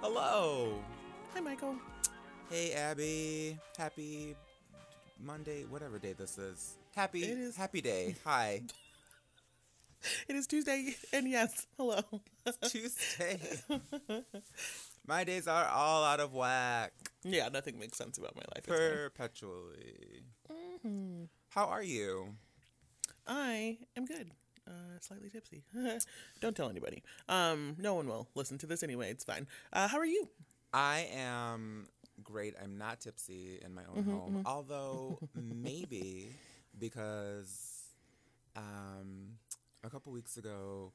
Hello. 0.00 0.74
Hi, 1.34 1.40
Michael. 1.40 1.76
Hey, 2.50 2.72
Abby. 2.72 3.58
Happy 3.76 4.34
Monday, 5.22 5.64
whatever 5.68 5.98
day 5.98 6.12
this 6.12 6.38
is. 6.38 6.76
Happy, 6.94 7.22
It 7.22 7.38
is- 7.38 7.56
happy 7.56 7.80
day. 7.80 8.16
Hi. 8.24 8.62
It 10.28 10.34
is 10.34 10.46
Tuesday, 10.46 10.94
and 11.12 11.28
yes, 11.28 11.66
hello. 11.76 12.00
Tuesday. 12.70 13.38
My 15.06 15.24
days 15.24 15.46
are 15.46 15.66
all 15.68 16.04
out 16.04 16.20
of 16.20 16.32
whack. 16.32 16.94
yeah, 17.22 17.50
nothing 17.50 17.78
makes 17.78 17.98
sense 17.98 18.16
about 18.16 18.34
my 18.34 18.40
life. 18.54 18.64
Perpetually. 18.66 20.22
Mm-hmm. 20.50 21.24
How 21.50 21.66
are 21.66 21.82
you? 21.82 22.28
I 23.26 23.76
am 23.94 24.06
good. 24.06 24.30
Uh, 24.70 24.98
slightly 25.00 25.28
tipsy. 25.28 25.64
Don't 26.40 26.54
tell 26.54 26.70
anybody. 26.70 27.02
Um, 27.28 27.74
no 27.78 27.94
one 27.94 28.06
will 28.06 28.28
listen 28.36 28.56
to 28.58 28.66
this 28.66 28.82
anyway. 28.84 29.10
It's 29.10 29.24
fine. 29.24 29.48
Uh, 29.72 29.88
how 29.88 29.98
are 29.98 30.06
you? 30.06 30.28
I 30.72 31.08
am 31.12 31.88
great. 32.22 32.54
I'm 32.62 32.78
not 32.78 33.00
tipsy 33.00 33.58
in 33.64 33.74
my 33.74 33.82
own 33.92 34.04
home, 34.04 34.42
although 34.46 35.18
maybe 35.34 36.28
because 36.78 37.82
um, 38.54 39.38
a 39.82 39.90
couple 39.90 40.12
weeks 40.12 40.36
ago 40.36 40.92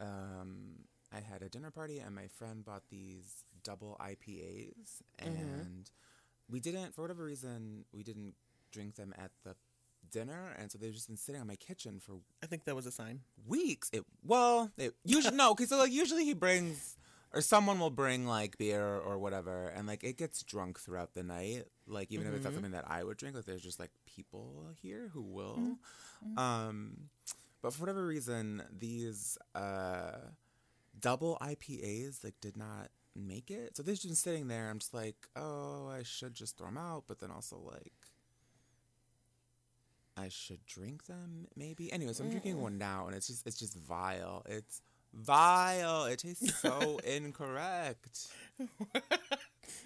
um, 0.00 0.80
I 1.12 1.20
had 1.20 1.42
a 1.42 1.48
dinner 1.48 1.70
party 1.70 2.00
and 2.00 2.14
my 2.14 2.26
friend 2.26 2.64
bought 2.64 2.82
these 2.90 3.44
double 3.62 3.96
IPAs 4.00 5.02
and 5.20 5.90
we 6.50 6.58
didn't, 6.58 6.94
for 6.94 7.02
whatever 7.02 7.24
reason, 7.24 7.84
we 7.92 8.02
didn't 8.02 8.34
drink 8.72 8.96
them 8.96 9.14
at 9.16 9.30
the 9.44 9.54
dinner 10.12 10.54
and 10.58 10.70
so 10.70 10.78
they've 10.78 10.92
just 10.92 11.08
been 11.08 11.16
sitting 11.16 11.40
on 11.40 11.46
my 11.46 11.56
kitchen 11.56 11.98
for 11.98 12.20
I 12.42 12.46
think 12.46 12.64
that 12.64 12.76
was 12.76 12.86
a 12.86 12.92
sign. 12.92 13.20
weeks. 13.46 13.90
It 13.92 14.04
well, 14.24 14.70
it 14.78 14.94
usually 15.04 15.36
no, 15.36 15.54
because 15.54 15.70
so 15.70 15.78
like 15.78 15.90
usually 15.92 16.24
he 16.24 16.34
brings 16.34 16.96
or 17.34 17.40
someone 17.40 17.78
will 17.80 17.90
bring 17.90 18.26
like 18.26 18.58
beer 18.58 18.84
or 18.84 19.18
whatever, 19.18 19.68
and 19.68 19.86
like 19.88 20.04
it 20.04 20.18
gets 20.18 20.42
drunk 20.42 20.78
throughout 20.78 21.14
the 21.14 21.22
night. 21.22 21.64
Like 21.86 22.12
even 22.12 22.26
if 22.26 22.34
it's 22.34 22.44
not 22.44 22.52
something 22.54 22.72
that 22.72 22.84
I 22.88 23.02
would 23.02 23.16
drink, 23.16 23.34
like 23.34 23.46
there's 23.46 23.62
just 23.62 23.80
like 23.80 23.90
people 24.06 24.66
here 24.82 25.10
who 25.12 25.22
will. 25.22 25.76
Um, 26.36 27.08
but 27.62 27.72
for 27.72 27.80
whatever 27.80 28.06
reason, 28.06 28.62
these 28.76 29.38
uh 29.54 30.18
double 30.98 31.38
IPAs 31.40 32.22
like 32.22 32.34
did 32.40 32.56
not 32.56 32.90
make 33.16 33.50
it. 33.50 33.76
So 33.76 33.82
they've 33.82 33.94
just 33.94 34.06
been 34.06 34.14
sitting 34.14 34.48
there. 34.48 34.68
I'm 34.68 34.78
just 34.78 34.94
like, 34.94 35.16
oh, 35.36 35.88
I 35.88 36.02
should 36.02 36.34
just 36.34 36.58
throw 36.58 36.68
them 36.68 36.78
out, 36.78 37.04
but 37.08 37.18
then 37.18 37.30
also 37.30 37.56
like. 37.58 37.92
I 40.16 40.28
should 40.28 40.64
drink 40.66 41.06
them, 41.06 41.46
maybe. 41.56 41.92
Anyways, 41.92 42.20
I'm 42.20 42.30
drinking 42.30 42.60
one 42.60 42.78
now, 42.78 43.06
and 43.06 43.16
it's 43.16 43.28
just 43.28 43.46
it's 43.46 43.58
just 43.58 43.76
vile. 43.76 44.44
It's 44.48 44.82
vile. 45.14 46.04
It 46.04 46.18
tastes 46.18 46.60
so 46.60 46.98
incorrect. 47.04 48.28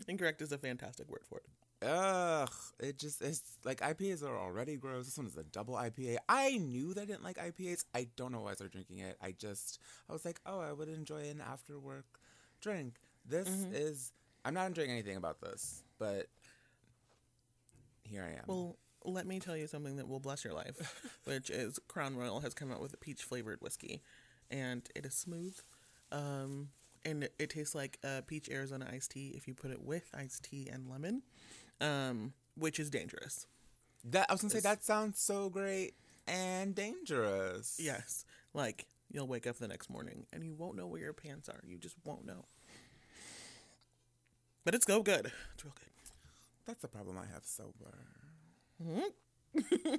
Incorrect 0.08 0.42
is 0.42 0.52
a 0.52 0.58
fantastic 0.58 1.10
word 1.10 1.22
for 1.28 1.38
it. 1.38 1.86
Ugh. 1.86 2.50
It 2.80 2.98
just 2.98 3.22
it's 3.22 3.42
like 3.64 3.80
IPAs 3.80 4.22
are 4.22 4.38
already 4.38 4.76
gross. 4.76 5.06
This 5.06 5.18
one 5.18 5.26
is 5.26 5.36
a 5.36 5.44
double 5.44 5.74
IPA. 5.74 6.16
I 6.28 6.56
knew 6.56 6.94
that 6.94 7.02
I 7.02 7.04
didn't 7.04 7.24
like 7.24 7.36
IPAs. 7.36 7.84
I 7.94 8.08
don't 8.16 8.32
know 8.32 8.40
why 8.40 8.52
I 8.52 8.54
started 8.54 8.72
drinking 8.72 9.00
it. 9.00 9.16
I 9.22 9.32
just 9.32 9.78
I 10.08 10.12
was 10.12 10.24
like, 10.24 10.40
oh, 10.46 10.60
I 10.60 10.72
would 10.72 10.88
enjoy 10.88 11.28
an 11.28 11.40
after 11.40 11.78
work 11.78 12.06
drink. 12.60 12.94
This 13.24 13.48
mm-hmm. 13.48 13.74
is 13.74 14.12
I'm 14.44 14.54
not 14.54 14.66
enjoying 14.66 14.90
anything 14.90 15.16
about 15.16 15.40
this, 15.40 15.82
but 15.98 16.26
here 18.04 18.24
I 18.24 18.38
am. 18.38 18.44
Well, 18.46 18.76
let 19.06 19.26
me 19.26 19.40
tell 19.40 19.56
you 19.56 19.66
something 19.66 19.96
that 19.96 20.08
will 20.08 20.20
bless 20.20 20.44
your 20.44 20.52
life, 20.54 21.04
which 21.24 21.50
is 21.50 21.78
Crown 21.88 22.16
Royal 22.16 22.40
has 22.40 22.54
come 22.54 22.70
out 22.72 22.80
with 22.80 22.92
a 22.94 22.96
peach 22.98 23.22
flavored 23.22 23.60
whiskey, 23.60 24.02
and 24.50 24.88
it 24.94 25.06
is 25.06 25.14
smooth, 25.14 25.56
um, 26.12 26.68
and 27.04 27.24
it, 27.24 27.34
it 27.38 27.50
tastes 27.50 27.74
like 27.74 27.98
a 28.04 28.22
peach 28.22 28.48
Arizona 28.50 28.88
iced 28.92 29.12
tea 29.12 29.32
if 29.36 29.46
you 29.48 29.54
put 29.54 29.70
it 29.70 29.82
with 29.82 30.10
iced 30.14 30.44
tea 30.44 30.68
and 30.72 30.88
lemon, 30.88 31.22
um, 31.80 32.32
which 32.56 32.78
is 32.80 32.90
dangerous. 32.90 33.46
that 34.04 34.26
I 34.28 34.34
was 34.34 34.40
gonna 34.42 34.50
say 34.50 34.60
that 34.60 34.84
sounds 34.84 35.18
so 35.20 35.48
great 35.48 35.94
and 36.26 36.74
dangerous. 36.74 37.76
Yes, 37.80 38.24
like 38.54 38.86
you'll 39.10 39.28
wake 39.28 39.46
up 39.46 39.56
the 39.58 39.68
next 39.68 39.88
morning 39.88 40.26
and 40.32 40.44
you 40.44 40.54
won't 40.54 40.76
know 40.76 40.86
where 40.86 41.00
your 41.00 41.12
pants 41.12 41.48
are. 41.48 41.60
You 41.66 41.78
just 41.78 41.94
won't 42.04 42.26
know. 42.26 42.44
But 44.64 44.74
it's 44.74 44.84
go 44.84 45.02
good. 45.02 45.30
It's 45.54 45.64
real 45.64 45.74
good. 45.76 45.82
That's 46.66 46.82
a 46.82 46.88
problem 46.88 47.16
I 47.18 47.26
have 47.32 47.44
sober. 47.44 47.94
Mm-hmm. 48.82 49.00
to 49.00 49.62
be 49.62 49.98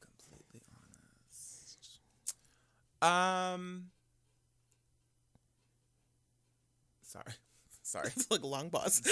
completely 0.00 0.60
honest. 0.72 2.00
Um. 3.02 3.90
Sorry. 7.02 7.34
Sorry. 7.82 8.08
It's 8.16 8.30
like 8.30 8.42
a 8.42 8.46
long 8.46 8.70
pause. 8.70 9.02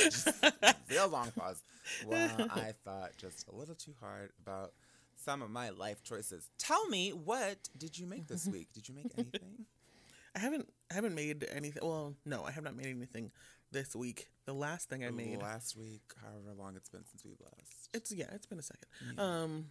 Real 0.91 1.09
long 1.09 1.31
pause. 1.33 1.63
Well, 2.07 2.49
I 2.51 2.73
thought 2.85 3.13
just 3.17 3.47
a 3.49 3.55
little 3.55 3.75
too 3.75 3.95
hard 4.01 4.31
about 4.45 4.73
some 5.17 5.43
of 5.43 5.51
my 5.51 5.71
life 5.71 6.03
choices. 6.03 6.49
Tell 6.59 6.87
me, 6.89 7.11
what 7.11 7.57
did 7.79 7.99
you 7.99 8.07
make 8.07 8.27
this 8.27 8.47
week? 8.47 8.69
Did 8.73 8.89
you 8.89 8.95
make 8.95 9.13
anything? 9.17 9.67
I 10.37 10.41
haven't 10.41 10.69
I 10.91 10.95
haven't 10.95 11.15
made 11.15 11.47
anything. 11.53 11.87
Well, 11.87 12.15
no, 12.25 12.43
I 12.45 12.51
have 12.51 12.65
not 12.65 12.77
made 12.77 12.87
anything 12.87 13.31
this 13.75 13.95
week. 13.95 14.29
The 14.47 14.55
last 14.55 14.89
thing 14.89 15.05
I 15.05 15.11
made. 15.11 15.43
last 15.43 15.77
week, 15.77 16.03
however 16.23 16.55
long 16.57 16.77
it's 16.77 16.89
been 16.89 17.05
since 17.05 17.25
we 17.25 17.33
last. 17.43 17.91
It's 17.93 18.13
yeah, 18.13 18.27
it's 18.33 18.47
been 18.47 18.59
a 18.59 18.63
second. 18.63 19.19
Um, 19.19 19.67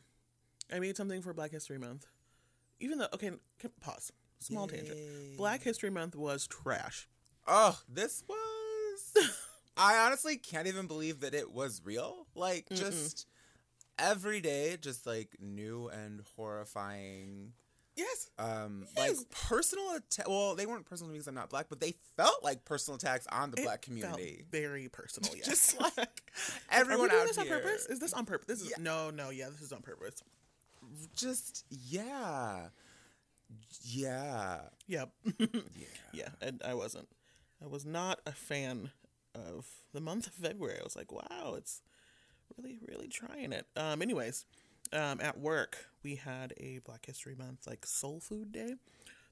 I 0.71 0.79
made 0.79 0.95
something 0.97 1.21
for 1.21 1.33
Black 1.33 1.51
History 1.51 1.79
Month. 1.79 2.05
Even 2.79 2.99
though 2.99 3.07
okay, 3.13 3.31
can, 3.59 3.71
pause. 3.79 4.11
Small 4.39 4.67
tangent. 4.67 5.37
Black 5.37 5.63
History 5.63 5.89
Month 5.89 6.15
was 6.15 6.47
trash. 6.47 7.07
Oh, 7.47 7.79
this 7.87 8.23
was. 8.27 9.29
I 9.77 10.05
honestly 10.05 10.35
can't 10.35 10.67
even 10.67 10.85
believe 10.85 11.21
that 11.21 11.33
it 11.33 11.51
was 11.51 11.81
real. 11.83 12.27
Like, 12.35 12.67
just 12.69 13.25
every 13.97 14.41
day, 14.41 14.77
just 14.79 15.07
like 15.07 15.37
new 15.39 15.87
and 15.87 16.21
horrifying. 16.35 17.53
Yes. 17.95 18.29
Um, 18.39 18.85
Yes. 18.97 19.17
like 19.19 19.29
personal 19.29 19.95
attack. 19.95 20.27
Well, 20.27 20.55
they 20.55 20.65
weren't 20.65 20.85
personal 20.85 21.11
because 21.11 21.27
I'm 21.27 21.35
not 21.35 21.49
black, 21.49 21.67
but 21.69 21.79
they 21.79 21.93
felt 22.17 22.43
like 22.43 22.65
personal 22.65 22.95
attacks 22.95 23.27
on 23.31 23.51
the 23.51 23.61
It 23.61 23.65
black 23.65 23.81
community. 23.83 24.45
very 24.51 24.89
personal. 24.89 25.31
Yes. 25.35 25.45
Just 25.47 25.79
like 25.97 25.97
Are 25.97 26.09
everyone 26.71 27.03
we 27.03 27.09
doing 27.09 27.27
this 27.27 27.37
on 27.37 27.47
purpose? 27.47 27.85
Is 27.87 27.99
this 27.99 28.13
on 28.13 28.25
purpose? 28.25 28.47
This 28.47 28.61
is 28.61 28.69
Yeah. 28.71 28.77
no, 28.83 29.09
no. 29.11 29.29
Yeah, 29.29 29.49
this 29.49 29.61
is 29.61 29.71
on 29.71 29.81
purpose. 29.81 30.21
Just 31.15 31.65
yeah, 31.69 32.67
yeah, 33.83 34.59
Yep. 34.87 35.09
yeah. 35.39 35.47
yeah, 36.11 36.29
and 36.41 36.61
I 36.65 36.73
wasn't. 36.73 37.07
I 37.63 37.67
was 37.67 37.85
not 37.85 38.19
a 38.25 38.31
fan 38.31 38.91
of 39.35 39.65
the 39.93 40.01
month 40.01 40.27
of 40.27 40.33
February. 40.33 40.77
I 40.79 40.83
was 40.83 40.95
like, 40.95 41.11
wow, 41.11 41.53
it's 41.57 41.81
really, 42.57 42.79
really 42.87 43.07
trying 43.07 43.53
it. 43.53 43.65
Um, 43.75 44.01
anyways, 44.01 44.45
um, 44.91 45.21
at 45.21 45.39
work 45.39 45.85
we 46.03 46.15
had 46.15 46.53
a 46.57 46.79
Black 46.85 47.05
History 47.05 47.35
Month 47.35 47.67
like 47.67 47.85
soul 47.85 48.19
food 48.19 48.51
day. 48.51 48.75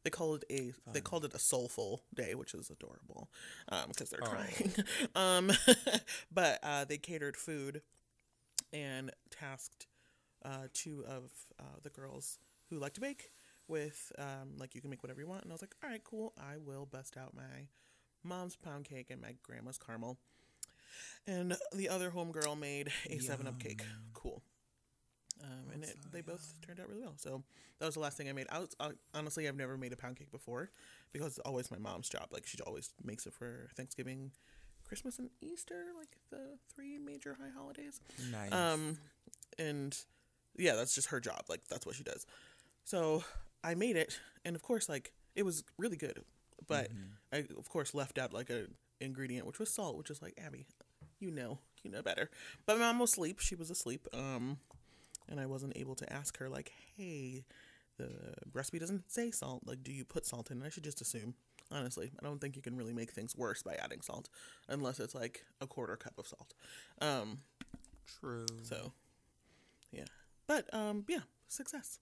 They 0.03 0.09
called 0.09 0.43
it 0.49 0.75
a 0.87 0.91
they 0.91 1.01
called 1.01 1.25
it 1.25 1.33
a 1.33 1.39
soulful 1.39 2.01
day, 2.15 2.33
which 2.33 2.53
is 2.55 2.71
adorable, 2.71 3.29
um, 3.69 3.89
because 3.89 4.09
they're 4.09 4.19
trying. 4.19 4.73
um, 5.15 5.51
but 6.31 6.59
uh, 6.63 6.85
they 6.85 6.97
catered 6.97 7.37
food 7.37 7.81
and 8.73 9.11
tasked 9.29 9.85
uh, 10.43 10.67
two 10.73 11.03
of 11.07 11.29
uh, 11.59 11.77
the 11.83 11.89
girls 11.89 12.39
who 12.69 12.79
like 12.79 12.93
to 12.93 13.01
bake 13.01 13.29
with 13.67 14.11
um, 14.17 14.57
like 14.57 14.73
you 14.73 14.81
can 14.81 14.89
make 14.89 15.03
whatever 15.03 15.21
you 15.21 15.27
want. 15.27 15.43
And 15.43 15.51
i 15.51 15.53
was 15.53 15.61
like 15.61 15.75
all 15.83 15.89
right 15.89 16.03
cool. 16.03 16.33
I 16.39 16.57
will 16.57 16.87
bust 16.87 17.15
out 17.15 17.35
my 17.35 17.67
mom's 18.23 18.55
pound 18.55 18.85
cake 18.85 19.11
and 19.11 19.21
my 19.21 19.35
grandma's 19.43 19.77
caramel. 19.77 20.17
And 21.27 21.55
the 21.75 21.89
other 21.89 22.09
homegirl 22.09 22.57
made 22.57 22.91
a 23.07 23.19
seven 23.19 23.47
up 23.47 23.59
cake. 23.59 23.83
Cool 24.13 24.41
um, 25.43 25.73
and 25.73 25.83
it, 25.83 25.95
they 26.11 26.21
both 26.21 26.55
turned 26.65 26.79
out 26.79 26.89
really 26.89 27.01
well. 27.01 27.13
So 27.17 27.43
that 27.79 27.85
was 27.85 27.95
the 27.95 28.01
last 28.01 28.17
thing 28.17 28.29
i 28.29 28.33
made. 28.33 28.47
I 28.51 28.59
was 28.59 28.75
I, 28.79 28.91
honestly 29.13 29.47
i've 29.47 29.55
never 29.55 29.77
made 29.77 29.93
a 29.93 29.97
pound 29.97 30.17
cake 30.17 30.31
before 30.31 30.69
because 31.13 31.37
it's 31.37 31.39
always 31.39 31.71
my 31.71 31.77
mom's 31.77 32.09
job. 32.09 32.27
Like 32.31 32.45
she 32.45 32.57
always 32.65 32.91
makes 33.03 33.25
it 33.25 33.33
for 33.33 33.69
thanksgiving 33.75 34.31
christmas 34.83 35.19
and 35.19 35.29
easter 35.39 35.85
like 35.97 36.17
the 36.31 36.57
three 36.73 36.97
major 36.97 37.37
high 37.39 37.49
holidays. 37.55 38.01
Nice. 38.29 38.51
um, 38.51 38.97
and 39.57 39.97
yeah, 40.57 40.75
that's 40.75 40.93
just 40.93 41.09
her 41.09 41.19
job. 41.19 41.43
Like 41.49 41.61
that's 41.69 41.85
what 41.85 41.95
she 41.95 42.03
does. 42.03 42.25
So 42.83 43.23
I 43.63 43.75
made 43.75 43.95
it, 43.95 44.19
and 44.43 44.55
of 44.55 44.61
course, 44.61 44.89
like 44.89 45.13
it 45.35 45.43
was 45.43 45.63
really 45.77 45.97
good, 45.97 46.23
but 46.67 46.89
I 47.31 47.45
of 47.57 47.69
course 47.69 47.93
left 47.93 48.17
out 48.17 48.33
like 48.33 48.49
a 48.49 48.65
ingredient, 48.99 49.47
which 49.47 49.59
was 49.59 49.73
salt, 49.73 49.97
which 49.97 50.09
is 50.09 50.21
like 50.21 50.37
Abby, 50.43 50.65
you 51.19 51.31
know, 51.31 51.59
you 51.83 51.91
know 51.91 52.01
better. 52.01 52.29
But 52.65 52.77
my 52.77 52.85
mom 52.85 52.99
was 52.99 53.11
asleep; 53.11 53.39
she 53.39 53.55
was 53.55 53.69
asleep, 53.69 54.07
um, 54.13 54.57
and 55.31 55.39
I 55.39 55.45
wasn't 55.47 55.77
able 55.77 55.95
to 55.95 56.13
ask 56.13 56.37
her 56.37 56.49
like, 56.49 56.71
hey, 56.97 57.45
the 57.97 58.09
recipe 58.53 58.79
doesn't 58.79 59.09
say 59.11 59.31
salt. 59.31 59.63
Like, 59.65 59.83
do 59.83 59.91
you 59.91 60.05
put 60.05 60.25
salt 60.25 60.51
in? 60.51 60.57
And 60.57 60.65
I 60.65 60.69
should 60.69 60.83
just 60.83 61.01
assume. 61.01 61.33
Honestly, 61.71 62.11
I 62.19 62.25
don't 62.25 62.41
think 62.41 62.57
you 62.57 62.61
can 62.61 62.75
really 62.75 62.91
make 62.91 63.11
things 63.11 63.33
worse 63.35 63.63
by 63.63 63.75
adding 63.75 64.01
salt, 64.01 64.27
unless 64.67 64.99
it's 64.99 65.15
like 65.15 65.45
a 65.61 65.67
quarter 65.67 65.95
cup 65.95 66.13
of 66.17 66.27
salt. 66.27 66.53
Um, 67.01 67.39
True. 68.19 68.45
so, 68.63 68.91
yeah. 69.93 70.03
But 70.47 70.71
um, 70.73 71.05
yeah, 71.07 71.21
success. 71.47 71.99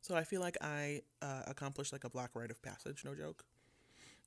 So 0.00 0.16
I 0.16 0.24
feel 0.24 0.40
like 0.40 0.56
I 0.62 1.02
uh, 1.20 1.42
accomplished 1.46 1.92
like 1.92 2.04
a 2.04 2.10
black 2.10 2.30
rite 2.34 2.50
of 2.50 2.62
passage. 2.62 3.04
No 3.04 3.14
joke. 3.14 3.44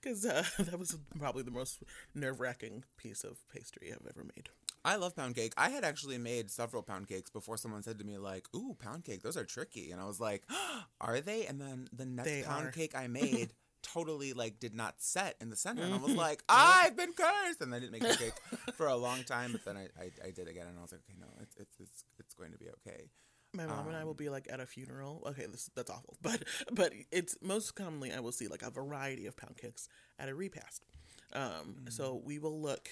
because 0.00 0.24
uh, 0.24 0.44
that 0.60 0.78
was 0.78 0.96
probably 1.18 1.42
the 1.42 1.50
most 1.50 1.82
nerve 2.14 2.38
wracking 2.38 2.84
piece 2.96 3.24
of 3.24 3.38
pastry 3.52 3.92
I've 3.92 4.06
ever 4.08 4.24
made. 4.36 4.50
I 4.84 4.96
love 4.96 5.14
pound 5.14 5.36
cake. 5.36 5.52
I 5.56 5.68
had 5.70 5.84
actually 5.84 6.18
made 6.18 6.50
several 6.50 6.82
pound 6.82 7.08
cakes 7.08 7.30
before 7.30 7.56
someone 7.56 7.82
said 7.82 7.98
to 7.98 8.04
me 8.04 8.18
like, 8.18 8.46
"Ooh, 8.54 8.76
pound 8.78 9.04
cake, 9.04 9.22
those 9.22 9.36
are 9.36 9.44
tricky," 9.44 9.90
and 9.92 10.00
I 10.00 10.04
was 10.06 10.20
like, 10.20 10.44
"Are 11.00 11.20
they?" 11.20 11.46
And 11.46 11.60
then 11.60 11.88
the 11.92 12.04
next 12.06 12.24
They 12.30 12.42
pound 12.42 12.66
are. 12.66 12.72
cake 12.74 12.94
I 12.96 13.06
made 13.06 13.54
totally 13.82 14.32
like 14.32 14.58
did 14.60 14.74
not 14.74 15.00
set 15.02 15.36
in 15.40 15.50
the 15.50 15.56
center, 15.56 15.82
and 15.84 15.92
I 15.94 15.96
Mm-hmm. 15.96 16.06
was 16.08 16.16
like, 16.16 16.42
"I've 16.48 16.96
been 16.96 17.12
cursed," 17.12 17.60
and 17.60 17.74
I 17.74 17.78
didn't 17.78 17.92
make 17.92 18.02
the 18.02 18.16
cake 18.16 18.32
for 18.76 18.86
a 18.86 18.96
long 18.96 19.24
time. 19.24 19.52
But 19.52 19.64
then 19.64 19.76
I, 19.76 19.88
I, 20.00 20.10
I 20.28 20.30
did 20.30 20.48
again, 20.48 20.66
and 20.66 20.78
I 20.78 20.82
was 20.82 20.92
like, 20.92 21.02
"Okay, 21.08 21.18
no, 21.20 21.26
it's 21.40 21.56
it's 21.56 21.76
it's, 21.80 22.04
it's 22.18 22.34
going 22.34 22.52
to 22.52 22.58
be 22.58 22.68
okay." 22.70 23.10
My 23.54 23.66
mom 23.66 23.86
and 23.88 23.96
I 23.96 24.00
Um, 24.00 24.06
will 24.06 24.14
be 24.14 24.30
like 24.30 24.48
at 24.50 24.60
a 24.60 24.66
funeral. 24.66 25.22
Okay, 25.26 25.46
this 25.46 25.70
that's 25.74 25.90
awful, 25.90 26.16
but 26.22 26.42
but 26.72 26.92
it's 27.10 27.36
most 27.42 27.74
commonly 27.74 28.12
I 28.12 28.20
will 28.20 28.32
see 28.32 28.48
like 28.48 28.62
a 28.62 28.70
variety 28.70 29.26
of 29.26 29.36
pound 29.36 29.56
cakes 29.58 29.88
at 30.18 30.28
a 30.28 30.34
repast. 30.34 30.86
Um, 31.34 31.76
Mm-hmm. 31.78 31.90
So 31.90 32.20
we 32.24 32.38
will 32.38 32.60
look, 32.60 32.88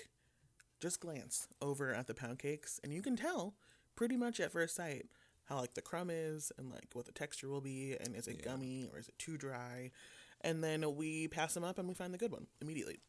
just 0.81 1.00
glance 1.00 1.47
over 1.61 1.93
at 1.94 2.06
the 2.06 2.15
pound 2.15 2.38
cakes, 2.38 2.81
and 2.82 2.93
you 2.93 3.03
can 3.03 3.17
tell 3.17 3.55
pretty 3.97 4.17
much 4.17 4.41
at 4.41 4.53
first 4.53 4.75
sight 4.77 5.06
how 5.44 5.61
like 5.61 5.75
the 5.75 5.82
crumb 5.82 6.11
is 6.11 6.50
and 6.59 6.71
like 6.71 6.88
what 6.94 7.06
the 7.06 7.12
texture 7.12 7.49
will 7.49 7.61
be, 7.61 7.97
and 8.00 8.15
is 8.17 8.27
it 8.27 8.37
Yeah. 8.41 8.53
gummy 8.53 8.88
or 8.93 8.99
is 8.99 9.09
it 9.09 9.19
too 9.19 9.37
dry, 9.37 9.91
and 10.41 10.62
then 10.65 10.97
we 10.97 11.29
pass 11.29 11.55
them 11.55 11.65
up 11.65 11.79
and 11.79 11.88
we 11.88 11.94
find 11.94 12.15
the 12.15 12.19
good 12.19 12.32
one 12.32 12.47
immediately. 12.61 13.00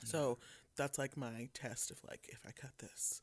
Hmm. 0.00 0.06
So 0.06 0.38
that's 0.76 0.98
like 0.98 1.16
my 1.16 1.48
test 1.54 1.90
of 1.90 1.98
like 2.08 2.26
if 2.30 2.40
I 2.46 2.52
cut 2.52 2.78
this, 2.78 3.20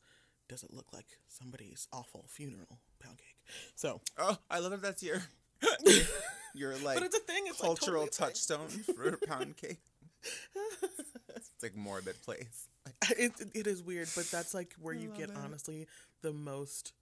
does 0.48 0.62
it 0.62 0.72
look 0.72 0.92
like 0.92 1.18
somebody's 1.28 1.88
awful 1.92 2.26
funeral 2.28 2.78
pound 3.00 3.18
cake? 3.18 3.36
So, 3.74 4.00
Oh, 4.18 4.38
I 4.50 4.58
love 4.60 4.70
that. 4.72 4.82
That's 4.82 5.02
your 5.02 5.22
your 6.54 6.76
like 6.78 6.96
but 6.98 7.04
it's 7.04 7.16
a 7.16 7.20
thing. 7.20 7.44
It's 7.46 7.60
like, 7.60 7.66
cultural 7.66 8.06
totally 8.06 8.08
a 8.08 8.10
thing. 8.10 8.26
touchstone 8.28 8.68
for 8.94 9.16
pound 9.26 9.56
cake. 9.56 9.78
it's 11.36 11.50
like 11.62 11.76
morbid 11.76 12.20
place. 12.22 12.68
It, 13.18 13.32
it 13.54 13.66
is 13.66 13.82
weird, 13.82 14.08
but 14.14 14.30
that's 14.30 14.54
like 14.54 14.74
where 14.80 14.94
I 14.94 14.98
you 14.98 15.08
get 15.08 15.30
it. 15.30 15.36
honestly 15.36 15.86
the 16.22 16.32
most 16.32 16.92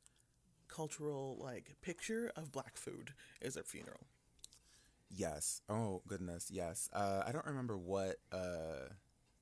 cultural 0.68 1.36
like 1.40 1.74
picture 1.82 2.32
of 2.36 2.52
black 2.52 2.76
food 2.76 3.12
is 3.40 3.56
at 3.56 3.66
funeral. 3.66 4.06
Yes. 5.10 5.62
Oh 5.68 6.02
goodness. 6.06 6.48
Yes. 6.50 6.88
Uh, 6.92 7.22
I 7.26 7.32
don't 7.32 7.46
remember 7.46 7.76
what 7.76 8.16
uh, 8.32 8.88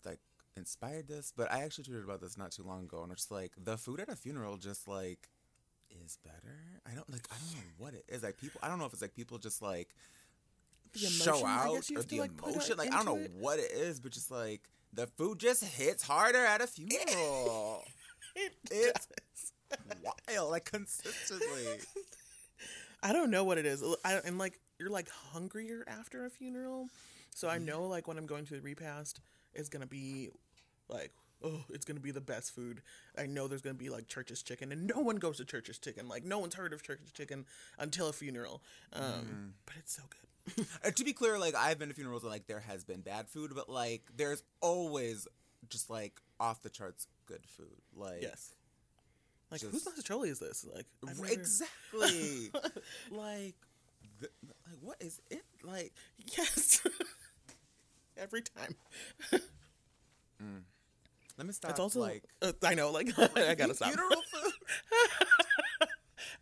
like 0.04 0.20
inspired 0.56 1.08
this, 1.08 1.32
but 1.36 1.50
I 1.52 1.62
actually 1.62 1.84
tweeted 1.84 2.04
about 2.04 2.20
this 2.20 2.36
not 2.36 2.52
too 2.52 2.62
long 2.62 2.84
ago, 2.84 3.02
and 3.02 3.12
it's 3.12 3.30
like 3.30 3.52
the 3.62 3.76
food 3.78 4.00
at 4.00 4.08
a 4.08 4.16
funeral 4.16 4.56
just 4.56 4.86
like 4.86 5.28
is 6.04 6.18
better. 6.24 6.56
I 6.86 6.94
don't 6.94 7.10
like. 7.10 7.26
I 7.30 7.36
don't 7.38 7.56
know 7.56 7.68
what 7.78 7.94
it 7.94 8.04
is. 8.08 8.22
Like 8.22 8.36
people. 8.38 8.60
I 8.62 8.68
don't 8.68 8.78
know 8.78 8.86
if 8.86 8.92
it's 8.92 9.02
like 9.02 9.14
people 9.14 9.38
just 9.38 9.62
like 9.62 9.88
The 10.92 10.98
show 11.00 11.40
emotion, 11.40 11.46
I 11.46 11.64
out 11.66 11.72
guess 11.74 11.90
you 11.90 11.98
or 11.98 12.02
to, 12.02 12.08
the 12.08 12.20
like, 12.20 12.32
emotion. 12.42 12.72
it 12.72 12.78
Like 12.78 12.92
I 12.92 12.96
don't 12.96 13.06
know 13.06 13.16
it. 13.16 13.30
what 13.38 13.58
it 13.58 13.70
is, 13.72 14.00
but 14.00 14.12
just 14.12 14.30
like 14.30 14.68
the 14.92 15.06
food 15.06 15.38
just 15.38 15.64
hits 15.64 16.02
harder 16.02 16.44
at 16.44 16.60
a 16.60 16.66
funeral. 16.66 17.84
It 18.34 18.54
It's-. 18.70 19.52
Wild, 20.02 20.50
like 20.50 20.64
consistently. 20.64 21.66
I 23.02 23.12
don't 23.12 23.30
know 23.30 23.44
what 23.44 23.58
it 23.58 23.66
is. 23.66 23.82
I, 24.04 24.20
and 24.24 24.38
like 24.38 24.58
you're 24.78 24.88
like 24.90 25.08
hungrier 25.10 25.84
after 25.86 26.24
a 26.24 26.30
funeral, 26.30 26.88
so 27.34 27.48
I 27.48 27.58
know 27.58 27.86
like 27.86 28.08
when 28.08 28.16
I'm 28.16 28.26
going 28.26 28.46
to 28.46 28.54
the 28.54 28.60
repast, 28.62 29.20
it's 29.54 29.68
gonna 29.68 29.86
be 29.86 30.30
like 30.88 31.10
oh, 31.44 31.64
it's 31.70 31.84
gonna 31.84 32.00
be 32.00 32.10
the 32.10 32.20
best 32.20 32.54
food. 32.54 32.82
I 33.18 33.26
know 33.26 33.48
there's 33.48 33.60
gonna 33.62 33.74
be 33.74 33.90
like 33.90 34.08
church's 34.08 34.42
chicken, 34.42 34.72
and 34.72 34.86
no 34.86 35.00
one 35.00 35.16
goes 35.16 35.38
to 35.38 35.44
church's 35.44 35.78
chicken. 35.78 36.08
Like 36.08 36.24
no 36.24 36.38
one's 36.38 36.54
heard 36.54 36.72
of 36.72 36.82
church's 36.82 37.12
chicken 37.12 37.44
until 37.78 38.08
a 38.08 38.12
funeral. 38.12 38.62
Um, 38.92 39.54
but 39.66 39.74
it's 39.78 39.94
so 39.94 40.02
good. 40.08 40.28
To 40.96 41.04
be 41.04 41.12
clear, 41.12 41.38
like 41.38 41.54
I've 41.54 41.78
been 41.78 41.88
to 41.88 41.94
funerals 41.94 42.22
and 42.22 42.32
like 42.32 42.46
there 42.46 42.60
has 42.60 42.84
been 42.84 43.00
bad 43.00 43.28
food, 43.28 43.52
but 43.54 43.68
like 43.68 44.02
there's 44.16 44.42
always 44.60 45.28
just 45.68 45.88
like 45.90 46.20
off 46.40 46.62
the 46.62 46.70
charts 46.70 47.06
good 47.26 47.46
food. 47.46 47.76
Like 47.94 48.22
Yes. 48.22 48.50
Like 49.50 49.60
whose 49.60 49.84
Just- 49.84 49.86
Monticelli 49.86 50.28
is 50.28 50.38
this? 50.38 50.66
Like 50.74 50.86
never- 51.04 51.26
exactly. 51.26 52.50
like, 53.10 53.54
the, 54.20 54.28
like 54.44 54.78
what 54.80 54.96
is 55.00 55.20
it? 55.30 55.42
Like 55.62 55.92
Yes. 56.36 56.82
Every 58.16 58.42
time. 58.42 58.74
let 61.38 61.46
me 61.46 61.52
stop. 61.52 61.70
It's 61.70 61.80
also 61.80 62.00
like 62.00 62.24
uh, 62.42 62.52
I 62.64 62.74
know, 62.74 62.90
like 62.90 63.08
I 63.36 63.54
gotta 63.54 63.74
stop. 63.74 63.88
funeral 63.88 64.10
food. 64.32 64.52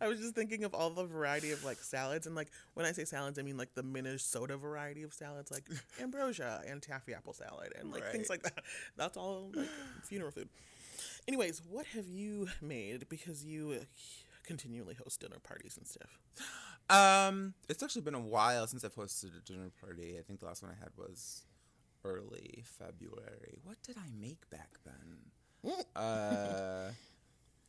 I 0.01 0.07
was 0.07 0.19
just 0.19 0.33
thinking 0.33 0.63
of 0.63 0.73
all 0.73 0.89
the 0.89 1.05
variety 1.05 1.51
of 1.51 1.63
like 1.63 1.77
salads, 1.77 2.25
and 2.25 2.35
like 2.35 2.49
when 2.73 2.85
I 2.85 2.91
say 2.91 3.05
salads, 3.05 3.37
I 3.37 3.43
mean 3.43 3.57
like 3.57 3.75
the 3.75 3.83
Minnesota 3.83 4.57
variety 4.57 5.03
of 5.03 5.13
salads, 5.13 5.51
like 5.51 5.63
ambrosia 6.01 6.61
and 6.67 6.81
taffy 6.81 7.13
apple 7.13 7.33
salad, 7.33 7.73
and 7.79 7.91
like 7.91 8.11
things 8.11 8.29
like 8.29 8.43
that. 8.43 8.63
That's 8.97 9.15
all 9.17 9.51
like 9.53 9.69
funeral 10.03 10.31
food. 10.31 10.49
Anyways, 11.27 11.61
what 11.69 11.85
have 11.87 12.07
you 12.07 12.47
made? 12.61 13.07
Because 13.09 13.45
you 13.45 13.77
uh, 13.79 13.83
continually 14.43 14.95
host 14.95 15.21
dinner 15.21 15.37
parties 15.41 15.77
and 15.77 15.87
stuff. 15.87 16.19
Um, 16.89 17.53
it's 17.69 17.83
actually 17.83 18.01
been 18.01 18.15
a 18.15 18.19
while 18.19 18.67
since 18.67 18.83
I've 18.83 18.95
hosted 18.95 19.37
a 19.37 19.45
dinner 19.45 19.69
party. 19.79 20.17
I 20.19 20.23
think 20.23 20.39
the 20.39 20.45
last 20.45 20.63
one 20.63 20.71
I 20.71 20.79
had 20.79 20.89
was 20.97 21.45
early 22.03 22.63
February. 22.65 23.59
What 23.63 23.77
did 23.83 23.97
I 23.97 24.09
make 24.19 24.49
back 24.49 24.71
then? 24.83 25.75
uh, 25.95 26.89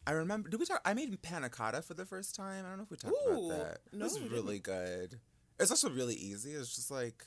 I 0.07 0.13
remember. 0.13 0.49
Did 0.49 0.59
we 0.61 0.67
talk? 0.67 0.81
I 0.85 0.95
made 0.95 1.21
panna 1.23 1.49
cotta 1.49 1.83
for 1.83 1.95
the 1.95 2.05
first 2.05 2.35
time. 2.35 2.65
I 2.65 2.69
don't 2.69 2.79
know 2.79 2.85
if 2.85 2.91
we 2.91 2.97
talked 2.97 3.15
Ooh, 3.27 3.51
about 3.51 3.59
that. 3.59 3.79
no, 3.93 4.01
it 4.01 4.03
was 4.03 4.21
we 4.21 4.29
really 4.29 4.59
good. 4.59 5.21
It's 5.61 5.71
also 5.71 5.91
really 5.91 6.15
easy. 6.15 6.51
It's 6.53 6.75
just 6.75 6.91
like, 6.91 7.25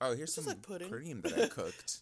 oh, 0.00 0.14
here's 0.14 0.34
just 0.34 0.46
some 0.48 0.56
like 0.56 0.62
pudding. 0.62 0.88
cream 0.88 1.20
that 1.22 1.38
I 1.38 1.46
cooked. 1.48 1.98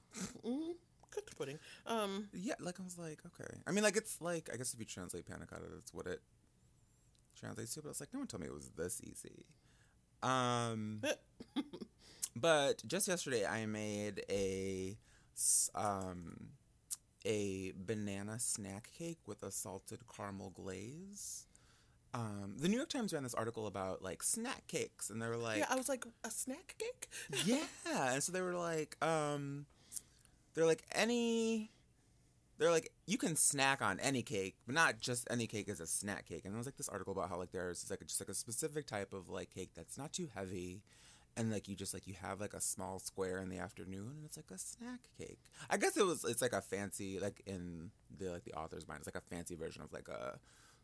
Mm, 0.46 0.74
cooked 1.10 1.36
pudding. 1.36 1.58
Um, 1.86 2.28
yeah, 2.32 2.54
like 2.60 2.78
I 2.78 2.84
was 2.84 2.98
like, 2.98 3.18
okay. 3.26 3.52
I 3.66 3.72
mean, 3.72 3.82
like 3.82 3.96
it's 3.96 4.20
like 4.20 4.48
I 4.52 4.56
guess 4.56 4.72
if 4.74 4.78
you 4.78 4.86
translate 4.86 5.26
panna 5.26 5.46
cotta, 5.46 5.64
that's 5.74 5.92
what 5.92 6.06
it 6.06 6.20
translates 7.38 7.74
to. 7.74 7.82
But 7.82 7.88
I 7.88 7.90
was 7.90 8.00
like 8.00 8.12
no 8.12 8.20
one 8.20 8.28
told 8.28 8.42
me 8.42 8.46
it 8.46 8.54
was 8.54 8.70
this 8.76 9.00
easy. 9.02 9.44
Um, 10.22 11.02
but 12.36 12.82
just 12.86 13.08
yesterday 13.08 13.44
I 13.44 13.66
made 13.66 14.22
a 14.30 14.96
um 15.74 16.50
a 17.24 17.72
banana 17.76 18.38
snack 18.38 18.90
cake 18.96 19.18
with 19.26 19.42
a 19.42 19.50
salted 19.50 20.00
caramel 20.14 20.50
glaze. 20.50 21.46
Um, 22.14 22.56
the 22.58 22.68
New 22.68 22.76
York 22.76 22.90
Times 22.90 23.12
ran 23.14 23.22
this 23.22 23.34
article 23.34 23.66
about 23.66 24.02
like 24.02 24.22
snack 24.22 24.66
cakes, 24.66 25.08
and 25.08 25.20
they 25.22 25.28
were 25.28 25.38
like, 25.38 25.58
yeah, 25.58 25.66
I 25.70 25.76
was 25.76 25.88
like 25.88 26.04
a 26.24 26.30
snack 26.30 26.76
cake. 26.78 27.08
yeah 27.46 28.12
and 28.12 28.22
so 28.22 28.32
they 28.32 28.40
were 28.40 28.54
like 28.54 28.96
um 29.04 29.66
they're 30.54 30.66
like 30.66 30.82
any 30.92 31.70
they're 32.58 32.70
like 32.70 32.92
you 33.06 33.18
can 33.18 33.36
snack 33.36 33.82
on 33.82 33.98
any 34.00 34.22
cake 34.22 34.56
but 34.66 34.74
not 34.74 35.00
just 35.00 35.26
any 35.30 35.46
cake 35.46 35.68
is 35.68 35.80
a 35.80 35.86
snack 35.86 36.26
cake 36.26 36.42
and 36.44 36.52
there 36.52 36.58
was 36.58 36.66
like 36.66 36.76
this 36.76 36.88
article 36.88 37.12
about 37.12 37.28
how 37.28 37.38
like 37.38 37.52
there's 37.52 37.88
like 37.90 38.00
just 38.06 38.20
like 38.20 38.28
a 38.28 38.34
specific 38.34 38.86
type 38.86 39.12
of 39.12 39.28
like 39.28 39.50
cake 39.50 39.70
that's 39.74 39.98
not 39.98 40.12
too 40.12 40.28
heavy 40.34 40.82
and 41.36 41.50
like 41.50 41.68
you 41.68 41.74
just 41.74 41.94
like 41.94 42.06
you 42.06 42.14
have 42.20 42.40
like 42.40 42.54
a 42.54 42.60
small 42.60 42.98
square 42.98 43.38
in 43.40 43.48
the 43.48 43.58
afternoon 43.58 44.12
and 44.16 44.24
it's 44.24 44.36
like 44.36 44.50
a 44.52 44.58
snack 44.58 45.00
cake 45.18 45.40
i 45.70 45.76
guess 45.76 45.96
it 45.96 46.04
was 46.04 46.24
it's 46.24 46.42
like 46.42 46.52
a 46.52 46.60
fancy 46.60 47.18
like 47.18 47.42
in 47.46 47.90
the 48.18 48.30
like 48.30 48.44
the 48.44 48.52
author's 48.52 48.86
mind 48.86 48.98
it's 48.98 49.06
like 49.06 49.22
a 49.22 49.34
fancy 49.34 49.54
version 49.54 49.82
of 49.82 49.92
like 49.92 50.08
a 50.08 50.38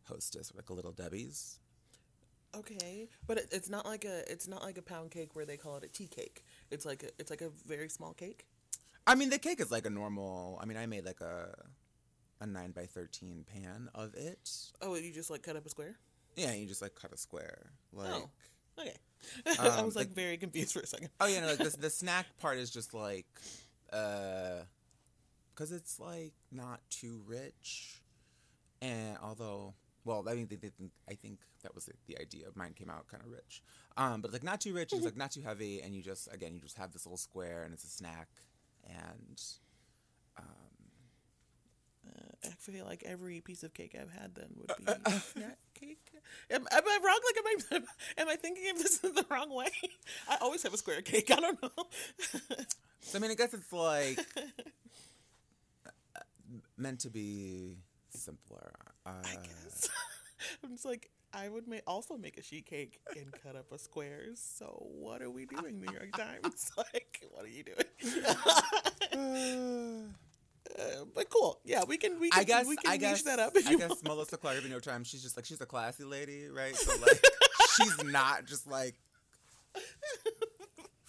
hostess 0.09 0.53
like 0.55 0.71
a 0.71 0.75
little 0.75 0.93
debbie's 0.93 1.61
Okay, 2.57 3.09
but 3.27 3.37
it, 3.37 3.49
it's 3.53 3.69
not 3.69 3.85
like 3.85 4.07
a 4.07 4.31
it's 4.31 4.49
not 4.49 4.63
like 4.63 4.79
a 4.79 4.83
pound 4.83 5.11
cake 5.11 5.37
where 5.37 5.45
they 5.45 5.59
call 5.59 5.77
it 5.77 5.85
a 5.85 5.89
tea 5.89 6.07
cake. 6.07 6.45
It's 6.71 6.87
like 6.87 7.03
a, 7.03 7.09
it's 7.19 7.29
like 7.31 7.43
a 7.43 7.51
very 7.67 7.91
small 7.91 8.15
cake. 8.15 8.47
I 9.07 9.15
mean, 9.17 9.29
the 9.31 9.39
cake 9.39 9.61
is 9.61 9.71
like 9.71 9.85
a 9.85 9.91
normal. 9.91 10.59
I 10.61 10.65
mean, 10.65 10.79
I 10.79 10.87
made 10.87 11.05
like 11.05 11.21
a 11.21 11.55
a 12.41 12.47
nine 12.47 12.71
by 12.71 12.87
thirteen 12.87 13.45
pan 13.45 13.91
of 13.95 14.15
it. 14.15 14.51
Oh, 14.81 14.95
you 14.95 15.13
just 15.13 15.29
like 15.29 15.43
cut 15.43 15.57
up 15.57 15.67
a 15.67 15.69
square. 15.69 15.97
Yeah, 16.37 16.55
you 16.55 16.67
just 16.67 16.81
like 16.81 16.95
cut 16.95 17.13
a 17.13 17.19
square. 17.19 17.67
Oh. 17.95 17.99
Like, 17.99 18.13
Oh. 18.15 18.31
Okay, 18.79 18.97
I 19.59 19.69
Um, 19.79 19.87
was 19.87 19.97
like, 19.97 20.09
like- 20.09 20.15
very 20.17 20.37
confused 20.39 20.73
for 20.73 20.81
a 20.81 20.87
second. 20.87 21.11
oh 21.21 21.27
yeah, 21.27 21.41
no, 21.41 21.47
like 21.49 21.59
the 21.59 21.77
the 21.79 21.91
snack 22.03 22.27
part 22.39 22.59
is 22.59 22.71
just 22.71 22.95
like, 22.95 23.27
uh, 23.93 24.63
because 25.55 25.73
it's 25.73 25.99
like 25.99 26.33
not 26.53 26.81
too 26.91 27.23
rich, 27.27 28.03
and 28.81 29.17
although. 29.23 29.75
Well, 30.05 30.25
I 30.27 30.35
mean, 30.37 30.47
they, 30.49 30.57
they 30.57 30.71
think, 30.71 30.93
I 31.11 31.15
think 31.15 31.41
that 31.63 31.75
was 31.75 31.85
the, 31.85 31.93
the 32.07 32.19
idea. 32.19 32.47
Mine 32.55 32.73
came 32.73 32.89
out 32.89 33.07
kind 33.09 33.23
of 33.23 33.31
rich, 33.31 33.63
um, 33.99 34.23
but 34.23 34.33
like 34.33 34.43
not 34.45 34.59
too 34.59 34.73
rich. 34.73 34.93
It's 34.95 35.05
like 35.05 35.19
not 35.19 35.33
too 35.33 35.43
heavy, 35.43 35.83
and 35.83 35.95
you 35.95 36.01
just 36.03 36.33
again 36.33 36.55
you 36.55 36.61
just 36.61 36.79
have 36.79 36.93
this 36.93 37.05
little 37.05 37.19
square, 37.19 37.65
and 37.65 37.75
it's 37.75 37.85
a 37.85 37.89
snack, 37.89 38.29
and 38.89 39.43
Uh, 40.39 40.43
I 42.45 42.49
feel 42.59 42.85
like 42.85 43.03
every 43.05 43.41
piece 43.41 43.63
of 43.63 43.75
cake 43.75 43.97
I've 44.01 44.11
had 44.11 44.35
then 44.35 44.49
would 44.57 44.73
be 44.79 44.85
snack 45.21 45.59
cake. 45.75 45.99
Am, 46.51 46.67
am 46.71 46.83
I 46.87 46.99
wrong? 47.05 47.21
Like, 47.27 47.37
am 47.39 47.47
I 47.47 47.57
am 48.23 48.29
I 48.29 48.37
thinking 48.37 48.71
of 48.71 48.79
this 48.79 48.99
the 48.99 49.27
wrong 49.31 49.55
way? 49.55 49.71
I 50.29 50.37
always 50.41 50.63
have 50.63 50.75
a 50.75 50.77
square 50.77 51.03
cake. 51.03 51.31
I 51.31 51.41
don't 51.41 51.63
know. 51.63 51.71
So 53.01 53.19
I 53.19 53.21
mean, 53.21 53.31
I 53.31 53.35
guess 53.35 53.55
it's 53.55 53.73
like 53.73 54.19
uh, 54.37 56.21
meant 56.77 57.01
to 57.01 57.11
be 57.11 57.79
simpler. 58.11 58.73
Uh, 59.05 59.11
I 59.25 59.35
guess. 59.35 59.89
I'm 60.63 60.71
just 60.73 60.85
like 60.85 61.11
I 61.33 61.49
would 61.49 61.67
ma- 61.67 61.77
also 61.87 62.17
make 62.17 62.39
a 62.39 62.43
sheet 62.43 62.67
cake 62.67 63.01
and 63.17 63.33
cut 63.43 63.57
up 63.57 63.73
a 63.73 63.79
squares. 63.79 64.41
So 64.41 64.87
what 64.89 65.23
are 65.23 65.31
we 65.31 65.47
doing, 65.47 65.81
New 65.81 65.93
York 65.93 66.13
Times? 66.17 66.71
like, 66.77 67.21
what 67.33 67.45
are 67.45 67.49
you 67.49 67.65
doing? 67.65 67.87
Uh, 70.79 71.05
but 71.15 71.31
cool. 71.31 71.61
Yeah, 71.65 71.85
we 71.87 71.97
can. 71.97 72.21
We 72.21 72.31
can. 72.31 72.41
I 72.41 72.45
guess 72.45 72.67
we 72.67 72.77
can 72.77 72.91
I 72.91 72.97
guess 72.97 73.23
that 73.23 73.39
up 73.39 73.57
if 73.57 73.67
I 73.67 73.71
you 73.71 73.79
guess 73.79 73.91
want. 73.91 74.05
Melissa 74.05 74.37
Clark 74.37 74.63
New 74.63 74.71
York 74.71 74.83
Times. 74.83 75.07
She's 75.09 75.23
just 75.23 75.37
like 75.37 75.47
she's 75.47 75.61
a 75.61 75.67
classy 75.67 76.05
lady, 76.05 76.49
right? 76.49 76.77
So 76.77 76.93
like 77.01 77.23
she's 77.77 78.05
not 78.05 78.45
just 78.47 78.67
like 78.67 78.95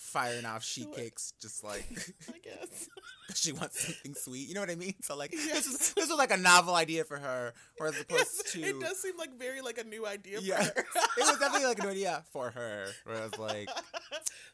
firing 0.09 0.45
off 0.45 0.63
sheet 0.63 0.93
cakes, 0.93 1.33
just 1.41 1.63
like 1.63 1.85
I 2.29 2.37
guess. 2.43 2.87
she 3.35 3.51
wants 3.51 3.85
something 3.85 4.15
sweet. 4.15 4.47
You 4.47 4.55
know 4.55 4.61
what 4.61 4.69
I 4.71 4.75
mean? 4.75 4.95
So 5.01 5.15
like 5.15 5.31
this 5.31 5.67
was 5.67 5.93
this 5.93 6.09
was 6.09 6.17
like 6.17 6.31
a 6.31 6.37
novel 6.37 6.75
idea 6.75 7.03
for 7.03 7.17
her, 7.17 7.53
whereas 7.77 7.95
opposed 8.01 8.41
Yes, 8.43 8.51
to 8.53 8.61
it 8.63 8.79
does 8.79 9.01
seem 9.01 9.17
like 9.17 9.37
very 9.37 9.61
like 9.61 9.77
a 9.77 9.83
new 9.83 10.05
idea 10.05 10.39
yeah, 10.41 10.63
for 10.63 10.79
it 10.79 10.85
was 11.19 11.37
definitely 11.39 11.67
like 11.67 11.79
an 11.79 11.87
idea 11.89 12.23
for 12.31 12.49
her. 12.51 12.87
Whereas 13.05 13.37
like 13.37 13.69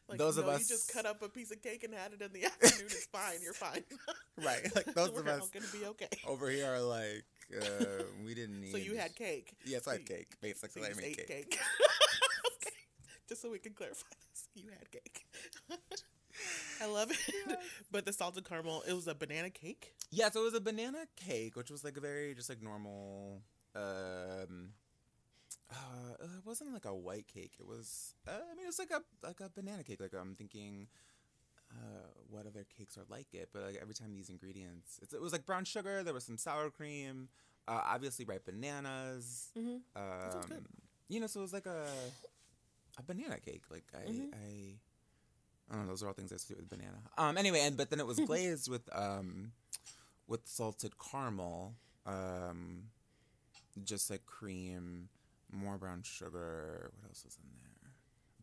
like, 0.07 0.19
those 0.19 0.38
of 0.38 0.47
us- 0.47 0.67
just 0.67 0.93
cut 0.93 1.05
up 1.05 1.21
a 1.24 1.29
piece 1.29 1.51
of 1.51 1.62
cake 1.62 1.83
and 1.83 1.93
had 1.93 2.13
it 2.13 2.21
in 2.21 2.31
the 2.33 2.45
afternoon. 2.45 2.85
It's 2.85 3.05
fine. 3.07 3.39
You're 3.41 3.53
fine. 3.53 3.83
right, 4.43 4.63
like 4.75 4.93
those 4.93 5.12
We're 5.12 5.21
of 5.21 5.27
us 5.27 5.50
gonna 5.50 5.65
be 5.74 5.85
okay. 5.88 6.09
over 6.27 6.50
here 6.50 6.67
are 6.67 6.81
like 6.81 7.24
uh, 7.62 8.03
we 8.25 8.33
didn't 8.35 8.59
need. 8.62 8.71
So 8.71 8.77
you 8.77 8.97
had 8.97 9.15
cake. 9.15 9.53
yes, 9.65 9.88
I 9.88 9.93
had 9.93 10.05
cake. 10.05 10.27
So 10.31 10.38
Basically, 10.41 10.81
you 10.81 10.88
I 10.88 10.93
made 11.01 11.17
cake. 11.17 11.27
cake. 11.27 11.59
Okay. 13.25 13.29
Just 13.29 13.41
so 13.41 13.50
we 13.51 13.60
can 13.60 13.74
clarify 13.74 14.08
this, 14.32 14.48
you 14.55 14.70
had 14.70 14.91
cake. 14.91 15.25
I 16.82 16.86
love 16.88 17.12
it. 17.12 17.60
But 17.91 18.05
the 18.05 18.13
salted 18.13 18.48
caramel, 18.48 18.84
it 18.88 18.94
was 18.94 19.08
a 19.08 19.15
banana 19.15 19.50
cake. 19.50 19.94
Yeah, 20.12 20.29
so 20.29 20.41
it 20.41 20.44
was 20.44 20.53
a 20.53 20.62
banana 20.62 21.05
cake, 21.15 21.55
which 21.55 21.72
was 21.72 21.84
like 21.84 21.98
a 21.98 22.01
very 22.01 22.36
just 22.36 22.50
like 22.50 22.62
normal. 22.62 23.41
Um, 23.75 24.72
uh, 25.72 26.24
it 26.24 26.46
wasn't 26.46 26.74
like 26.74 26.86
a 26.86 26.94
white 26.94 27.27
cake. 27.27 27.53
It 27.60 27.65
was. 27.67 28.13
Uh, 28.27 28.32
I 28.32 28.55
mean, 28.55 28.65
it 28.65 28.67
was 28.67 28.79
like 28.79 28.91
a 28.91 29.01
like 29.25 29.39
a 29.39 29.50
banana 29.50 29.84
cake. 29.84 30.01
Like 30.01 30.13
I'm 30.13 30.36
thinking, 30.36 30.88
uh, 31.72 32.08
what 32.29 32.46
other 32.46 32.65
cakes 32.77 32.98
are 32.98 33.05
like 33.10 33.34
it? 33.34 33.50
But 33.53 33.63
like 33.63 33.77
every 33.82 33.94
time 33.94 34.13
these 34.13 34.29
ingredients, 34.29 35.00
it's, 35.01 35.13
it 35.13 35.22
was 35.22 35.32
like 35.32 35.46
brown 35.46 35.63
sugar. 35.65 36.03
There 36.03 36.13
was 36.13 36.25
some 36.25 36.38
sour 36.38 36.70
cream. 36.70 37.29
Uh, 37.67 37.82
obviously 37.88 38.25
ripe 38.25 38.46
bananas. 38.46 39.50
Mm-hmm. 39.58 39.77
Um, 39.96 40.32
sounds 40.32 40.46
good. 40.46 40.65
you 41.08 41.20
know, 41.20 41.27
so 41.27 41.39
it 41.39 41.44
was 41.44 41.53
like 41.53 41.65
a 41.65 41.88
a 42.97 43.03
banana 43.03 43.39
cake. 43.39 43.63
Like 43.69 43.85
I 43.93 44.09
Mhm. 44.09 44.33
I. 44.33 44.79
I 45.69 45.73
don't 45.75 45.85
know. 45.85 45.89
Those 45.93 46.03
are 46.03 46.07
all 46.07 46.13
things 46.13 46.31
I 46.31 46.37
do 46.47 46.55
with 46.57 46.69
banana. 46.69 46.99
Um. 47.17 47.37
Anyway, 47.37 47.59
and 47.61 47.75
but 47.75 47.89
then 47.89 47.99
it 47.99 48.05
was 48.05 48.19
glazed 48.31 48.69
with 48.69 48.87
um, 48.95 49.51
with 50.27 50.41
salted 50.47 50.93
caramel. 50.99 51.75
Um, 52.05 52.83
just 53.83 54.09
like 54.11 54.25
cream, 54.25 55.09
more 55.51 55.77
brown 55.77 56.03
sugar. 56.03 56.91
What 57.01 57.09
else 57.09 57.23
was 57.25 57.37
in 57.41 57.49
there? 57.59 57.91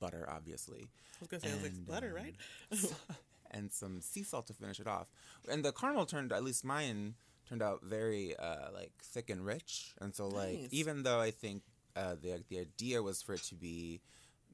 Butter, 0.01 0.29
obviously, 0.29 0.89
I 0.89 1.17
was 1.21 1.29
gonna 1.29 1.41
say, 1.43 1.51
I 1.51 1.55
was 1.55 1.63
like, 1.63 1.73
And, 1.73 1.87
butter, 1.87 2.09
um, 2.09 2.15
right? 2.25 2.35
and 3.53 3.73
some 3.73 4.01
sea 4.01 4.25
salt 4.25 4.49
to 4.49 4.53
finish 4.53 4.81
it 4.81 4.89
off. 4.89 5.13
And 5.49 5.65
the 5.65 5.71
caramel 5.73 6.07
turned, 6.07 6.33
at 6.33 6.43
least 6.43 6.65
mine 6.65 7.15
turned 7.49 7.63
out 7.63 7.85
very 7.85 8.35
uh, 8.37 8.73
like 8.75 8.91
thick 9.01 9.31
and 9.31 9.47
rich. 9.47 9.93
And 10.01 10.13
so 10.13 10.27
like 10.27 10.59
Nice. 10.63 10.69
even 10.73 11.05
though 11.05 11.21
I 11.21 11.31
think 11.31 11.63
uh, 11.95 12.17
the 12.21 12.43
the 12.49 12.59
idea 12.59 13.01
was 13.01 13.23
for 13.23 13.35
it 13.35 13.43
to 13.45 13.55
be 13.55 14.01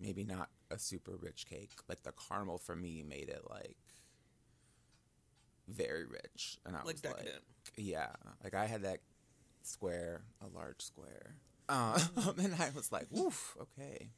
maybe 0.01 0.25
not 0.25 0.51
a 0.71 0.79
super 0.79 1.17
rich 1.17 1.47
cake, 1.49 1.73
like 1.89 2.03
the 2.03 2.13
caramel 2.13 2.59
for 2.59 2.77
me 2.77 3.03
made 3.03 3.29
it 3.29 3.43
like 3.49 3.77
very 5.69 6.05
rich. 6.07 6.59
And 6.65 6.77
I 6.77 6.81
Like 6.81 6.95
was 6.95 7.01
decadent. 7.03 7.35
like, 7.35 7.75
yeah, 7.77 8.11
like 8.43 8.55
I 8.55 8.67
had 8.67 8.83
that 8.83 9.01
square, 9.63 10.23
a 10.41 10.47
large 10.57 10.83
square. 10.83 11.35
Um, 11.69 12.01
and 12.39 12.55
I 12.55 12.71
was 12.75 12.91
like, 12.93 13.07
woof, 13.11 13.57
okay. 13.61 14.09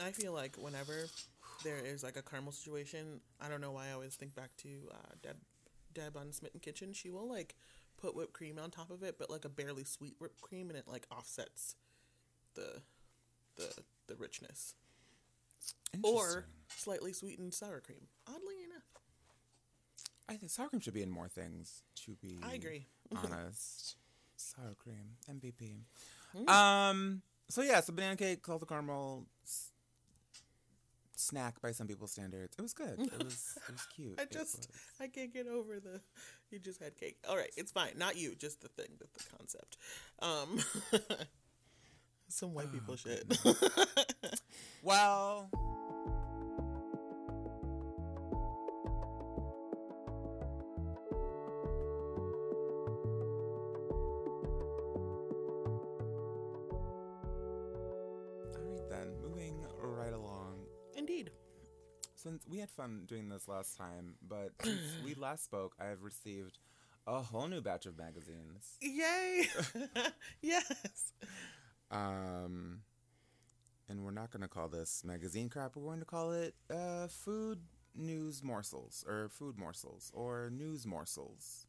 I 0.00 0.10
feel 0.10 0.32
like 0.32 0.56
whenever 0.56 1.06
there 1.62 1.78
is 1.78 2.02
like 2.02 2.16
a 2.16 2.22
caramel 2.22 2.52
situation, 2.52 3.20
I 3.40 3.48
don't 3.48 3.60
know 3.60 3.72
why 3.72 3.88
I 3.88 3.92
always 3.92 4.16
think 4.16 4.34
back 4.34 4.50
to 4.58 4.68
uh, 4.90 5.14
Deb, 5.22 5.36
Deb 5.92 6.16
on 6.16 6.32
Smitten 6.32 6.60
Kitchen. 6.60 6.92
She 6.92 7.10
will 7.10 7.28
like 7.28 7.54
put 7.96 8.16
whipped 8.16 8.32
cream 8.32 8.58
on 8.58 8.70
top 8.70 8.90
of 8.90 9.02
it, 9.04 9.16
but 9.18 9.30
like 9.30 9.44
a 9.44 9.48
barely 9.48 9.84
sweet 9.84 10.16
whipped 10.18 10.40
cream, 10.40 10.68
and 10.68 10.76
it 10.76 10.88
like 10.88 11.06
offsets 11.16 11.76
the 12.54 12.82
the 13.56 13.72
the 14.08 14.16
richness. 14.16 14.74
Or 16.02 16.46
slightly 16.76 17.12
sweetened 17.12 17.54
sour 17.54 17.80
cream. 17.80 18.08
Oddly 18.26 18.64
enough, 18.64 18.82
I 20.28 20.34
think 20.36 20.50
sour 20.50 20.68
cream 20.68 20.80
should 20.80 20.94
be 20.94 21.02
in 21.02 21.10
more 21.10 21.28
things. 21.28 21.82
To 22.06 22.16
be, 22.20 22.38
I 22.42 22.54
agree. 22.54 22.86
honest, 23.16 23.96
sour 24.36 24.74
cream 24.78 25.16
MVP. 25.30 25.82
Mm. 26.36 26.48
Um. 26.50 27.22
So 27.48 27.62
yeah, 27.62 27.80
so 27.80 27.92
banana 27.92 28.16
cake, 28.16 28.44
salted 28.44 28.68
caramel, 28.68 29.26
s- 29.44 29.70
snack 31.14 31.60
by 31.60 31.72
some 31.72 31.86
people's 31.86 32.10
standards. 32.12 32.54
It 32.58 32.62
was 32.62 32.72
good. 32.72 32.98
It 32.98 33.22
was. 33.22 33.58
It 33.68 33.72
was 33.72 33.86
cute. 33.94 34.18
I 34.20 34.24
just. 34.24 34.68
I 35.00 35.06
can't 35.08 35.32
get 35.32 35.46
over 35.46 35.78
the 35.78 36.00
you 36.50 36.58
just 36.58 36.82
had 36.82 36.96
cake. 36.96 37.18
All 37.28 37.36
right, 37.36 37.50
it's 37.56 37.72
fine. 37.72 37.92
Not 37.96 38.16
you, 38.16 38.34
just 38.34 38.60
the 38.60 38.68
thing, 38.68 38.86
the, 38.98 39.06
the 39.12 39.24
concept. 39.36 39.76
Um, 40.20 40.60
some 42.28 42.54
white 42.54 42.66
Oh, 42.70 42.72
people 42.72 42.96
shit. 42.96 43.24
Well. 44.82 45.48
All 58.54 58.60
right 58.70 58.88
then, 58.90 59.08
moving 59.22 59.64
right 59.80 60.12
along. 60.12 60.58
Indeed. 60.96 61.30
Since 62.14 62.46
we 62.48 62.58
had 62.58 62.70
fun 62.70 63.02
doing 63.06 63.28
this 63.28 63.48
last 63.48 63.76
time, 63.76 64.14
but 64.26 64.50
since 64.62 64.80
we 65.04 65.14
last 65.18 65.44
spoke, 65.44 65.74
I 65.80 65.86
have 65.86 66.02
received 66.02 66.58
a 67.06 67.20
whole 67.20 67.48
new 67.48 67.60
batch 67.60 67.84
of 67.86 67.98
magazines. 67.98 68.78
Yay! 68.80 69.46
yes. 70.42 71.12
Um, 71.94 72.82
and 73.88 74.04
we're 74.04 74.12
not 74.12 74.30
going 74.32 74.42
to 74.42 74.48
call 74.48 74.68
this 74.68 75.02
magazine 75.04 75.48
crap. 75.48 75.76
We're 75.76 75.84
going 75.84 76.00
to 76.00 76.06
call 76.06 76.32
it 76.32 76.54
uh, 76.70 77.08
food 77.08 77.60
news 77.94 78.42
morsels 78.42 79.04
or 79.08 79.28
food 79.30 79.58
morsels 79.58 80.10
or 80.14 80.50
news 80.50 80.86
morsels. 80.86 81.66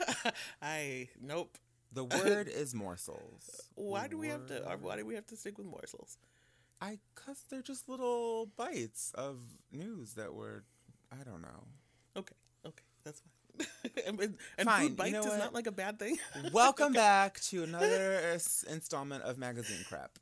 I 0.62 1.08
nope. 1.20 1.58
The 1.92 2.04
word 2.24 2.48
is 2.48 2.74
morsels. 2.74 3.68
Why 3.74 4.04
The 4.04 4.08
do 4.08 4.18
we 4.18 4.28
have 4.28 4.46
to? 4.48 4.66
uh, 4.68 4.76
Why 4.80 4.96
do 4.96 5.06
we 5.06 5.14
have 5.14 5.26
to 5.28 5.36
stick 5.36 5.58
with 5.58 5.66
morsels? 5.66 6.18
I 6.80 6.98
cause 7.14 7.44
they're 7.50 7.62
just 7.62 7.88
little 7.88 8.46
bites 8.56 9.12
of 9.14 9.40
news 9.72 10.14
that 10.14 10.34
were, 10.34 10.64
I 11.12 11.24
don't 11.24 11.42
know. 11.42 11.64
Okay, 12.16 12.34
okay, 12.66 12.84
that's 13.04 13.20
fine. 13.20 13.32
and 14.06 14.18
and- 14.20 14.38
Fine, 14.64 14.82
you 14.82 14.88
food 14.88 14.96
bites 14.96 15.12
know 15.12 15.20
is 15.20 15.26
what? 15.26 15.38
not 15.38 15.54
like 15.54 15.66
a 15.66 15.72
bad 15.72 15.98
thing. 15.98 16.18
Welcome 16.52 16.92
back 16.92 17.40
to 17.50 17.62
another 17.64 18.20
s- 18.34 18.64
installment 18.68 19.22
of 19.24 19.38
magazine 19.38 19.84
crap. 19.88 20.18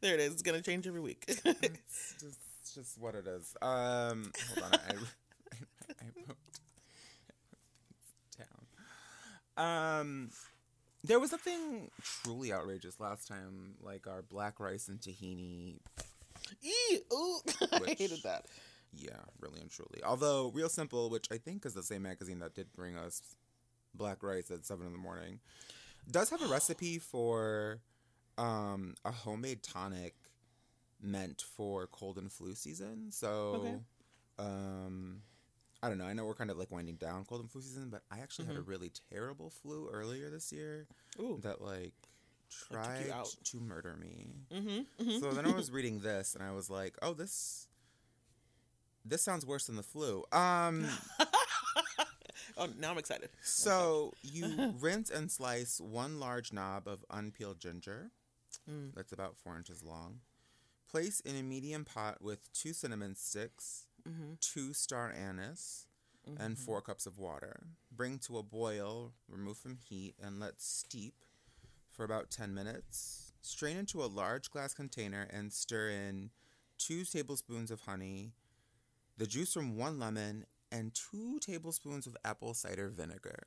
there 0.00 0.14
it 0.14 0.20
is. 0.20 0.32
It's 0.32 0.42
gonna 0.42 0.60
change 0.62 0.86
every 0.86 1.00
week. 1.00 1.24
It's 1.28 1.42
just, 1.42 2.38
it's 2.60 2.74
just 2.74 2.98
what 3.00 3.14
it 3.14 3.26
is. 3.26 3.54
Um, 3.62 4.32
hold 4.54 4.66
on, 4.66 4.72
I, 4.74 4.92
I, 4.94 5.94
I 6.00 6.06
wrote 6.16 6.36
down. 9.56 9.98
Um, 10.00 10.30
there 11.04 11.18
was 11.20 11.30
something 11.30 11.90
truly 12.02 12.52
outrageous 12.52 13.00
last 13.00 13.26
time, 13.28 13.74
like 13.82 14.06
our 14.06 14.22
black 14.22 14.60
rice 14.60 14.88
and 14.88 15.00
tahini. 15.00 15.76
Eee, 16.62 16.98
ooh, 17.12 17.38
I 17.72 17.94
hated 17.96 18.22
that. 18.24 18.46
Yeah, 18.94 19.20
really 19.40 19.60
and 19.60 19.70
truly. 19.70 20.02
Although 20.04 20.50
Real 20.54 20.68
Simple, 20.68 21.08
which 21.10 21.28
I 21.32 21.38
think 21.38 21.64
is 21.64 21.74
the 21.74 21.82
same 21.82 22.02
magazine 22.02 22.40
that 22.40 22.54
did 22.54 22.72
bring 22.74 22.96
us 22.96 23.22
black 23.94 24.22
rice 24.22 24.50
at 24.50 24.64
seven 24.64 24.86
in 24.86 24.92
the 24.92 24.98
morning, 24.98 25.40
does 26.10 26.30
have 26.30 26.42
a 26.42 26.46
recipe 26.46 26.98
for 26.98 27.80
um, 28.38 28.94
a 29.04 29.10
homemade 29.12 29.62
tonic 29.62 30.14
meant 31.00 31.42
for 31.56 31.86
cold 31.86 32.18
and 32.18 32.30
flu 32.30 32.54
season. 32.54 33.10
So, 33.10 33.28
Okay. 33.56 33.78
um, 34.38 35.22
I 35.82 35.88
don't 35.88 35.98
know. 35.98 36.04
I 36.04 36.12
know 36.12 36.24
we're 36.24 36.34
kind 36.34 36.50
of 36.50 36.58
like 36.58 36.70
winding 36.70 36.96
down 36.96 37.24
cold 37.24 37.40
and 37.40 37.50
flu 37.50 37.60
season, 37.62 37.88
but 37.90 38.02
I 38.10 38.20
actually 38.20 38.46
had 38.46 38.56
a 38.56 38.60
really 38.62 38.92
terrible 39.10 39.50
flu 39.50 39.88
earlier 39.92 40.30
this 40.30 40.52
year 40.52 40.86
Ooh. 41.18 41.40
that 41.42 41.60
like 41.60 41.92
tried 42.50 43.12
to 43.44 43.56
murder 43.60 43.96
me. 44.00 44.26
Mm-hmm. 44.52 45.18
So 45.18 45.32
then 45.32 45.46
I 45.46 45.52
was 45.52 45.70
reading 45.72 46.00
this 46.00 46.34
and 46.34 46.44
I 46.44 46.52
was 46.52 46.70
like, 46.70 46.94
"Oh, 47.02 47.14
this 47.14 47.66
this 49.04 49.22
sounds 49.22 49.44
worse 49.46 49.66
than 49.66 49.76
the 49.76 49.82
flu." 49.82 50.24
Um 50.32 50.86
Oh, 52.58 52.68
now 52.78 52.90
I'm 52.90 52.98
excited. 52.98 53.30
so 53.42 54.12
you 54.22 54.74
rinse 54.80 55.08
and 55.10 55.30
slice 55.30 55.80
one 55.80 56.20
large 56.20 56.52
knob 56.52 56.86
of 56.86 57.02
unpeeled 57.10 57.58
ginger. 57.58 58.10
Mm. 58.70 58.94
That's 58.94 59.10
about 59.12 59.36
4 59.42 59.56
inches 59.56 59.82
long. 59.82 60.20
Place 60.90 61.20
in 61.20 61.34
a 61.34 61.42
medium 61.42 61.84
pot 61.86 62.20
with 62.20 62.52
2 62.52 62.72
cinnamon 62.74 63.14
sticks, 63.14 63.86
Mm-hmm. 64.06 64.32
2 64.40 64.72
star 64.74 65.12
anise, 65.12 65.86
and 66.38 66.58
4 66.58 66.82
cups 66.82 67.06
of 67.06 67.18
water. 67.18 67.60
Bring 67.90 68.18
to 68.26 68.36
a 68.36 68.42
boil, 68.42 69.12
remove 69.28 69.56
from 69.56 69.76
heat 69.76 70.14
and 70.22 70.38
let 70.38 70.60
steep 70.60 71.14
for 71.90 72.04
about 72.04 72.30
10 72.30 72.52
minutes. 72.52 73.32
Strain 73.40 73.76
into 73.76 74.02
a 74.04 74.06
large 74.06 74.50
glass 74.50 74.74
container 74.74 75.26
and 75.32 75.52
stir 75.52 75.88
in 75.88 76.30
two 76.78 77.04
tablespoons 77.04 77.70
of 77.70 77.80
honey, 77.82 78.32
the 79.18 79.26
juice 79.26 79.52
from 79.52 79.76
one 79.76 79.98
lemon, 79.98 80.46
and 80.70 80.94
two 80.94 81.38
tablespoons 81.40 82.06
of 82.06 82.16
apple 82.24 82.54
cider 82.54 82.88
vinegar. 82.88 83.42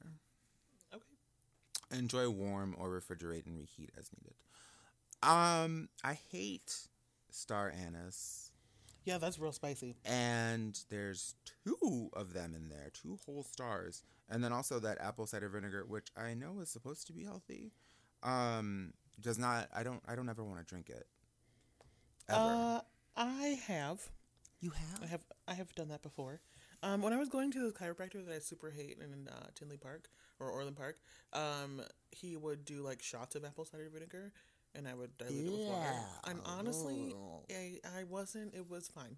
Okay. 0.94 1.98
Enjoy 1.98 2.30
warm 2.30 2.76
or 2.78 2.90
refrigerate 2.90 3.46
and 3.46 3.58
reheat 3.58 3.92
as 3.98 4.10
needed. 4.16 4.36
Um, 5.24 5.90
I 6.04 6.14
hate 6.32 6.88
star 7.32 7.72
anise, 7.76 8.52
Yeah, 9.06 9.18
that's 9.18 9.40
real 9.40 9.52
spicy. 9.52 9.96
and 10.06 10.80
there's 10.90 11.36
two 11.66 12.10
of 12.14 12.34
them 12.34 12.54
in 12.56 12.70
there, 12.70 12.92
two 12.94 13.18
whole 13.26 13.44
stars, 13.44 14.04
and 14.30 14.44
then 14.44 14.54
also 14.54 14.80
that 14.80 15.02
apple 15.02 15.26
cider 15.26 15.50
vinegar, 15.50 15.84
which 15.88 16.10
I 16.16 16.34
know 16.36 16.60
is 16.62 16.70
supposed 16.70 17.08
to 17.08 17.14
be 17.14 17.24
healthy. 17.24 17.72
Um, 18.24 18.94
does 19.20 19.38
not. 19.40 19.70
I 19.74 19.84
don't. 19.84 20.02
I 20.08 20.16
don't 20.16 20.30
ever 20.30 20.44
want 20.44 20.60
to 20.60 20.66
drink 20.66 20.90
it. 20.90 21.08
Ever. 22.30 22.40
Uh, 22.40 22.82
I 23.16 23.60
have. 23.68 24.02
You 24.60 24.72
have. 24.72 25.04
I 25.04 25.08
have 25.08 25.26
I 25.48 25.54
have 25.54 25.74
done 25.76 25.90
that 25.90 26.02
before. 26.02 26.42
Um, 26.84 27.02
when 27.02 27.14
I 27.14 27.18
was 27.18 27.30
going 27.30 27.52
to 27.52 27.60
the 27.66 27.72
chiropractor 27.72 28.26
that 28.26 28.34
I 28.36 28.40
super 28.40 28.70
hate 28.70 28.98
in 29.02 29.28
uh, 29.28 29.48
Tinley 29.56 29.78
Park 29.78 30.10
or 30.40 30.50
Orland 30.52 30.76
Park, 30.78 30.98
um, 31.34 31.82
he 32.12 32.36
would 32.36 32.66
do 32.66 32.82
like 32.82 33.02
shots 33.02 33.36
of 33.36 33.44
apple 33.46 33.66
cider 33.66 33.90
vinegar, 33.92 34.32
and 34.76 34.88
I 34.88 34.94
would 34.94 35.18
dilute 35.18 35.48
it 35.48 35.52
with 35.52 35.62
water. 35.62 35.94
And 36.26 36.40
honestly, 36.46 37.16
I 37.50 37.80
I 38.00 38.04
wasn't. 38.04 38.54
It 38.54 38.70
was 38.70 38.88
fine. 38.88 39.18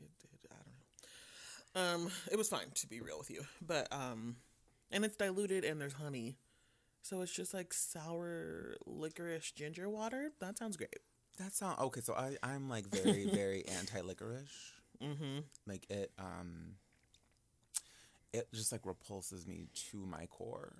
It, 0.00 0.10
it, 0.32 0.50
I 0.50 0.56
don't 0.56 0.66
know. 2.04 2.06
Um, 2.06 2.12
it 2.30 2.36
was 2.36 2.48
fine 2.48 2.70
to 2.74 2.86
be 2.86 3.00
real 3.00 3.18
with 3.18 3.30
you, 3.30 3.44
but 3.60 3.88
um, 3.92 4.36
and 4.90 5.04
it's 5.04 5.16
diluted 5.16 5.64
and 5.64 5.80
there's 5.80 5.94
honey, 5.94 6.36
so 7.02 7.20
it's 7.22 7.32
just 7.32 7.54
like 7.54 7.72
sour 7.72 8.76
licorice 8.86 9.52
ginger 9.52 9.88
water. 9.88 10.32
That 10.40 10.58
sounds 10.58 10.76
great. 10.76 10.98
That 11.40 11.54
sound 11.54 11.78
okay. 11.80 12.00
So 12.02 12.14
I 12.14 12.36
I'm 12.42 12.68
like 12.68 12.86
very 12.86 13.24
very 13.24 13.64
anti 13.78 14.00
licorice. 14.00 14.72
Mm-hmm. 15.02 15.40
Like 15.66 15.86
it 15.90 16.12
um. 16.18 16.76
It 18.32 18.46
just 18.54 18.70
like 18.70 18.86
repulses 18.86 19.46
me 19.46 19.66
to 19.90 20.06
my 20.06 20.26
core. 20.26 20.72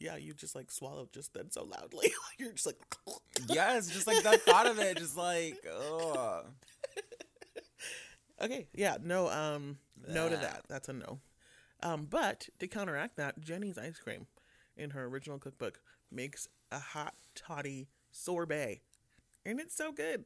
Yeah, 0.00 0.16
you 0.16 0.34
just 0.34 0.54
like 0.54 0.70
swallowed 0.70 1.12
just 1.12 1.34
then 1.34 1.50
so 1.50 1.64
loudly. 1.64 2.12
You're 2.38 2.52
just 2.52 2.66
like. 2.66 2.76
yes, 3.48 3.88
just 3.88 4.06
like 4.06 4.22
that 4.24 4.40
thought 4.42 4.66
of 4.66 4.78
it, 4.78 4.96
just 4.96 5.16
like 5.16 5.64
oh. 5.70 6.44
Okay, 8.42 8.66
yeah, 8.74 8.96
no, 9.02 9.28
um, 9.30 9.78
no 10.08 10.28
to 10.28 10.36
that. 10.36 10.62
That's 10.68 10.88
a 10.88 10.92
no. 10.92 11.20
Um, 11.82 12.06
but 12.10 12.48
to 12.58 12.66
counteract 12.66 13.16
that, 13.16 13.40
Jeni's 13.40 13.78
ice 13.78 13.98
cream, 13.98 14.26
in 14.76 14.90
her 14.90 15.04
original 15.04 15.38
cookbook, 15.38 15.80
makes 16.10 16.48
a 16.72 16.78
hot 16.78 17.14
toddy 17.34 17.88
sorbet, 18.10 18.80
and 19.46 19.60
it's 19.60 19.76
so 19.76 19.92
good. 19.92 20.24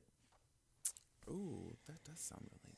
Ooh, 1.28 1.76
that 1.86 2.02
does 2.04 2.20
sound 2.20 2.46
really 2.50 2.76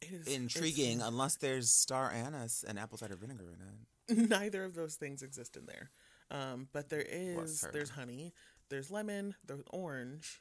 It 0.00 0.20
is 0.26 0.34
intriguing. 0.34 1.00
Unless 1.00 1.36
there's 1.36 1.70
star 1.70 2.10
anise 2.10 2.64
and 2.66 2.78
apple 2.78 2.98
cider 2.98 3.16
vinegar 3.16 3.54
in 3.54 3.60
it. 3.60 4.28
neither 4.30 4.64
of 4.64 4.74
those 4.74 4.94
things 4.96 5.22
exist 5.22 5.56
in 5.56 5.66
there, 5.66 5.90
um, 6.30 6.68
but 6.72 6.88
there 6.88 7.04
is 7.06 7.64
there's 7.72 7.90
honey, 7.90 8.32
there's 8.70 8.90
lemon, 8.90 9.34
there's 9.46 9.60
orange. 9.70 10.40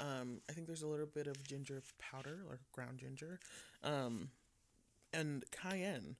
Um, 0.00 0.40
I 0.50 0.52
think 0.52 0.66
there's 0.66 0.82
a 0.82 0.88
little 0.88 1.06
bit 1.06 1.28
of 1.28 1.42
ginger 1.44 1.80
powder 2.00 2.40
or 2.48 2.58
ground 2.72 2.98
ginger, 2.98 3.38
um, 3.84 4.30
and 5.12 5.44
cayenne. 5.52 6.16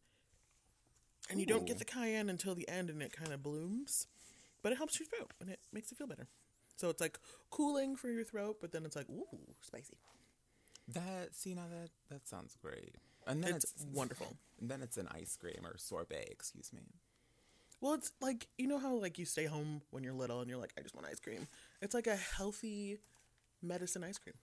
And 1.28 1.40
you 1.40 1.46
don't 1.46 1.66
get 1.66 1.78
the 1.78 1.84
cayenne 1.84 2.28
until 2.28 2.54
the 2.54 2.68
end, 2.68 2.90
and 2.90 3.02
it 3.02 3.10
kind 3.10 3.32
of 3.32 3.42
blooms, 3.42 4.06
but 4.62 4.70
it 4.70 4.76
helps 4.76 5.00
your 5.00 5.06
throat 5.08 5.32
and 5.40 5.50
it 5.50 5.58
makes 5.72 5.90
it 5.90 5.98
feel 5.98 6.06
better. 6.06 6.28
So 6.76 6.88
it's 6.90 7.00
like 7.00 7.18
cooling 7.50 7.96
for 7.96 8.08
your 8.10 8.24
throat, 8.24 8.58
but 8.60 8.72
then 8.72 8.84
it's 8.84 8.96
like 8.96 9.08
ooh 9.10 9.26
spicy. 9.60 9.96
That 10.88 11.34
see 11.34 11.54
now 11.54 11.68
that 11.68 11.90
that 12.10 12.26
sounds 12.28 12.56
great. 12.56 12.96
And 13.26 13.42
then 13.42 13.54
It's 13.56 13.64
it's, 13.64 13.86
wonderful. 13.92 14.36
And 14.60 14.70
then 14.70 14.82
it's 14.82 14.96
an 14.96 15.08
ice 15.10 15.36
cream 15.36 15.60
or 15.64 15.76
sorbet. 15.78 16.28
Excuse 16.30 16.72
me. 16.72 16.82
Well, 17.80 17.94
it's 17.94 18.12
like 18.20 18.48
you 18.58 18.66
know 18.66 18.78
how 18.78 18.94
like 18.94 19.18
you 19.18 19.24
stay 19.24 19.44
home 19.46 19.82
when 19.90 20.02
you're 20.04 20.12
little 20.14 20.40
and 20.40 20.48
you're 20.48 20.58
like, 20.58 20.72
I 20.78 20.82
just 20.82 20.94
want 20.94 21.06
ice 21.06 21.20
cream. 21.20 21.46
It's 21.80 21.94
like 21.94 22.06
a 22.06 22.16
healthy 22.16 22.98
medicine 23.62 24.04
ice 24.04 24.18
cream. 24.18 24.34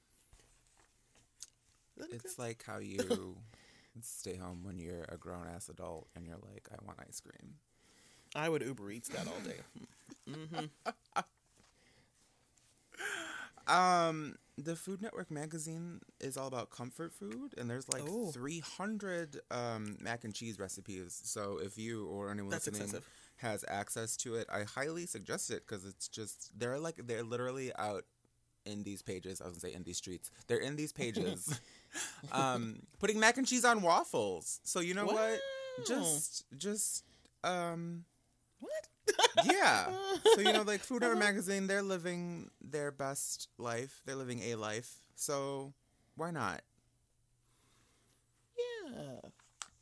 Does 1.97 2.05
that 2.07 2.11
make 2.11 2.21
It's 2.21 2.23
sense? 2.23 2.37
like 2.37 2.63
how 2.65 2.77
you 2.79 3.37
stay 4.01 4.35
home 4.37 4.63
when 4.63 4.77
you're 4.79 5.05
a 5.09 5.17
grown 5.17 5.47
ass 5.47 5.69
adult 5.69 6.07
and 6.15 6.25
you're 6.27 6.37
like, 6.37 6.67
I 6.71 6.75
want 6.85 6.99
ice 7.07 7.19
cream. 7.21 7.55
I 8.35 8.49
would 8.49 8.61
Uber 8.61 8.91
Eats 8.91 9.09
that 9.09 9.27
all 9.27 9.39
day. 9.41 9.61
Mm-hmm. 10.29 10.65
Um, 13.67 14.35
the 14.57 14.75
Food 14.75 15.01
Network 15.01 15.31
magazine 15.31 16.01
is 16.19 16.37
all 16.37 16.47
about 16.47 16.69
comfort 16.69 17.13
food, 17.13 17.53
and 17.57 17.69
there's 17.69 17.87
like 17.89 18.03
Oh. 18.07 18.31
300 18.31 19.39
um, 19.49 19.97
mac 19.99 20.23
and 20.23 20.33
cheese 20.33 20.59
recipes. 20.59 21.19
So 21.23 21.59
if 21.63 21.77
you 21.77 22.07
or 22.07 22.31
anyone 22.31 22.51
That's 22.51 22.67
listening 22.67 22.87
excessive. 22.89 23.07
has 23.37 23.65
access 23.67 24.15
to 24.17 24.35
it, 24.35 24.47
I 24.51 24.63
highly 24.63 25.05
suggest 25.05 25.49
it 25.51 25.63
because 25.67 25.85
it's 25.85 26.07
just 26.07 26.51
they're 26.57 26.79
like 26.79 26.95
they're 27.07 27.23
literally 27.23 27.71
out 27.77 28.05
in 28.65 28.83
these 28.83 29.01
pages. 29.01 29.41
I 29.41 29.45
was 29.45 29.53
gonna 29.57 29.71
say 29.71 29.75
in 29.75 29.83
these 29.83 29.97
streets. 29.97 30.29
They're 30.47 30.57
in 30.59 30.75
these 30.75 30.91
pages, 30.91 31.59
um, 32.31 32.81
putting 32.99 33.19
mac 33.19 33.37
and 33.37 33.47
cheese 33.47 33.65
on 33.65 33.81
waffles. 33.81 34.59
So 34.63 34.79
you 34.79 34.93
know 34.93 35.05
what? 35.05 35.39
Just 35.87 36.45
just 36.57 37.03
um 37.43 38.05
What? 38.59 38.87
Yeah. 39.43 39.87
So 40.35 40.41
you 40.41 40.53
know, 40.53 40.63
like 40.63 40.81
Food 40.81 41.01
Network 41.01 41.19
magazine, 41.19 41.67
they're 41.67 41.81
living 41.81 42.49
their 42.61 42.91
best 42.91 43.49
life. 43.57 44.01
They're 44.05 44.15
living 44.15 44.41
a 44.43 44.55
life. 44.55 44.95
So 45.15 45.73
why 46.15 46.31
not? 46.31 46.61
yeah, 48.57 49.19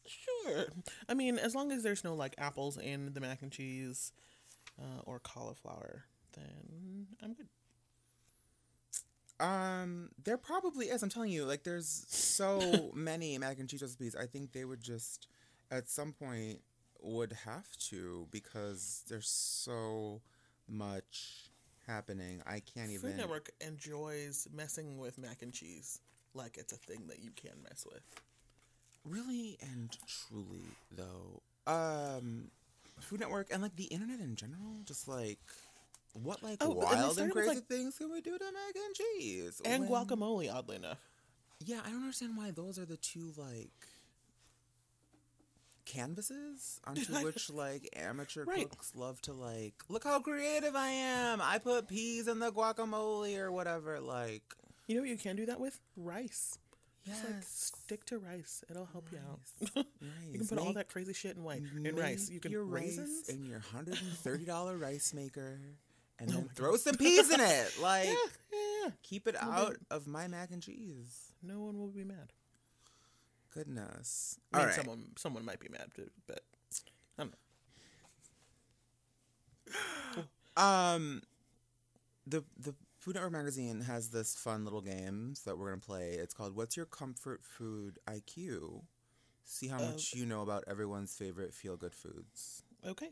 sure. 0.06 0.66
I 1.08 1.14
mean, 1.14 1.38
as 1.38 1.56
long 1.56 1.72
as 1.72 1.84
there's 1.84 2.04
no 2.04 2.16
like 2.16 2.36
apples 2.38 2.78
in 2.78 3.14
the 3.14 3.20
mac 3.20 3.42
and 3.42 3.52
cheese 3.52 4.12
uh, 4.80 5.02
or 5.06 5.20
cauliflower, 5.20 6.06
then 6.34 7.08
I'm 7.24 7.34
good. 7.34 7.48
Um, 9.40 10.10
there 10.24 10.38
probably 10.38 10.88
is. 10.88 11.02
I'm 11.02 11.10
telling 11.10 11.32
you, 11.32 11.46
like, 11.46 11.64
there's 11.64 12.06
so 12.10 12.92
many 12.96 13.38
mac 13.38 13.60
and 13.60 13.70
cheese 13.70 13.82
recipes. 13.82 14.16
I 14.16 14.26
think 14.26 14.52
they 14.52 14.66
would 14.66 14.82
just, 14.82 15.28
at 15.72 15.90
some 15.90 16.12
point, 16.14 16.60
would 17.02 17.34
have 17.46 17.68
to 17.90 18.28
because 18.32 19.04
there's 19.10 19.30
so 19.30 20.22
much 20.68 21.50
happening. 21.88 22.42
I 22.46 22.60
can't 22.62 22.92
even. 22.92 23.12
Food 23.12 23.18
Network 23.18 23.50
enjoys 23.62 24.48
messing 24.54 24.98
with 24.98 25.18
mac 25.18 25.42
and 25.42 25.54
cheese 25.54 26.00
like 26.34 26.58
it's 26.58 26.74
a 26.74 26.78
thing 26.78 27.08
that 27.08 27.20
you 27.24 27.32
can 27.36 27.52
mess 27.64 27.86
with. 27.92 28.04
Really 29.06 29.58
and 29.62 29.96
truly, 30.08 30.66
though, 30.92 31.42
um, 31.72 32.52
Food 33.00 33.22
Network 33.22 33.48
and 33.52 33.62
like 33.62 33.76
the 33.76 33.86
internet 33.86 34.20
in 34.20 34.36
general, 34.36 34.82
just 34.86 35.08
like 35.08 35.40
what 36.14 36.44
like 36.44 36.58
Oh, 36.62 36.74
but- 36.76 36.92
and 36.92 37.02
wild 37.02 37.18
and 37.20 37.32
crazy 37.32 37.56
like- 37.56 37.68
things 37.68 37.98
can 37.98 38.12
we 38.12 38.20
do 38.22 38.38
to 38.38 38.44
mac 38.46 38.76
and 38.76 38.96
cheese 38.96 39.62
And 39.66 39.90
when- 39.90 40.06
guacamole, 40.08 40.54
oddly 40.54 40.76
enough. 40.76 41.00
Yeah, 41.66 41.82
I 41.86 41.90
don't 41.90 42.02
understand 42.02 42.38
why 42.38 42.52
those 42.52 42.78
are 42.80 42.86
the 42.86 42.98
two 42.98 43.34
like 43.38 43.72
canvases 45.90 46.80
onto 46.88 47.14
which 47.24 47.50
like 47.50 47.90
amateur 47.96 48.46
Right. 48.46 48.70
cooks 48.70 48.94
love 48.96 49.22
to 49.24 49.34
like 49.34 49.74
look 49.90 50.04
how 50.04 50.20
creative 50.20 50.76
I 50.76 50.90
am. 50.90 51.42
I 51.42 51.58
put 51.58 51.88
peas 51.88 52.28
in 52.28 52.40
the 52.40 52.52
guacamole 52.52 53.38
or 53.38 53.52
whatever. 53.52 54.00
Like, 54.00 54.44
You 54.88 54.96
know 54.96 55.02
what 55.02 55.10
you 55.10 55.18
can 55.18 55.36
do 55.36 55.46
that 55.48 55.60
with? 55.60 55.80
Rice. 55.98 56.58
Just 57.06 57.24
like 57.24 57.34
Yes. 57.36 57.72
stick 57.82 58.06
to 58.06 58.18
rice. 58.20 58.64
It'll 58.70 58.86
help 58.86 59.08
you 59.12 59.18
out. 59.18 59.40
Rice. 59.76 59.86
you 60.32 60.40
can 60.40 60.48
put 60.48 60.58
all 60.60 60.74
that 60.74 60.90
crazy 60.90 61.14
shit 61.14 61.36
in 61.38 61.44
white 61.44 61.64
in 61.84 61.96
rice. 61.96 62.30
You 62.30 62.40
can 62.40 62.52
your 62.52 62.64
raisins. 62.66 63.24
rice 63.28 63.36
in 63.36 63.46
your 63.46 63.60
hundred 63.74 64.00
and 64.02 64.12
thirty 64.18 64.46
dollar 64.46 64.78
rice 64.78 65.14
maker, 65.14 65.60
and 66.20 66.30
Oh 66.30 66.34
then 66.34 66.42
my 66.48 66.54
throw 66.54 66.76
some 66.76 66.96
peas 66.98 67.32
in 67.32 67.40
it. 67.40 67.74
Like, 67.82 68.08
yeah, 68.10 68.14
yeah, 68.52 68.60
yeah. 68.86 68.90
keep 69.02 69.28
it 69.28 69.36
No 69.42 69.50
out 69.50 69.78
of 69.90 70.08
my 70.08 70.28
mac 70.28 70.52
and 70.52 70.62
cheese. 70.62 71.32
No 71.42 71.62
one 71.62 71.80
will 71.80 71.88
be 71.92 72.04
mad. 72.04 72.34
Goodness. 73.52 74.38
I 74.54 74.58
mean, 74.58 74.66
right. 74.68 74.76
someone 74.76 75.06
someone 75.18 75.46
might 75.46 75.60
be 75.60 75.70
mad, 75.70 75.92
but- 75.96 76.10
but 76.28 76.44
I 77.18 77.24
don't 77.24 77.32
know. 77.32 77.36
Um, 80.58 81.22
the 82.26 82.44
the 82.58 82.76
Food 82.98 83.16
Network 83.16 83.32
magazine 83.32 83.82
has 83.82 84.10
this 84.10 84.36
fun 84.36 84.66
little 84.66 84.82
game 84.82 85.34
that 85.46 85.58
we're 85.58 85.70
gonna 85.70 85.82
play. 85.82 86.14
It's 86.16 86.34
called 86.34 86.56
"What's 86.56 86.76
Your 86.76 86.86
Comfort 86.86 87.44
Food 87.44 87.98
IQ?" 88.08 88.84
See 89.46 89.68
how 89.68 89.78
Uh, 89.78 89.92
much 89.92 90.14
you 90.14 90.26
know 90.26 90.42
about 90.42 90.64
everyone's 90.68 91.16
favorite 91.16 91.54
feel 91.54 91.78
good 91.78 91.94
foods. 91.96 92.64
Okay. 92.86 93.10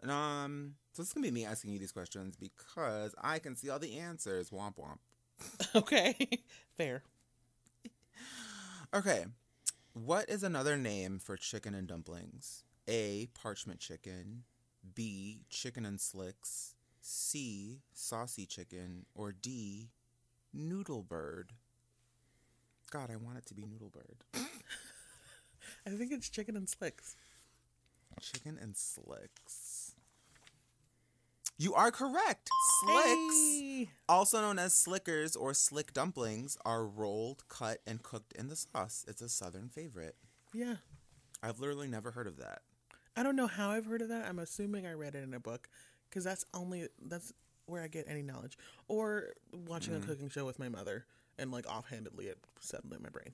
And, 0.00 0.10
um, 0.10 0.76
so 0.92 1.02
it's 1.02 1.12
gonna 1.12 1.24
be 1.26 1.30
me 1.30 1.44
asking 1.44 1.70
you 1.72 1.78
these 1.78 1.92
questions 1.92 2.36
because 2.36 3.14
I 3.18 3.38
can 3.38 3.56
see 3.56 3.70
all 3.70 3.78
the 3.78 3.98
answers. 3.98 4.50
Womp 4.50 4.76
womp. 4.76 4.98
Okay. 5.74 6.14
Fair. 6.76 7.02
Okay, 8.94 9.24
what 9.94 10.28
is 10.28 10.42
another 10.42 10.76
name 10.76 11.18
for 11.18 11.36
chicken 11.36 11.74
and 11.74 11.86
dumplings? 11.86 12.64
A. 12.88 13.28
Parchment 13.34 13.78
chicken. 13.78 14.44
B. 14.94 15.42
Chicken 15.50 15.84
and 15.84 16.00
slicks. 16.00 16.74
C. 17.00 17.80
Saucy 17.92 18.46
chicken, 18.46 19.06
or 19.14 19.32
D. 19.32 19.90
Noodle 20.54 21.02
bird? 21.02 21.52
God, 22.90 23.10
I 23.10 23.16
want 23.16 23.38
it 23.38 23.46
to 23.46 23.54
be 23.54 23.64
noodle 23.64 23.90
bird. 23.90 24.24
I 25.86 25.90
think 25.90 26.12
it's 26.12 26.28
chicken 26.28 26.56
and 26.56 26.68
slicks. 26.68 27.16
Chicken 28.20 28.58
and 28.60 28.76
slicks. 28.76 29.81
You 31.58 31.74
are 31.74 31.90
correct. 31.90 32.50
Slicks, 32.80 33.34
Hey! 33.34 33.90
also 34.08 34.40
known 34.40 34.58
as 34.58 34.72
slickers 34.72 35.36
or 35.36 35.54
slick 35.54 35.92
dumplings, 35.92 36.56
are 36.64 36.84
rolled, 36.84 37.44
cut, 37.48 37.78
and 37.86 38.02
cooked 38.02 38.32
in 38.32 38.48
the 38.48 38.56
sauce. 38.56 39.04
It's 39.06 39.22
a 39.22 39.28
southern 39.28 39.68
favorite. 39.68 40.16
Yeah. 40.52 40.76
I've 41.42 41.60
literally 41.60 41.88
never 41.88 42.10
heard 42.10 42.26
of 42.26 42.38
that. 42.38 42.62
I 43.16 43.22
don't 43.22 43.36
know 43.36 43.46
how 43.46 43.70
I've 43.70 43.86
heard 43.86 44.02
of 44.02 44.08
that. 44.08 44.26
I'm 44.26 44.38
assuming 44.38 44.86
I 44.86 44.92
read 44.92 45.14
it 45.14 45.22
in 45.22 45.34
a 45.34 45.40
book 45.40 45.68
because 46.08 46.24
that's 46.24 46.44
only 46.54 46.88
that's 47.00 47.32
where 47.66 47.82
I 47.82 47.88
get 47.88 48.06
any 48.08 48.22
knowledge. 48.22 48.56
Or 48.88 49.34
watching 49.52 49.94
a 49.94 49.98
mm. 49.98 50.06
cooking 50.06 50.30
show 50.30 50.44
with 50.44 50.58
my 50.58 50.68
mother 50.68 51.04
and 51.38 51.50
like 51.50 51.66
offhandedly 51.66 52.26
it 52.26 52.38
settled 52.60 52.92
in 52.94 53.02
my 53.02 53.10
brain. 53.10 53.32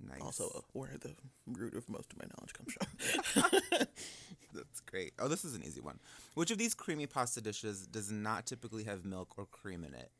Nice. 0.00 0.20
Also, 0.20 0.50
uh, 0.54 0.60
where 0.72 0.96
the 1.00 1.14
root 1.46 1.74
of 1.74 1.88
most 1.88 2.12
of 2.12 2.18
my 2.18 2.24
knowledge 2.36 2.52
comes 2.52 2.72
from. 2.72 3.80
That's 4.54 4.80
great. 4.80 5.12
Oh, 5.18 5.28
this 5.28 5.44
is 5.44 5.54
an 5.54 5.62
easy 5.64 5.80
one. 5.80 5.98
Which 6.34 6.50
of 6.50 6.58
these 6.58 6.74
creamy 6.74 7.06
pasta 7.06 7.40
dishes 7.40 7.86
does 7.86 8.10
not 8.10 8.46
typically 8.46 8.84
have 8.84 9.04
milk 9.04 9.32
or 9.36 9.46
cream 9.46 9.84
in 9.84 9.94
it? 9.94 10.10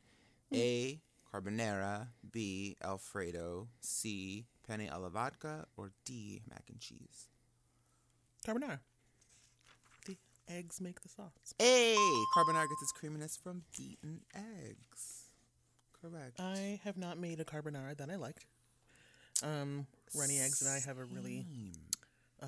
A. 0.53 0.99
Carbonara. 1.33 2.07
B. 2.31 2.75
Alfredo. 2.83 3.67
C. 3.81 4.45
Penne 4.67 4.89
alla 4.91 5.09
vodka. 5.09 5.65
Or 5.77 5.91
D. 6.05 6.41
Mac 6.49 6.63
and 6.69 6.79
cheese. 6.79 7.27
Carbonara. 8.45 8.79
The 10.05 10.17
eggs 10.49 10.81
make 10.81 11.01
the 11.01 11.09
sauce. 11.09 11.53
A. 11.61 11.95
Carbonara 12.35 12.67
gets 12.69 12.81
its 12.83 12.91
creaminess 12.91 13.37
from 13.37 13.63
beaten 13.77 14.21
eggs. 14.35 15.29
Correct. 16.01 16.39
I 16.39 16.79
have 16.83 16.97
not 16.97 17.17
made 17.17 17.39
a 17.39 17.45
carbonara 17.45 17.97
that 17.97 18.09
I 18.09 18.15
liked. 18.15 18.45
Um, 19.43 19.87
runny 20.15 20.39
eggs 20.39 20.61
and 20.61 20.71
I 20.71 20.79
have 20.79 20.97
a 20.97 21.05
really 21.05 21.45
uh, 22.41 22.47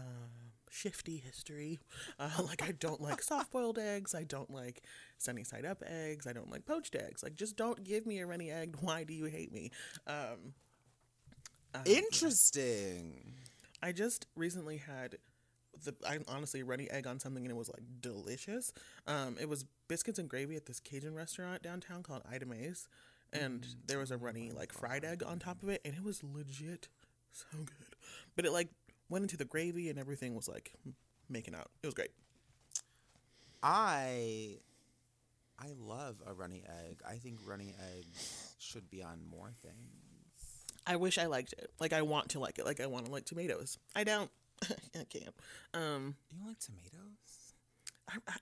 shifty 0.70 1.18
history. 1.18 1.80
Uh, 2.20 2.30
like 2.44 2.64
I 2.64 2.72
don't 2.72 3.02
like 3.02 3.22
soft 3.22 3.52
boiled 3.52 3.78
eggs. 3.78 4.16
I 4.16 4.24
don't 4.24 4.52
like 4.52 4.84
sunny 5.18 5.44
side 5.44 5.66
up 5.66 5.84
eggs. 5.86 6.28
I 6.28 6.34
don't 6.34 6.50
like 6.50 6.66
poached 6.66 6.96
eggs. 6.96 7.24
Like 7.24 7.36
just 7.36 7.56
don't 7.58 7.84
give 7.84 8.06
me 8.06 8.20
a 8.20 8.26
runny 8.26 8.52
egg. 8.52 8.78
Why 8.82 9.04
do 9.04 9.14
you 9.14 9.26
hate 9.26 9.52
me? 9.52 9.72
Um, 10.06 10.54
Interesting. 11.86 13.34
I 13.84 13.92
just 13.92 14.26
recently 14.36 14.78
had 14.78 15.18
the 15.84 15.96
I 16.08 16.20
honestly 16.28 16.64
runny 16.64 16.90
egg 16.90 17.06
on 17.06 17.20
something 17.20 17.44
and 17.44 17.52
it 17.52 17.58
was 17.58 17.70
like 17.70 17.84
delicious. 18.02 18.74
Um, 19.06 19.38
it 19.40 19.48
was 19.48 19.66
biscuits 19.88 20.20
and 20.20 20.28
gravy 20.30 20.56
at 20.56 20.66
this 20.66 20.80
Cajun 20.80 21.14
restaurant 21.14 21.62
downtown 21.62 22.04
called 22.04 22.24
Ida 22.30 22.46
Mae's, 22.46 22.88
and 23.34 23.66
there 23.88 24.00
was 24.00 24.12
a 24.12 24.18
runny 24.18 24.52
like 24.52 24.74
fried 24.74 25.04
egg 25.04 25.24
on 25.26 25.40
top 25.40 25.64
of 25.64 25.70
it, 25.70 25.82
and 25.86 25.94
it 25.96 26.04
was 26.04 26.24
legit 26.24 26.88
so 27.32 27.46
good. 27.54 27.96
But 28.36 28.46
it 28.46 28.52
like 28.52 28.70
went 29.10 29.24
into 29.24 29.38
the 29.38 29.46
gravy 29.46 29.90
and 29.90 29.98
everything 30.00 30.36
was 30.36 30.48
like 30.48 30.74
making 31.30 31.56
out. 31.56 31.70
It 31.84 31.88
was 31.88 31.94
great. 31.94 32.12
I 33.64 34.58
I 35.60 35.74
love 35.80 36.22
a 36.26 36.34
runny 36.34 36.64
egg. 36.86 37.02
I 37.08 37.16
think 37.16 37.40
runny 37.46 37.74
eggs 37.96 38.56
should 38.60 38.90
be 38.90 39.04
on 39.04 39.20
more 39.30 39.52
things. 39.62 39.76
I 40.86 40.96
wish 40.96 41.18
I 41.18 41.26
liked 41.26 41.54
it. 41.54 41.72
Like 41.80 41.94
I 41.94 42.02
want 42.04 42.30
to 42.30 42.40
like 42.40 42.60
it. 42.60 42.66
Like 42.66 42.80
I 42.80 42.86
want 42.86 43.06
to 43.06 43.12
like 43.12 43.26
tomatoes. 43.26 43.78
I 43.96 44.04
don't. 44.04 44.30
I 44.64 45.04
can't. 45.10 45.36
Um, 45.74 46.16
You 46.32 46.38
don't 46.40 46.48
like 46.48 46.60
tomatoes? 46.60 47.54
I, 48.10 48.18
I, 48.28 48.34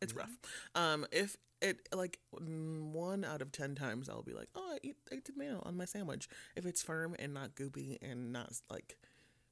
it's 0.00 0.14
rough. 0.14 0.36
Um, 0.74 1.06
if 1.12 1.36
it 1.62 1.88
like 1.94 2.18
mm, 2.34 2.92
one 2.92 3.24
out 3.24 3.42
of 3.42 3.52
ten 3.52 3.74
times, 3.74 4.08
I'll 4.08 4.22
be 4.22 4.34
like, 4.34 4.48
oh, 4.54 4.74
I 4.74 4.78
eat, 4.82 4.96
I 5.10 5.16
eat 5.16 5.24
tomato 5.24 5.62
on 5.64 5.76
my 5.76 5.84
sandwich. 5.84 6.28
If 6.54 6.66
it's 6.66 6.82
firm 6.82 7.16
and 7.18 7.32
not 7.34 7.54
goopy 7.54 7.98
and 8.02 8.32
not 8.32 8.52
like 8.70 8.96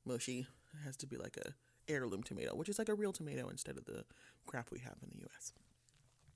mushy, 0.05 0.41
it 0.41 0.85
has 0.85 0.97
to 0.99 1.07
be 1.07 1.17
like 1.17 1.37
a 1.37 1.55
heirloom 1.89 2.23
tomato, 2.23 2.55
which 2.55 2.69
is 2.69 2.79
like 2.79 2.89
a 2.89 2.95
real 2.95 3.13
tomato 3.13 3.49
instead 3.49 3.77
of 3.77 3.85
the 3.85 4.05
crap 4.47 4.71
we 4.71 4.81
have 4.81 4.97
in 5.03 5.11
the 5.13 5.21
U.S. 5.21 5.53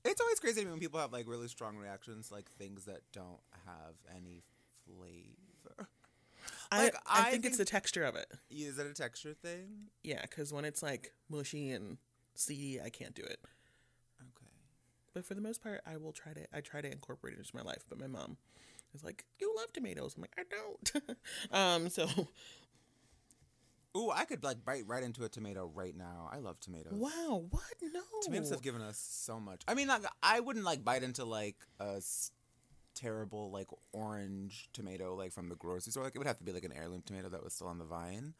It's 0.05 0.21
always 0.21 0.39
crazy 0.39 0.61
to 0.61 0.65
me 0.65 0.71
when 0.71 0.79
people 0.79 0.99
have 0.99 1.11
like 1.11 1.27
really 1.27 1.47
strong 1.47 1.77
reactions, 1.77 2.31
like 2.31 2.49
things 2.51 2.85
that 2.85 3.01
don't 3.11 3.39
have 3.65 3.95
any 4.15 4.43
flavor. 4.85 5.89
Like, 6.71 6.95
I, 7.05 7.21
I, 7.21 7.27
I 7.27 7.31
think, 7.31 7.45
it's 7.45 7.57
the 7.57 7.65
texture 7.65 8.03
of 8.03 8.15
it. 8.15 8.31
Is 8.49 8.77
it 8.79 8.87
a 8.87 8.93
texture 8.93 9.33
thing? 9.33 9.89
Yeah, 10.03 10.21
because 10.21 10.53
when 10.53 10.65
it's 10.65 10.83
like 10.83 11.13
mushy 11.29 11.71
and 11.71 11.97
seedy, 12.35 12.79
I 12.81 12.89
can't 12.89 13.13
do 13.13 13.23
it. 13.23 13.39
But 15.13 15.25
for 15.25 15.33
the 15.33 15.41
most 15.41 15.61
part, 15.63 15.81
I 15.85 15.97
will 15.97 16.11
try 16.11 16.33
to. 16.33 16.41
I 16.53 16.61
try 16.61 16.81
to 16.81 16.91
incorporate 16.91 17.33
it 17.35 17.39
into 17.39 17.55
my 17.55 17.61
life. 17.63 17.83
But 17.89 17.99
my 17.99 18.07
mom 18.07 18.37
is 18.93 19.03
like, 19.03 19.25
"You 19.39 19.53
love 19.57 19.71
tomatoes." 19.73 20.15
I'm 20.15 20.21
like, 20.21 20.35
"I 20.37 20.43
don't." 20.49 21.17
um. 21.51 21.89
So, 21.89 22.07
Ooh, 23.97 24.11
I 24.11 24.25
could 24.25 24.43
like 24.43 24.63
bite 24.63 24.83
right 24.87 25.01
into 25.01 25.23
a 25.23 25.29
tomato 25.29 25.71
right 25.73 25.95
now. 25.97 26.29
I 26.31 26.37
love 26.37 26.59
tomatoes. 26.59 26.93
wow. 26.93 27.43
What? 27.49 27.63
No. 27.81 28.01
Tomatoes 28.21 28.51
have 28.51 28.61
given 28.61 28.81
us 28.81 28.97
so 28.99 29.39
much. 29.39 29.63
I 29.67 29.73
mean, 29.73 29.87
like, 29.87 30.03
I 30.21 30.39
wouldn't 30.41 30.63
like 30.65 30.83
bite 30.85 31.01
into 31.03 31.25
like 31.25 31.55
a 31.79 31.95
s- 31.97 32.31
terrible 32.93 33.49
like 33.49 33.67
orange 33.91 34.69
tomato 34.73 35.15
like 35.15 35.31
from 35.31 35.49
the 35.49 35.55
grocery 35.55 35.91
store. 35.91 36.03
Like, 36.03 36.13
it 36.15 36.19
would 36.19 36.27
have 36.27 36.37
to 36.37 36.43
be 36.43 36.51
like 36.51 36.65
an 36.65 36.73
heirloom 36.73 37.01
tomato 37.03 37.29
that 37.29 37.43
was 37.43 37.53
still 37.53 37.67
on 37.67 37.79
the 37.79 37.85
vine. 37.85 38.35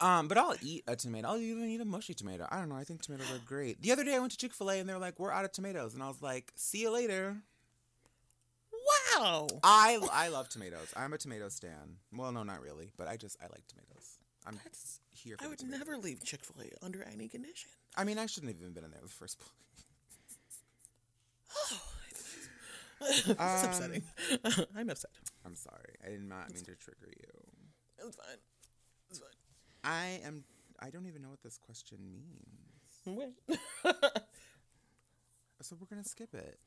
Um, 0.00 0.28
but 0.28 0.36
I'll 0.36 0.54
eat 0.62 0.84
a 0.86 0.94
tomato. 0.96 1.28
I'll 1.28 1.38
even 1.38 1.64
eat 1.70 1.80
a 1.80 1.84
mushy 1.86 2.12
tomato. 2.14 2.46
I 2.50 2.58
don't 2.58 2.68
know. 2.68 2.76
I 2.76 2.84
think 2.84 3.00
tomatoes 3.02 3.30
are 3.32 3.38
great. 3.46 3.80
The 3.80 3.92
other 3.92 4.04
day 4.04 4.14
I 4.14 4.18
went 4.18 4.32
to 4.32 4.38
Chick 4.38 4.52
Fil 4.52 4.70
A 4.70 4.78
and 4.78 4.86
they 4.88 4.92
were 4.92 4.98
like, 4.98 5.18
"We're 5.18 5.32
out 5.32 5.44
of 5.46 5.52
tomatoes," 5.52 5.94
and 5.94 6.02
I 6.02 6.08
was 6.08 6.20
like, 6.20 6.52
"See 6.54 6.82
you 6.82 6.90
later." 6.90 7.36
Wow. 9.18 9.46
I 9.62 9.98
I 10.12 10.28
love 10.28 10.48
tomatoes. 10.50 10.92
I'm 10.96 11.12
a 11.14 11.18
tomato 11.18 11.48
stan. 11.48 11.96
Well, 12.12 12.30
no, 12.32 12.42
not 12.42 12.60
really, 12.60 12.92
but 12.98 13.08
I 13.08 13.16
just 13.16 13.36
I 13.40 13.44
like 13.44 13.66
tomatoes. 13.66 14.18
I'm 14.46 14.58
That's. 14.62 15.00
here. 15.10 15.36
For 15.38 15.44
I 15.44 15.48
would 15.48 15.62
never 15.66 15.96
leave 15.96 16.22
Chick 16.22 16.44
Fil 16.44 16.62
A 16.66 16.84
under 16.84 17.02
any 17.02 17.26
condition. 17.28 17.70
I 17.96 18.04
mean, 18.04 18.18
I 18.18 18.26
shouldn't 18.26 18.52
have 18.52 18.60
even 18.60 18.74
been 18.74 18.84
in 18.84 18.90
there 18.90 19.00
in 19.00 19.06
the 19.06 19.12
first 19.12 19.38
place. 19.38 19.50
It's 22.98 23.28
Um, 23.28 23.36
upsetting. 23.38 24.02
I'm 24.76 24.88
upset. 24.88 25.10
I'm 25.44 25.54
sorry. 25.54 25.94
I 26.04 26.08
did 26.10 26.22
not 26.22 26.50
mean 26.52 26.64
to 26.64 26.74
trigger 26.76 27.08
you. 27.08 28.06
It's 28.06 28.16
fine. 28.16 28.36
I 29.86 30.20
am. 30.24 30.44
I 30.80 30.90
don't 30.90 31.06
even 31.06 31.22
know 31.22 31.30
what 31.30 31.42
this 31.42 31.56
question 31.58 31.98
means. 32.12 33.24
So 35.62 35.76
we're 35.80 35.86
gonna 35.86 36.04
skip 36.04 36.34
it. 36.34 36.58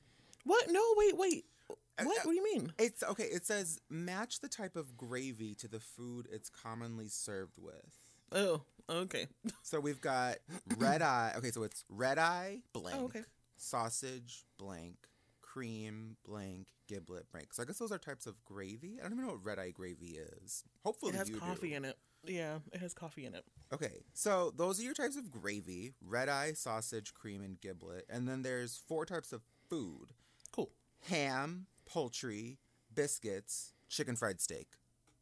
what? 0.45 0.69
No. 0.69 0.81
Wait. 0.97 1.15
Wait. 1.17 1.45
Uh, 1.69 2.03
What? 2.05 2.25
What 2.25 2.31
do 2.31 2.35
you 2.35 2.43
mean? 2.43 2.73
It's 2.79 3.03
okay. 3.03 3.25
It 3.25 3.45
says 3.45 3.79
match 3.89 4.39
the 4.39 4.47
type 4.49 4.75
of 4.75 4.97
gravy 4.97 5.53
to 5.55 5.67
the 5.67 5.79
food 5.79 6.27
it's 6.31 6.49
commonly 6.49 7.07
served 7.07 7.57
with. 7.59 7.97
Oh. 8.31 8.61
Okay. 8.89 9.27
So 9.63 9.79
we've 9.79 10.01
got 10.01 10.37
red 10.77 11.03
eye. 11.03 11.33
Okay, 11.37 11.51
so 11.51 11.61
it's 11.61 11.85
red 11.89 12.17
eye 12.17 12.61
blank, 12.73 12.97
Oh, 12.99 13.05
okay. 13.05 13.21
sausage 13.57 14.45
blank, 14.57 14.95
cream 15.41 16.15
blank, 16.25 16.65
giblet 16.87 17.31
blank. 17.31 17.53
So 17.53 17.61
I 17.61 17.67
guess 17.67 17.77
those 17.77 17.91
are 17.91 17.99
types 17.99 18.25
of 18.25 18.43
gravy. 18.45 18.97
I 18.99 19.03
don't 19.03 19.11
even 19.13 19.25
know 19.27 19.33
what 19.33 19.45
red 19.45 19.59
eye 19.59 19.69
gravy 19.69 20.17
is. 20.41 20.63
Hopefully 20.83 21.11
It 21.13 21.17
has 21.17 21.29
you 21.29 21.35
do. 21.35 21.41
coffee 21.41 21.75
in 21.75 21.85
it. 21.85 21.97
Yeah, 22.25 22.59
it 22.73 22.79
has 22.81 22.93
coffee 22.93 23.25
in 23.25 23.33
it. 23.33 23.45
Okay, 23.73 24.03
so 24.13 24.51
those 24.55 24.79
are 24.79 24.83
your 24.83 24.93
types 24.93 25.15
of 25.17 25.31
gravy: 25.31 25.93
red 26.05 26.29
eye, 26.29 26.53
sausage, 26.53 27.13
cream, 27.13 27.41
and 27.43 27.59
giblet. 27.61 28.05
And 28.09 28.27
then 28.27 28.41
there's 28.41 28.77
four 28.87 29.05
types 29.05 29.31
of 29.31 29.41
food: 29.69 30.13
Cool. 30.51 30.71
ham, 31.07 31.67
poultry, 31.85 32.57
biscuits, 32.93 33.73
chicken 33.87 34.15
fried 34.15 34.39
steak. 34.41 34.67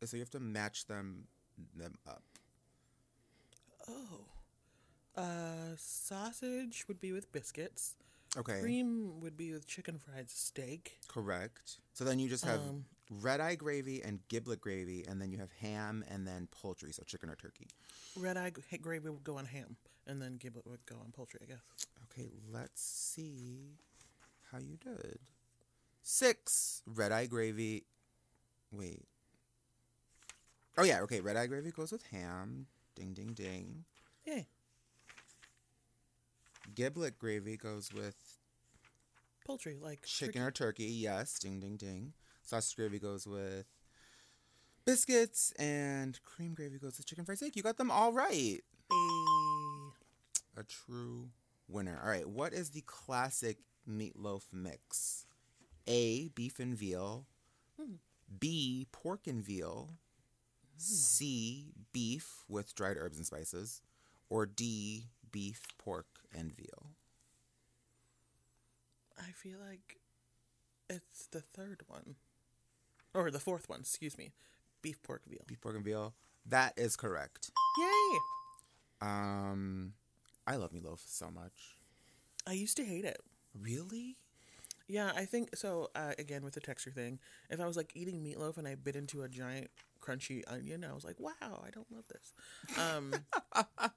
So 0.04 0.18
you 0.18 0.22
have 0.22 0.30
to 0.32 0.40
match 0.40 0.86
them 0.88 1.26
them 1.76 1.98
up. 2.08 2.24
Oh. 3.90 4.26
Uh, 5.16 5.76
sausage 5.78 6.86
would 6.88 7.00
be 7.02 7.12
with 7.12 7.32
biscuits. 7.32 7.96
Okay, 8.38 8.60
Cream 8.62 9.20
would 9.22 9.36
be 9.36 9.52
with 9.54 9.66
chicken 9.66 9.98
fried 9.98 10.30
steak. 10.30 11.00
correct. 11.08 11.80
So 11.94 12.04
then 12.04 12.20
you 12.20 12.30
just 12.30 12.46
have 12.46 12.60
Um, 12.60 12.86
red 13.10 13.40
eye 13.40 13.56
gravy 13.56 14.02
and 14.04 14.20
giblet 14.28 14.62
gravy, 14.62 15.06
and 15.08 15.22
then 15.22 15.32
you 15.32 15.38
have 15.38 15.52
ham 15.62 16.04
and 16.10 16.28
then 16.28 16.48
poultry, 16.52 16.92
so 16.92 17.04
chicken 17.06 17.30
or 17.30 17.36
turkey. 17.36 17.68
Red 18.18 18.38
eye 18.38 18.52
g- 18.52 18.78
gravy 18.78 19.10
would 19.10 19.24
go 19.24 19.38
on 19.38 19.46
ham, 19.46 19.76
and 20.06 20.22
then 20.22 20.38
giblet 20.38 20.66
would 20.68 20.86
go 20.86 20.96
on 21.04 21.12
poultry, 21.12 21.40
I 21.44 21.46
guess. 21.46 21.62
Okay, 22.12 22.30
let's 22.52 22.82
see 22.82 23.78
how 24.52 24.60
you 24.60 24.78
did. 24.78 25.20
Six 26.04 26.82
red 26.86 27.12
eye 27.12 27.26
gravy. 27.26 27.84
Wait. 28.72 29.06
Oh 30.78 30.84
yeah, 30.84 31.02
okay. 31.02 31.22
Red 31.22 31.38
eye 31.38 31.48
gravy 31.48 31.72
goes 31.72 31.92
with 31.92 32.04
ham. 32.12 32.68
Ding 32.96 33.14
ding 33.14 33.34
ding. 33.34 33.86
Yay. 34.26 34.48
Giblet 36.76 37.18
gravy 37.18 37.58
goes 37.58 37.92
with 37.94 38.16
Poultry, 39.46 39.78
like 39.82 40.02
chicken 40.04 40.42
or 40.42 40.52
turkey. 40.52 40.84
Yes, 40.86 41.40
ding 41.40 41.60
ding 41.62 41.78
ding. 41.78 42.14
Sausage 42.48 42.78
gravy 42.78 42.98
goes 42.98 43.28
with 43.28 43.66
biscuits, 44.86 45.52
and 45.60 46.18
cream 46.24 46.54
gravy 46.54 46.80
goes 46.80 46.98
with 46.98 47.06
chicken 47.06 47.26
fried 47.26 47.38
steak. 47.38 47.58
You 47.58 47.62
got 47.62 47.76
them 47.78 47.92
all 47.92 48.14
right. 48.14 48.60
A 48.90 50.62
A 50.62 50.64
true 50.64 51.28
winner. 51.68 52.00
All 52.02 52.10
right, 52.10 52.28
what 52.28 52.54
is 52.54 52.70
the 52.70 52.84
classic 52.86 53.58
meatloaf 53.86 54.44
mix? 54.54 55.26
A. 55.88 56.30
Beef 56.30 56.58
and 56.60 56.74
veal. 56.74 57.26
B. 58.40 58.88
Pork 58.94 59.28
and 59.28 59.44
veal. 59.44 59.96
C. 60.78 61.74
Beef 61.92 62.46
with 62.48 62.74
dried 62.76 62.96
herbs 62.96 63.18
and 63.18 63.26
spices. 63.26 63.82
Or 64.30 64.46
D. 64.46 65.10
Beef, 65.30 65.60
pork, 65.78 66.08
and 66.34 66.56
veal. 66.56 66.92
I 69.20 69.32
feel 69.32 69.58
like 69.60 69.98
it's 70.90 71.28
the 71.28 71.42
third 71.42 71.84
one. 71.88 72.16
Or 73.14 73.32
the 73.32 73.40
fourth 73.40 73.70
one, 73.70 73.82
excuse 73.82 74.18
me. 74.18 74.32
Beef 74.82 75.02
pork 75.04 75.22
veal. 75.28 75.42
Beef, 75.48 75.60
pork, 75.62 75.76
and 75.76 75.84
veal. 75.84 76.14
That 76.46 76.74
is 76.78 76.96
correct. 76.96 77.52
Yay! 77.78 78.18
Um, 79.02 79.94
I 80.46 80.56
love 80.56 80.72
meatloaf 80.72 81.00
so 81.06 81.30
much. 81.30 81.78
I 82.48 82.54
used 82.54 82.78
to 82.78 82.86
hate 82.86 83.06
it. 83.06 83.20
Really? 83.60 84.16
Yeah, 84.88 85.12
I 85.16 85.26
think 85.26 85.56
so. 85.56 85.90
Uh, 85.96 86.14
again, 86.18 86.44
with 86.44 86.54
the 86.54 86.62
texture 86.62 86.92
thing, 86.92 87.20
if 87.50 87.60
I 87.60 87.66
was 87.66 87.76
like 87.76 87.92
eating 87.96 88.24
meatloaf 88.24 88.58
and 88.58 88.68
I 88.68 88.76
bit 88.76 88.96
into 88.96 89.24
a 89.24 89.28
giant 89.30 89.70
crunchy 90.02 90.44
onion, 90.48 90.86
I 90.90 90.94
was 90.94 91.04
like, 91.04 91.20
"Wow, 91.20 91.34
I 91.66 91.70
don't 91.72 91.92
love 91.92 92.06
this." 92.08 92.34
Um, 92.80 93.14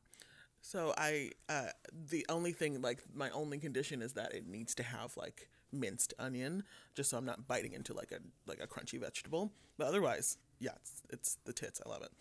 so 0.61 0.95
I, 0.97 1.31
uh, 1.49 1.69
the 2.11 2.27
only 2.29 2.53
thing, 2.53 2.81
like 2.83 3.01
my 3.15 3.31
only 3.31 3.59
condition 3.59 4.03
is 4.03 4.13
that 4.15 4.35
it 4.35 4.47
needs 4.47 4.75
to 4.77 4.83
have 4.83 5.17
like 5.17 5.49
minced 5.73 6.15
onion, 6.19 6.65
just 6.95 7.11
so 7.11 7.19
I'm 7.19 7.25
not 7.25 7.47
biting 7.49 7.73
into 7.73 7.95
like 7.95 8.13
a 8.13 8.19
like 8.47 8.61
a 8.63 8.67
crunchy 8.67 9.01
vegetable. 9.01 9.53
But 9.79 9.87
otherwise, 9.87 10.37
yeah, 10.59 10.73
it's, 10.77 11.03
it's 11.11 11.39
the 11.45 11.53
tits. 11.53 11.81
I 11.85 11.89
love 11.89 12.03
it. 12.03 12.13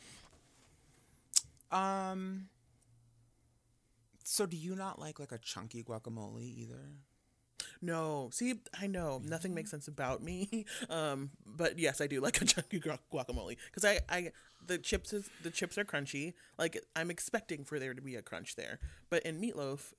Um. 1.75 2.49
So 4.23 4.45
do 4.45 4.55
you 4.55 4.75
not 4.75 4.99
like 4.99 5.19
like 5.19 5.31
a 5.31 5.39
chunky 5.39 5.83
guacamole 5.83 6.43
either? 6.43 6.93
No, 7.81 8.29
see, 8.33 8.55
I 8.79 8.87
know. 8.87 9.21
Nothing 9.23 9.53
makes 9.53 9.71
sense 9.71 9.87
about 9.87 10.21
me, 10.21 10.65
um, 10.89 11.31
but 11.45 11.79
yes, 11.79 12.01
I 12.01 12.07
do 12.07 12.19
like 12.19 12.41
a 12.41 12.45
chunky 12.45 12.79
guacamole. 12.79 13.57
Because 13.67 13.85
I, 13.85 13.99
I, 14.09 14.31
the 14.65 14.77
chips 14.77 15.13
is 15.13 15.29
the 15.43 15.49
chips 15.49 15.77
are 15.77 15.85
crunchy. 15.85 16.33
Like 16.57 16.77
I'm 16.95 17.09
expecting 17.09 17.63
for 17.63 17.79
there 17.79 17.93
to 17.93 18.01
be 18.01 18.15
a 18.15 18.21
crunch 18.21 18.55
there, 18.55 18.79
but 19.09 19.23
in 19.23 19.39
meatloaf, 19.39 19.93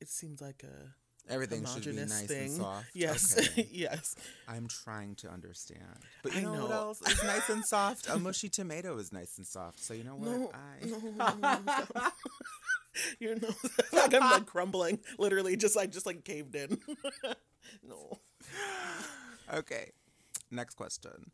it 0.00 0.08
seems 0.08 0.40
like 0.40 0.64
a 0.64 0.94
Everything 1.28 1.64
should 1.64 1.84
be 1.84 1.92
nice 1.92 2.22
thing. 2.26 2.48
and 2.48 2.50
soft. 2.52 2.86
Yes, 2.94 3.38
Okay. 3.38 3.68
yes. 3.72 4.16
I'm 4.48 4.66
trying 4.68 5.14
to 5.16 5.30
understand. 5.30 5.80
But 6.22 6.34
you 6.34 6.40
I 6.40 6.42
know, 6.42 6.62
what 6.62 6.70
else 6.72 7.00
is 7.08 7.22
nice 7.22 7.48
and 7.48 7.64
soft? 7.64 8.08
A 8.10 8.18
mushy 8.18 8.48
tomato 8.48 8.98
is 8.98 9.12
nice 9.12 9.38
and 9.38 9.46
soft. 9.46 9.78
So 9.80 9.94
you 9.94 10.04
know 10.04 10.16
what? 10.16 10.28
No, 10.28 10.50
I 10.52 10.84
no, 10.84 11.60
no. 11.64 12.08
You're 13.20 13.36
no, 13.36 13.48
like 13.92 14.12
I'm 14.14 14.20
like 14.30 14.46
crumbling. 14.46 14.98
Literally, 15.18 15.56
just 15.56 15.76
like 15.76 15.90
just 15.92 16.04
like 16.06 16.24
caved 16.24 16.54
in. 16.54 16.78
no. 17.86 18.18
Okay. 19.52 19.92
Next 20.50 20.74
question. 20.74 21.30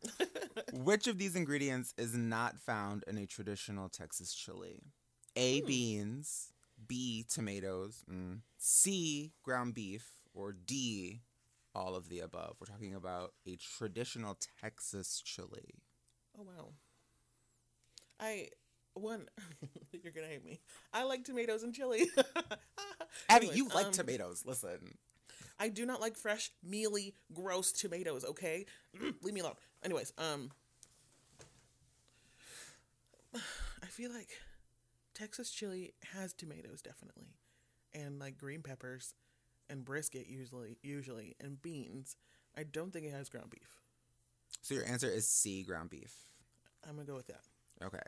Which 0.71 1.07
of 1.07 1.17
these 1.17 1.35
ingredients 1.35 1.93
is 1.97 2.15
not 2.15 2.57
found 2.61 3.03
in 3.07 3.17
a 3.17 3.25
traditional 3.25 3.89
Texas 3.89 4.33
chili? 4.33 4.79
A. 5.35 5.59
Hmm. 5.59 5.67
Beans. 5.67 6.53
B. 6.89 7.25
Tomatoes. 7.29 8.03
mm, 8.11 8.39
C. 8.57 9.31
Ground 9.43 9.73
beef. 9.75 10.09
Or 10.33 10.51
D. 10.51 11.21
All 11.73 11.95
of 11.95 12.09
the 12.09 12.19
above. 12.19 12.57
We're 12.59 12.67
talking 12.67 12.95
about 12.95 13.33
a 13.47 13.55
traditional 13.55 14.37
Texas 14.59 15.21
chili. 15.23 15.75
Oh 16.37 16.43
wow. 16.43 16.73
I 18.19 18.49
one 18.95 19.27
you're 20.03 20.11
gonna 20.11 20.27
hate 20.27 20.43
me. 20.43 20.59
I 20.93 21.03
like 21.03 21.23
tomatoes 21.23 21.63
and 21.63 21.73
chili. 21.73 22.09
Abby, 23.29 23.47
Anyways, 23.47 23.57
you 23.57 23.67
like 23.69 23.87
um, 23.87 23.91
tomatoes. 23.93 24.43
Listen. 24.45 24.97
I 25.61 25.69
do 25.69 25.85
not 25.85 25.99
like 26.01 26.15
fresh, 26.15 26.51
mealy, 26.63 27.15
gross 27.33 27.71
tomatoes. 27.71 28.23
Okay, 28.25 28.65
leave 29.21 29.33
me 29.33 29.41
alone. 29.41 29.55
Anyways, 29.83 30.13
um, 30.17 30.51
I 33.35 33.87
feel 33.87 34.11
like 34.11 34.29
Texas 35.19 35.51
chili 35.51 35.93
has 36.13 36.33
tomatoes 36.33 36.81
definitely, 36.81 37.35
and 37.93 38.19
like 38.19 38.37
green 38.37 38.61
peppers, 38.61 39.13
and 39.69 39.83
brisket 39.83 40.27
usually, 40.27 40.77
usually, 40.81 41.35
and 41.41 41.61
beans. 41.61 42.15
I 42.57 42.63
don't 42.63 42.91
think 42.93 43.05
it 43.05 43.11
has 43.11 43.27
ground 43.29 43.49
beef. 43.49 43.81
So 44.61 44.73
your 44.75 44.85
answer 44.85 45.09
is 45.09 45.27
C. 45.27 45.63
Ground 45.63 45.89
beef. 45.89 46.13
I'm 46.87 46.95
gonna 46.95 47.05
go 47.05 47.15
with 47.15 47.27
that. 47.27 47.41
Okay. 47.83 47.99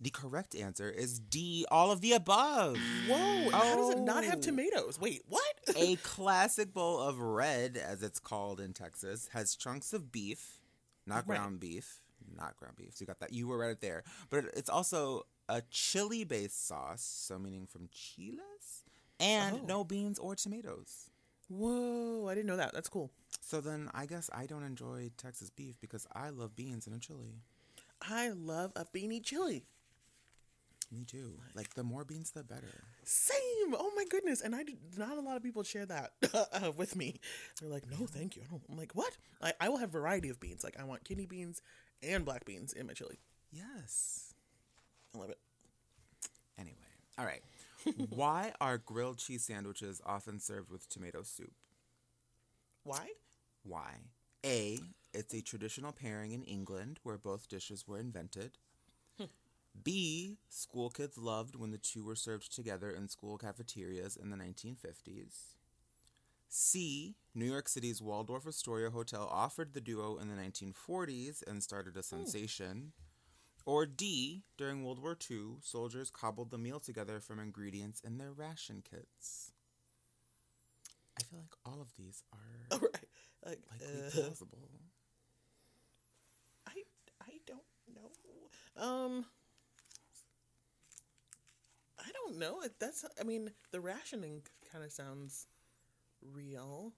The 0.00 0.10
correct 0.10 0.54
answer 0.54 0.90
is 0.90 1.18
D. 1.18 1.64
All 1.70 1.90
of 1.90 2.00
the 2.00 2.12
above. 2.12 2.78
Whoa! 3.08 3.50
How 3.50 3.76
does 3.76 3.90
it 3.90 3.98
not 4.00 4.24
have 4.24 4.38
Oh. 4.38 4.42
tomatoes? 4.42 5.00
Wait, 5.00 5.22
what? 5.26 5.42
a 5.74 5.96
classic 6.02 6.72
bowl 6.72 7.00
of 7.00 7.18
red, 7.18 7.76
as 7.76 8.02
it's 8.04 8.20
called 8.20 8.60
in 8.60 8.72
Texas, 8.72 9.28
has 9.32 9.56
chunks 9.56 9.92
of 9.92 10.12
beef, 10.12 10.60
not 11.06 11.26
Right. 11.26 11.38
ground 11.38 11.58
beef, 11.60 12.00
not 12.36 12.56
ground 12.56 12.76
beef. 12.76 12.94
So 12.96 13.02
you 13.02 13.06
got 13.06 13.18
that. 13.20 13.32
You 13.32 13.48
were 13.48 13.58
right 13.58 13.80
there. 13.80 14.04
But 14.30 14.44
it's 14.54 14.70
also 14.70 15.26
a 15.48 15.62
chili-based 15.70 16.66
sauce, 16.66 17.02
so 17.02 17.38
meaning 17.38 17.66
from 17.66 17.88
chiles, 17.92 18.84
and 19.20 19.60
Oh. 19.62 19.66
no 19.66 19.84
beans 19.84 20.18
or 20.18 20.34
tomatoes. 20.34 21.10
Whoa! 21.48 22.26
I 22.28 22.34
didn't 22.34 22.46
know 22.48 22.56
that. 22.56 22.72
That's 22.74 22.88
cool. 22.88 23.12
So 23.40 23.60
then 23.60 23.88
I 23.94 24.06
guess 24.06 24.28
I 24.34 24.46
don't 24.46 24.64
enjoy 24.64 25.10
Texas 25.16 25.48
beef 25.50 25.80
because 25.80 26.06
I 26.12 26.30
love 26.30 26.56
beans 26.56 26.86
in 26.88 26.92
a 26.92 26.98
chili. 26.98 27.42
I 28.02 28.30
love 28.30 28.72
a 28.74 28.84
beanie 28.84 29.22
chili. 29.24 29.64
Me 30.92 31.04
too. 31.04 31.38
Like 31.54 31.74
the 31.74 31.82
more 31.82 32.04
beans, 32.04 32.30
the 32.30 32.44
better. 32.44 32.84
Same. 33.04 33.74
Oh 33.74 33.92
my 33.96 34.04
goodness. 34.08 34.40
And 34.40 34.54
I 34.54 34.62
did 34.62 34.76
not 34.96 35.16
a 35.18 35.20
lot 35.20 35.36
of 35.36 35.42
people 35.42 35.62
share 35.64 35.86
that 35.86 36.12
uh, 36.52 36.70
with 36.76 36.94
me. 36.94 37.20
They're 37.60 37.68
like, 37.70 37.88
no, 37.90 38.06
thank 38.06 38.36
you. 38.36 38.42
I 38.44 38.50
don't, 38.50 38.62
I'm 38.70 38.76
like, 38.76 38.92
what? 38.94 39.16
I, 39.42 39.52
I 39.60 39.68
will 39.68 39.78
have 39.78 39.90
variety 39.90 40.28
of 40.28 40.38
beans. 40.38 40.62
Like 40.62 40.78
I 40.78 40.84
want 40.84 41.04
kidney 41.04 41.26
beans 41.26 41.60
and 42.02 42.24
black 42.24 42.44
beans 42.44 42.72
in 42.72 42.86
my 42.86 42.92
chili. 42.92 43.18
Yes. 43.50 44.25
I 45.16 45.20
love 45.20 45.30
it. 45.30 45.38
Anyway, 46.58 46.76
all 47.18 47.24
right. 47.24 47.42
Why 48.10 48.52
are 48.60 48.78
grilled 48.78 49.18
cheese 49.18 49.44
sandwiches 49.44 50.02
often 50.04 50.40
served 50.40 50.70
with 50.70 50.88
tomato 50.88 51.22
soup? 51.22 51.52
Why? 52.84 53.08
Why? 53.62 53.94
A. 54.44 54.78
It's 55.14 55.34
a 55.34 55.40
traditional 55.40 55.92
pairing 55.92 56.32
in 56.32 56.42
England 56.42 57.00
where 57.02 57.16
both 57.16 57.48
dishes 57.48 57.86
were 57.88 57.98
invented. 57.98 58.58
B. 59.82 60.36
School 60.48 60.90
kids 60.90 61.16
loved 61.16 61.56
when 61.56 61.70
the 61.70 61.78
two 61.78 62.04
were 62.04 62.16
served 62.16 62.54
together 62.54 62.90
in 62.90 63.08
school 63.08 63.38
cafeterias 63.38 64.16
in 64.16 64.30
the 64.30 64.36
1950s. 64.36 65.54
C. 66.48 67.16
New 67.34 67.46
York 67.46 67.68
City's 67.68 68.02
Waldorf 68.02 68.46
Astoria 68.46 68.90
Hotel 68.90 69.28
offered 69.30 69.72
the 69.72 69.80
duo 69.80 70.18
in 70.18 70.28
the 70.28 70.40
1940s 70.40 71.42
and 71.46 71.62
started 71.62 71.96
a 71.96 72.00
hmm. 72.00 72.02
sensation. 72.02 72.92
Or 73.66 73.84
D. 73.84 74.44
During 74.56 74.82
World 74.82 74.98
War 74.98 75.14
II, 75.14 75.58
soldiers 75.60 76.10
cobbled 76.10 76.50
the 76.50 76.56
meal 76.56 76.80
together 76.80 77.20
from 77.20 77.38
ingredients 77.38 78.00
in 78.00 78.16
their 78.16 78.32
ration 78.32 78.82
kits. 78.82 79.52
I 81.18 81.22
feel 81.22 81.38
like 81.40 81.54
all 81.64 81.80
of 81.80 81.94
these 81.96 82.22
are 82.32 82.38
All 82.72 82.78
right. 82.78 83.06
Like, 83.44 83.60
likely 83.70 84.00
uh, 84.06 84.10
plausible. 84.10 84.68
I 86.66 86.84
I 87.20 87.40
don't 87.46 87.64
know. 87.94 88.82
Um 88.82 89.26
I 91.98 92.10
don't 92.12 92.38
know. 92.38 92.60
It- 92.62 92.78
That's 92.78 93.04
I 93.20 93.24
mean, 93.24 93.50
the 93.70 93.80
rationing 93.80 94.42
kind 94.72 94.84
of 94.84 94.92
sounds 94.92 95.46
real 96.22 96.92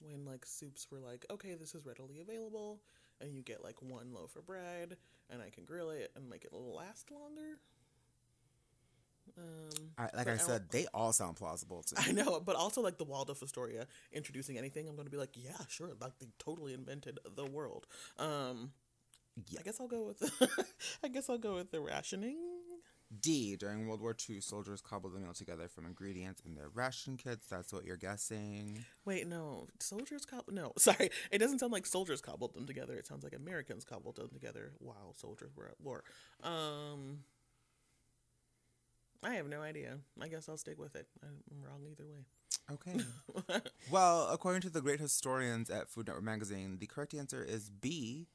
when 0.00 0.24
like 0.24 0.46
soups 0.46 0.88
were 0.90 1.00
like, 1.00 1.26
okay, 1.30 1.54
this 1.54 1.74
is 1.74 1.86
readily 1.86 2.20
available 2.20 2.80
and 3.20 3.34
you 3.34 3.42
get 3.42 3.64
like 3.64 3.82
one 3.82 4.12
loaf 4.12 4.36
of 4.36 4.46
bread 4.46 4.96
and 5.30 5.42
I 5.42 5.50
can 5.50 5.64
grill 5.64 5.90
it 5.90 6.10
and 6.16 6.28
make 6.28 6.44
it 6.44 6.52
last 6.52 7.10
longer. 7.10 7.58
Um 9.36 9.90
I, 9.98 10.08
like 10.16 10.28
I 10.28 10.34
I 10.34 10.36
said, 10.36 10.70
they 10.70 10.86
all 10.94 11.12
sound 11.12 11.36
plausible 11.36 11.82
to 11.84 11.96
me. 11.96 12.02
I 12.08 12.12
know, 12.12 12.40
but 12.40 12.56
also 12.56 12.80
like 12.80 12.98
the 12.98 13.04
Waldorf 13.04 13.42
Astoria 13.42 13.86
introducing 14.12 14.58
anything, 14.58 14.88
I'm 14.88 14.94
going 14.96 15.06
to 15.06 15.10
be 15.10 15.16
like, 15.18 15.34
yeah, 15.34 15.58
sure, 15.68 15.90
like 16.00 16.18
they 16.18 16.28
totally 16.38 16.74
invented 16.74 17.18
the 17.36 17.44
world. 17.46 17.86
Um 18.18 18.72
Yeah. 19.48 19.60
I 19.60 19.62
guess 19.62 19.80
I'll 19.80 19.88
go 19.88 20.04
with 20.04 20.22
I 21.04 21.08
guess 21.08 21.28
I'll 21.30 21.38
go 21.38 21.54
with 21.56 21.70
the 21.70 21.80
rationing. 21.80 22.38
D. 23.20 23.56
During 23.56 23.86
World 23.86 24.00
War 24.00 24.14
II, 24.28 24.40
soldiers 24.40 24.80
cobbled 24.80 25.14
the 25.14 25.20
meal 25.20 25.32
together 25.32 25.68
from 25.68 25.86
ingredients 25.86 26.42
in 26.44 26.54
their 26.54 26.68
ration 26.68 27.16
kits. 27.16 27.46
That's 27.48 27.72
what 27.72 27.84
you're 27.84 27.96
guessing. 27.96 28.84
Wait, 29.04 29.26
no, 29.26 29.68
soldiers 29.80 30.24
cobbled. 30.24 30.54
No, 30.54 30.72
sorry, 30.78 31.10
it 31.30 31.38
doesn't 31.38 31.60
sound 31.60 31.72
like 31.72 31.86
soldiers 31.86 32.20
cobbled 32.20 32.54
them 32.54 32.66
together. 32.66 32.94
It 32.94 33.06
sounds 33.06 33.24
like 33.24 33.34
Americans 33.34 33.84
cobbled 33.84 34.16
them 34.16 34.30
together 34.32 34.72
while 34.78 35.14
soldiers 35.16 35.50
were 35.56 35.68
at 35.68 35.80
war. 35.80 36.04
Um, 36.42 37.20
I 39.22 39.34
have 39.34 39.48
no 39.48 39.62
idea. 39.62 39.98
I 40.20 40.28
guess 40.28 40.48
I'll 40.48 40.56
stick 40.56 40.78
with 40.78 40.94
it. 40.94 41.06
I'm 41.22 41.62
wrong 41.62 41.82
either 41.90 42.06
way. 42.06 42.24
Okay. 42.70 43.60
well, 43.90 44.28
according 44.30 44.60
to 44.62 44.70
the 44.70 44.82
great 44.82 45.00
historians 45.00 45.70
at 45.70 45.88
Food 45.88 46.06
Network 46.06 46.24
magazine, 46.24 46.78
the 46.78 46.86
correct 46.86 47.14
answer 47.14 47.42
is 47.42 47.70
B. 47.70 48.28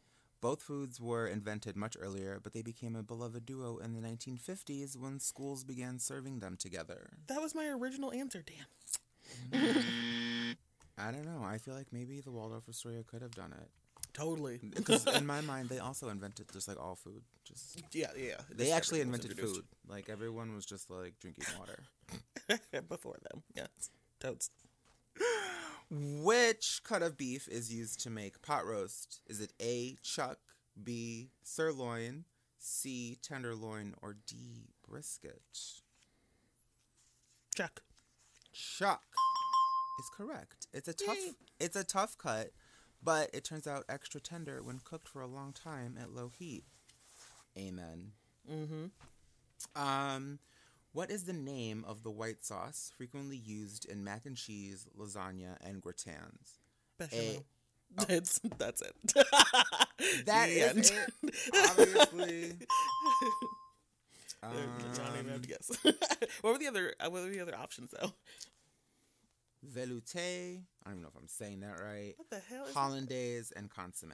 Both 0.44 0.62
foods 0.62 1.00
were 1.00 1.26
invented 1.26 1.78
much 1.78 1.96
earlier, 1.98 2.38
but 2.44 2.52
they 2.52 2.62
became 2.62 2.98
a 2.98 3.02
beloved 3.02 3.46
duo 3.46 3.78
in 3.78 3.94
the 3.94 4.02
1950s 4.02 4.98
when 4.98 5.22
schools 5.22 5.64
began 5.64 6.00
serving 6.00 6.42
them 6.42 6.58
together. 6.58 7.12
That 7.28 7.42
was 7.42 7.56
my 7.56 7.68
original 7.68 8.12
answer. 8.12 8.44
Damn. 8.46 9.64
I 10.98 11.12
don't 11.12 11.24
know. 11.24 11.44
I 11.46 11.60
feel 11.60 11.76
like 11.76 11.94
maybe 11.94 12.20
the 12.20 12.30
Waldorf 12.30 12.68
Astoria 12.68 13.04
could 13.04 13.22
have 13.22 13.32
done 13.32 13.54
it. 13.54 13.70
Totally. 14.12 14.60
Because 14.76 15.08
in 15.08 15.26
my 15.26 15.40
mind, 15.52 15.70
they 15.70 15.80
also 15.80 16.10
invented 16.10 16.52
just 16.52 16.68
like 16.68 16.78
all 16.78 16.96
food. 16.96 17.22
Just 17.46 17.82
yeah, 17.94 18.08
yeah. 18.18 18.42
they 18.54 18.74
actually 18.74 19.00
invented 19.00 19.32
introduced. 19.32 19.56
food. 19.56 19.66
Like 19.88 20.10
everyone 20.10 20.54
was 20.54 20.66
just 20.66 20.90
like 20.90 21.14
drinking 21.22 21.46
water. 21.58 21.84
before 22.90 23.16
them. 23.32 23.44
Yes, 23.56 23.70
totes. 24.20 24.50
Which 25.96 26.82
cut 26.84 27.04
of 27.04 27.18
beef 27.18 27.48
is 27.48 27.72
used 27.72 28.00
to 28.02 28.10
make 28.10 28.42
pot 28.42 28.66
roast? 28.66 29.22
Is 29.28 29.40
it 29.40 29.54
A, 29.62 29.96
chuck, 30.02 30.40
B, 30.82 31.30
sirloin, 31.44 32.26
C, 32.58 33.20
tenderloin, 33.22 33.94
or 34.02 34.16
D, 34.26 34.70
brisket? 34.90 35.44
Chuck. 37.56 37.84
Chuck 38.52 39.04
is 40.00 40.10
correct. 40.18 40.66
It's 40.74 40.88
a 40.88 40.94
tough 40.94 41.16
Yay. 41.16 41.34
it's 41.60 41.76
a 41.76 41.84
tough 41.84 42.18
cut, 42.18 42.50
but 43.04 43.30
it 43.32 43.44
turns 43.44 43.68
out 43.68 43.86
extra 43.88 44.20
tender 44.20 44.64
when 44.64 44.80
cooked 44.84 45.08
for 45.08 45.22
a 45.22 45.28
long 45.28 45.54
time 45.54 45.96
at 46.02 46.10
low 46.10 46.32
heat. 46.36 46.64
Amen. 47.56 48.14
Mm-hmm. 48.52 48.86
Um 49.80 50.40
what 50.94 51.12
is 51.12 51.26
the 51.26 51.34
name 51.34 51.84
of 51.88 52.04
the 52.04 52.12
white 52.12 52.44
sauce 52.46 52.92
frequently 52.98 53.38
used 53.38 53.86
in 53.86 54.04
mac 54.04 54.26
and 54.26 54.38
cheese, 54.38 54.88
lasagna, 54.98 55.58
and 55.62 55.82
gratins? 55.82 56.60
Bechamel. 56.98 57.44
It's 58.10 58.40
that's 58.58 58.82
it. 58.82 58.96
That 60.26 60.50
is 60.50 60.92
end. 60.92 60.92
it. 61.24 61.34
Obviously. 61.70 62.54
I 64.44 64.52
don't 64.52 65.16
even 65.20 65.26
have 65.30 65.36
Um, 65.36 65.42
to 65.42 65.48
guess. 65.48 65.72
what 66.42 66.54
were 66.54 66.60
the 66.60 66.68
other? 66.68 66.94
uh, 67.00 67.10
What 67.10 67.24
were 67.24 67.30
the 67.30 67.40
other 67.40 67.56
options 67.58 67.92
though? 67.92 68.12
velouté. 69.66 70.64
I 70.84 70.90
don't 70.90 70.94
even 70.96 71.02
know 71.04 71.10
if 71.10 71.16
I'm 71.20 71.28
saying 71.28 71.62
that 71.62 71.80
right. 71.80 72.14
What 72.18 72.30
the 72.30 72.40
hell 72.50 72.66
is? 72.66 72.74
Hollandaise 72.74 73.52
and 73.56 73.70
consomme. 73.70 74.12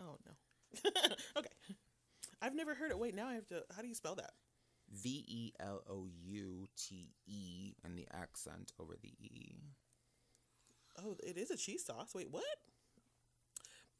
Oh 0.00 0.16
no. 0.26 0.90
okay. 1.36 1.48
I've 2.42 2.54
never 2.54 2.74
heard 2.74 2.90
it. 2.90 2.98
Wait, 2.98 3.14
now 3.14 3.28
I 3.28 3.34
have 3.34 3.46
to. 3.48 3.62
How 3.74 3.82
do 3.82 3.88
you 3.88 3.94
spell 3.94 4.14
that? 4.16 4.32
V 4.96 5.24
E 5.28 5.52
L 5.60 5.82
O 5.88 6.06
U 6.24 6.66
T 6.76 7.10
E 7.26 7.74
and 7.84 7.96
the 7.98 8.06
accent 8.12 8.72
over 8.80 8.94
the 9.00 9.12
E. 9.20 9.56
Oh, 10.98 11.16
it 11.22 11.36
is 11.36 11.50
a 11.50 11.56
cheese 11.56 11.84
sauce. 11.84 12.14
Wait, 12.14 12.30
what? 12.30 12.44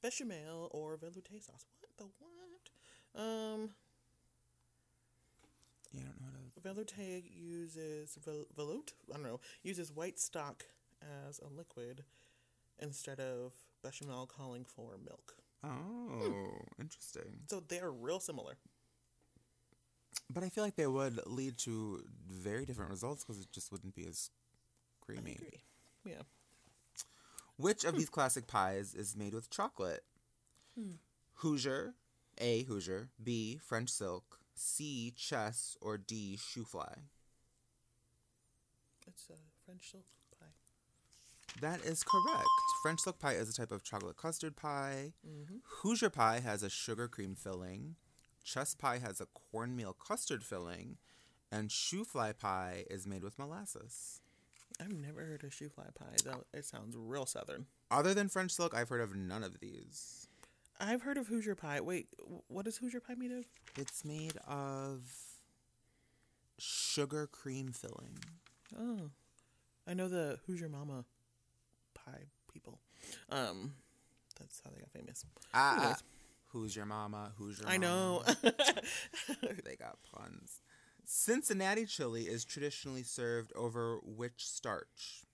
Bechamel 0.03 0.69
or 0.73 0.97
velouté 0.97 1.43
sauce? 1.43 1.67
What 1.81 1.91
the 1.99 2.05
what? 2.19 3.23
Um, 3.23 3.71
Yeah, 5.93 6.03
I 6.03 6.05
don't 6.05 6.21
know 6.21 6.29
how 6.65 6.73
to. 6.75 6.85
velouté 6.85 7.23
uses 7.35 8.17
vel- 8.25 8.47
veloute. 8.57 8.93
I 9.11 9.15
don't 9.15 9.23
know. 9.23 9.41
Uses 9.63 9.93
white 9.93 10.19
stock 10.19 10.65
as 11.29 11.39
a 11.41 11.49
liquid 11.49 12.05
instead 12.79 13.21
of 13.21 13.53
bechamel 13.83 14.27
calling 14.27 14.65
for 14.65 14.97
milk. 15.05 15.37
Oh, 15.65 16.61
interesting. 16.79 17.41
So 17.51 17.61
they're 17.67 17.91
real 17.91 18.21
similar. 18.21 18.57
But 20.33 20.43
I 20.43 20.49
feel 20.49 20.65
like 20.65 20.77
they 20.77 20.87
would 20.87 21.21
lead 21.27 21.57
to 21.59 22.03
very 22.29 22.67
different 22.67 22.91
results 22.91 23.25
because 23.25 23.41
it 23.41 23.53
just 23.53 23.71
wouldn't 23.71 23.95
be 23.95 24.07
as 24.07 24.31
creamy. 25.01 25.39
Yeah. 26.05 26.23
Which 27.57 27.85
of 27.85 27.97
these 27.97 28.11
classic 28.11 28.47
pies 28.47 28.95
is 28.95 29.17
made 29.17 29.35
with 29.35 29.51
chocolate? 29.51 30.05
Hoosier, 31.37 31.95
A. 32.39 32.65
Hoosier, 32.65 33.09
B. 33.23 33.59
French 33.62 33.89
silk, 33.89 34.41
C. 34.55 35.12
Chess, 35.17 35.77
or 35.81 35.97
D. 35.97 36.39
Shoofly. 36.39 36.99
It's 39.07 39.29
a 39.31 39.35
French 39.65 39.91
silk 39.93 40.05
pie. 40.39 40.47
That 41.61 41.85
is 41.85 42.03
correct. 42.03 42.45
French 42.83 43.01
silk 43.01 43.19
pie 43.19 43.35
is 43.35 43.49
a 43.49 43.55
type 43.55 43.73
of 43.73 43.85
chocolate 43.85 44.17
custard 44.17 44.57
pie. 44.57 45.12
Mm-hmm. 45.27 45.57
Hoosier 45.81 46.11
pie 46.11 46.41
has 46.41 46.62
a 46.62 46.69
sugar 46.69 47.09
cream 47.09 47.35
filling. 47.35 47.97
Chess 48.47 48.75
pie 48.77 48.99
has 48.99 49.21
a 49.21 49.27
cornmeal 49.51 49.93
custard 49.93 50.45
filling. 50.45 50.97
And 51.53 51.69
shoofly 51.69 52.37
pie 52.39 52.85
is 52.89 53.07
made 53.07 53.23
with 53.23 53.39
molasses. 53.39 54.21
I've 54.81 54.93
never 54.93 55.25
heard 55.25 55.43
of 55.45 55.51
shoofly 55.51 55.95
pie. 55.95 56.17
Though 56.25 56.45
it 56.55 56.65
sounds 56.65 56.97
real 56.97 57.27
southern. 57.27 57.67
Other 57.91 58.15
than 58.15 58.29
French 58.29 58.53
silk, 58.53 58.75
I've 58.75 58.89
heard 58.89 59.01
of 59.01 59.15
none 59.15 59.43
of 59.45 59.61
these. 59.61 60.29
I've 60.79 61.03
heard 61.03 61.17
of 61.19 61.27
Hoosier 61.29 61.55
pie. 61.55 61.81
Wait, 61.81 62.09
wh- 62.21 62.51
what 62.51 62.67
is 62.67 62.77
Hoosier 62.79 63.01
pie 63.01 63.15
made 63.17 63.33
of? 63.33 63.45
It's 63.77 64.05
made 64.05 64.37
of 64.47 65.03
sugar 66.59 67.27
cream 67.27 67.73
filling. 67.73 68.19
Oh, 68.79 69.11
I 69.89 69.95
know 69.95 70.09
the 70.09 70.39
Hoosier 70.47 70.69
Mama 70.69 71.05
pie 71.95 72.25
people. 72.53 72.81
Um, 73.31 73.73
that's 74.39 74.61
how 74.65 74.71
they 74.71 74.81
got 74.81 74.91
famous. 74.91 75.25
Ah, 75.55 75.77
Anyways. 75.79 76.03
Who's 76.57 76.75
your 76.75 76.87
mama? 76.87 77.33
Who's 77.37 77.59
your 77.59 77.66
mama? 77.66 77.75
I 77.75 77.79
know. 77.79 78.23
they 79.64 79.77
got 79.77 79.99
puns. 80.11 80.61
Cincinnati 81.05 81.85
chili 81.85 82.23
is 82.23 82.45
traditionally 82.47 83.03
served 83.03 83.53
over 83.55 83.99
which 84.03 84.47
starch? 84.47 85.25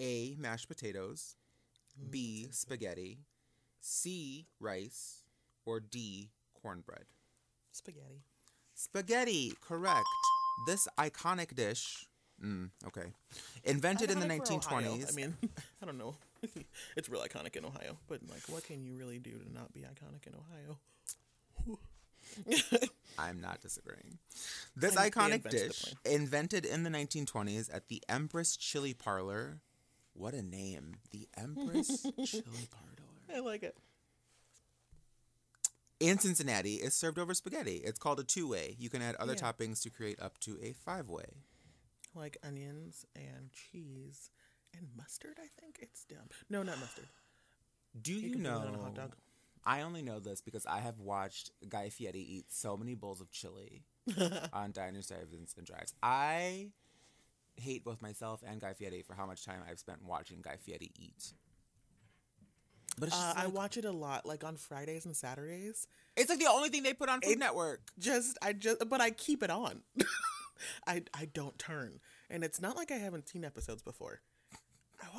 A. 0.00 0.34
Mashed 0.38 0.66
potatoes. 0.68 1.36
B. 2.10 2.48
Spaghetti. 2.50 3.18
C. 3.80 4.46
Rice. 4.60 5.22
Or 5.66 5.78
D. 5.78 6.30
Cornbread. 6.60 7.04
Spaghetti. 7.70 8.22
Spaghetti, 8.74 9.52
correct. 9.60 10.06
This 10.66 10.88
iconic 10.98 11.54
dish. 11.54 12.06
Mm, 12.42 12.70
okay. 12.86 13.12
Invented 13.64 14.10
in 14.10 14.20
the 14.20 14.26
Iconic 14.26 14.64
for 14.64 14.74
Ohio. 14.74 14.96
1920s. 14.96 15.12
I 15.12 15.14
mean, 15.14 15.36
I 15.82 15.86
don't 15.86 15.98
know. 15.98 16.16
it's 16.96 17.08
real 17.08 17.22
iconic 17.22 17.56
in 17.56 17.64
Ohio, 17.64 17.96
but 18.08 18.20
like, 18.28 18.42
what 18.48 18.64
can 18.64 18.82
you 18.84 18.94
really 18.94 19.18
do 19.18 19.32
to 19.32 19.52
not 19.52 19.72
be 19.72 19.80
iconic 19.80 20.26
in 20.26 20.34
Ohio? 20.34 20.78
I'm 23.18 23.40
not 23.40 23.60
disagreeing. 23.60 24.18
This 24.76 24.96
I- 24.96 25.10
iconic 25.10 25.34
invented 25.44 25.50
dish, 25.50 25.94
invented 26.04 26.64
in 26.64 26.82
the 26.82 26.90
1920s 26.90 27.74
at 27.74 27.88
the 27.88 28.02
Empress 28.08 28.56
Chili 28.56 28.94
Parlor. 28.94 29.60
What 30.14 30.34
a 30.34 30.42
name. 30.42 30.96
The 31.10 31.28
Empress 31.36 32.02
Chili 32.24 32.68
Parlor. 32.70 33.34
I 33.34 33.40
like 33.40 33.62
it. 33.62 33.76
In 36.00 36.18
Cincinnati, 36.18 36.74
is 36.74 36.92
served 36.94 37.18
over 37.18 37.34
spaghetti. 37.34 37.76
It's 37.76 37.98
called 37.98 38.20
a 38.20 38.24
two 38.24 38.48
way. 38.48 38.76
You 38.78 38.90
can 38.90 39.00
add 39.00 39.14
other 39.16 39.34
Yeah. 39.34 39.52
toppings 39.52 39.80
to 39.82 39.90
create 39.90 40.20
up 40.20 40.38
to 40.40 40.58
a 40.62 40.72
five 40.72 41.08
way. 41.08 41.24
Like 42.14 42.36
onions 42.44 43.06
and 43.16 43.50
cheese 43.52 44.30
and 44.76 44.88
mustard. 44.96 45.36
I 45.38 45.48
think 45.60 45.78
it's 45.80 46.04
dumb. 46.04 46.28
No, 46.50 46.62
not 46.62 46.78
mustard. 46.80 47.06
Do 48.00 48.12
you, 48.12 48.34
it 48.34 48.38
know? 48.40 48.58
on 48.58 48.74
a 48.74 48.78
hot 48.78 48.94
dog. 48.94 49.16
I 49.64 49.80
only 49.82 50.02
know 50.02 50.18
this 50.20 50.40
because 50.42 50.66
I 50.66 50.80
have 50.80 50.98
watched 50.98 51.50
Guy 51.68 51.88
Fieri 51.88 52.20
eat 52.20 52.46
so 52.52 52.76
many 52.76 52.94
bowls 52.94 53.20
of 53.20 53.30
chili 53.30 53.82
on 54.52 54.72
diners, 54.72 55.06
drive-ins, 55.08 55.54
and 55.56 55.66
drives. 55.66 55.94
I 56.02 56.68
hate 57.56 57.84
both 57.84 58.02
myself 58.02 58.42
and 58.46 58.60
Guy 58.60 58.72
Fieri 58.74 59.02
for 59.02 59.14
how 59.14 59.24
much 59.26 59.44
time 59.44 59.60
I've 59.68 59.78
spent 59.78 60.04
watching 60.04 60.42
Guy 60.42 60.56
Fieri 60.56 60.90
eat. 60.98 61.32
But 62.98 63.08
it's, 63.08 63.16
Uh, 63.16 63.32
just 63.34 63.38
I 63.38 63.46
watch 63.48 63.76
it 63.76 63.84
a 63.84 63.90
lot, 63.92 64.26
like 64.26 64.44
on 64.44 64.56
Fridays 64.56 65.04
and 65.06 65.16
Saturdays. 65.16 65.86
it's 66.16 66.28
like 66.30 66.38
the 66.38 66.46
only 66.50 66.68
thing 66.68 66.82
they 66.82 66.92
put 66.94 67.08
on 67.08 67.20
Food 67.22 67.32
It- 67.32 67.38
Network. 67.38 67.80
Just, 67.98 68.36
I 68.42 68.52
just, 68.52 68.88
but 68.88 69.00
I 69.00 69.10
keep 69.10 69.42
it 69.42 69.50
on. 69.50 69.80
I, 70.86 71.02
I 71.12 71.24
don't 71.32 71.58
turn, 71.58 72.00
and 72.30 72.44
it's 72.44 72.60
not 72.60 72.76
like 72.76 72.92
I 72.92 72.96
haven't 72.96 73.28
seen 73.28 73.44
episodes 73.44 73.82
before. 73.82 74.20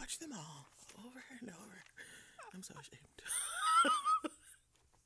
Watch 0.06 0.20
them 0.20 0.34
all 0.34 0.68
over 1.04 1.24
and 1.42 1.50
over. 1.50 1.84
I'm 2.54 2.62
so 2.62 2.76
ashamed. 2.80 3.24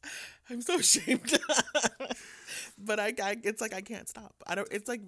I'm 0.50 0.62
so 0.62 0.76
ashamed. 0.78 1.40
but 2.78 3.00
I, 3.00 3.14
I, 3.24 3.38
it's 3.46 3.62
like 3.62 3.74
I 3.74 3.80
can't 3.80 4.10
stop. 4.10 4.36
I 4.46 4.56
don't. 4.56 4.68
It's 4.74 4.90
like 4.90 5.00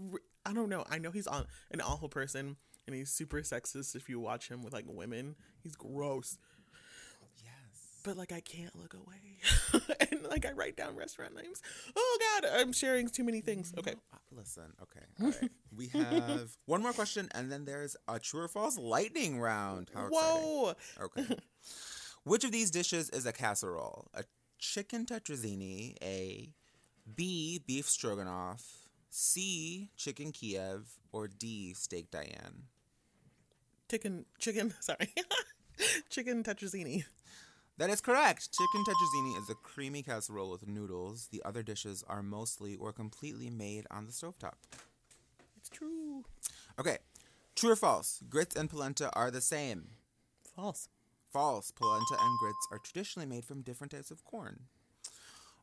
I 0.45 0.53
don't 0.53 0.69
know. 0.69 0.85
I 0.89 0.97
know 0.97 1.11
he's 1.11 1.27
on 1.27 1.45
an 1.71 1.81
awful 1.81 2.07
person, 2.07 2.55
and 2.87 2.95
he's 2.95 3.11
super 3.11 3.41
sexist. 3.41 3.93
If 3.97 4.07
you 4.07 4.21
watch 4.21 4.47
him 4.47 4.63
with 4.63 4.71
like 4.71 4.85
women, 4.87 5.35
he's 5.61 5.75
gross. 5.75 6.37
But 8.03 8.17
like 8.17 8.31
I 8.31 8.39
can't 8.39 8.75
look 8.79 8.93
away, 8.95 9.85
and 10.11 10.23
like 10.29 10.45
I 10.45 10.53
write 10.53 10.75
down 10.75 10.95
restaurant 10.95 11.35
names. 11.35 11.61
Oh 11.95 12.19
God, 12.41 12.49
I'm 12.59 12.73
sharing 12.73 13.07
too 13.09 13.23
many 13.23 13.41
things. 13.41 13.73
Okay, 13.77 13.93
Listen, 14.31 14.73
okay. 14.81 15.05
All 15.21 15.27
right. 15.41 15.51
we 15.75 15.87
have 15.89 16.57
one 16.65 16.81
more 16.81 16.93
question, 16.93 17.29
and 17.35 17.51
then 17.51 17.65
there's 17.65 17.95
a 18.07 18.19
true 18.19 18.41
or 18.41 18.47
false 18.47 18.77
lightning 18.77 19.39
round. 19.39 19.89
How 19.93 20.07
exciting. 20.07 20.41
whoa, 20.41 20.73
Okay. 21.01 21.35
Which 22.23 22.43
of 22.43 22.51
these 22.51 22.71
dishes 22.71 23.09
is 23.09 23.25
a 23.25 23.31
casserole? 23.33 24.07
A 24.13 24.23
chicken 24.59 25.05
tetrazzini, 25.05 25.95
A, 26.03 26.53
B, 27.15 27.61
beef 27.65 27.87
stroganoff, 27.87 28.63
C, 29.09 29.89
chicken 29.97 30.31
Kiev, 30.31 30.87
or 31.11 31.27
D, 31.27 31.73
steak 31.73 32.09
Diane? 32.11 32.63
chicken, 33.89 34.25
chicken. 34.39 34.73
Sorry, 34.79 35.13
chicken 36.09 36.43
tetrazzini. 36.43 37.03
That 37.77 37.89
is 37.89 38.01
correct. 38.01 38.49
Chicken 38.51 38.83
tetrazzini 38.83 39.41
is 39.41 39.49
a 39.49 39.55
creamy 39.55 40.03
casserole 40.03 40.51
with 40.51 40.67
noodles. 40.67 41.29
The 41.31 41.41
other 41.43 41.63
dishes 41.63 42.03
are 42.07 42.21
mostly 42.21 42.75
or 42.75 42.91
completely 42.91 43.49
made 43.49 43.87
on 43.89 44.05
the 44.05 44.11
stovetop. 44.11 44.53
It's 45.57 45.69
true. 45.69 46.23
Okay, 46.79 46.97
true 47.55 47.71
or 47.71 47.75
false? 47.75 48.21
Grits 48.29 48.55
and 48.55 48.69
polenta 48.69 49.09
are 49.13 49.31
the 49.31 49.41
same. 49.41 49.89
False. 50.55 50.89
False. 51.31 51.71
Polenta 51.71 52.17
and 52.19 52.39
grits 52.39 52.67
are 52.71 52.79
traditionally 52.79 53.27
made 53.27 53.45
from 53.45 53.61
different 53.61 53.91
types 53.91 54.11
of 54.11 54.23
corn. 54.25 54.61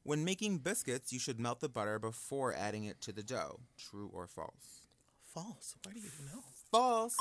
When 0.03 0.25
making 0.25 0.59
biscuits, 0.59 1.13
you 1.13 1.19
should 1.19 1.39
melt 1.39 1.61
the 1.61 1.69
butter 1.69 1.99
before 1.99 2.55
adding 2.55 2.85
it 2.85 3.01
to 3.03 3.13
the 3.13 3.23
dough. 3.23 3.61
True 3.77 4.11
or 4.13 4.27
false? 4.27 4.87
False. 5.23 5.77
Why 5.85 5.93
do 5.93 6.01
you 6.01 6.11
know? 6.25 6.43
False. 6.71 7.17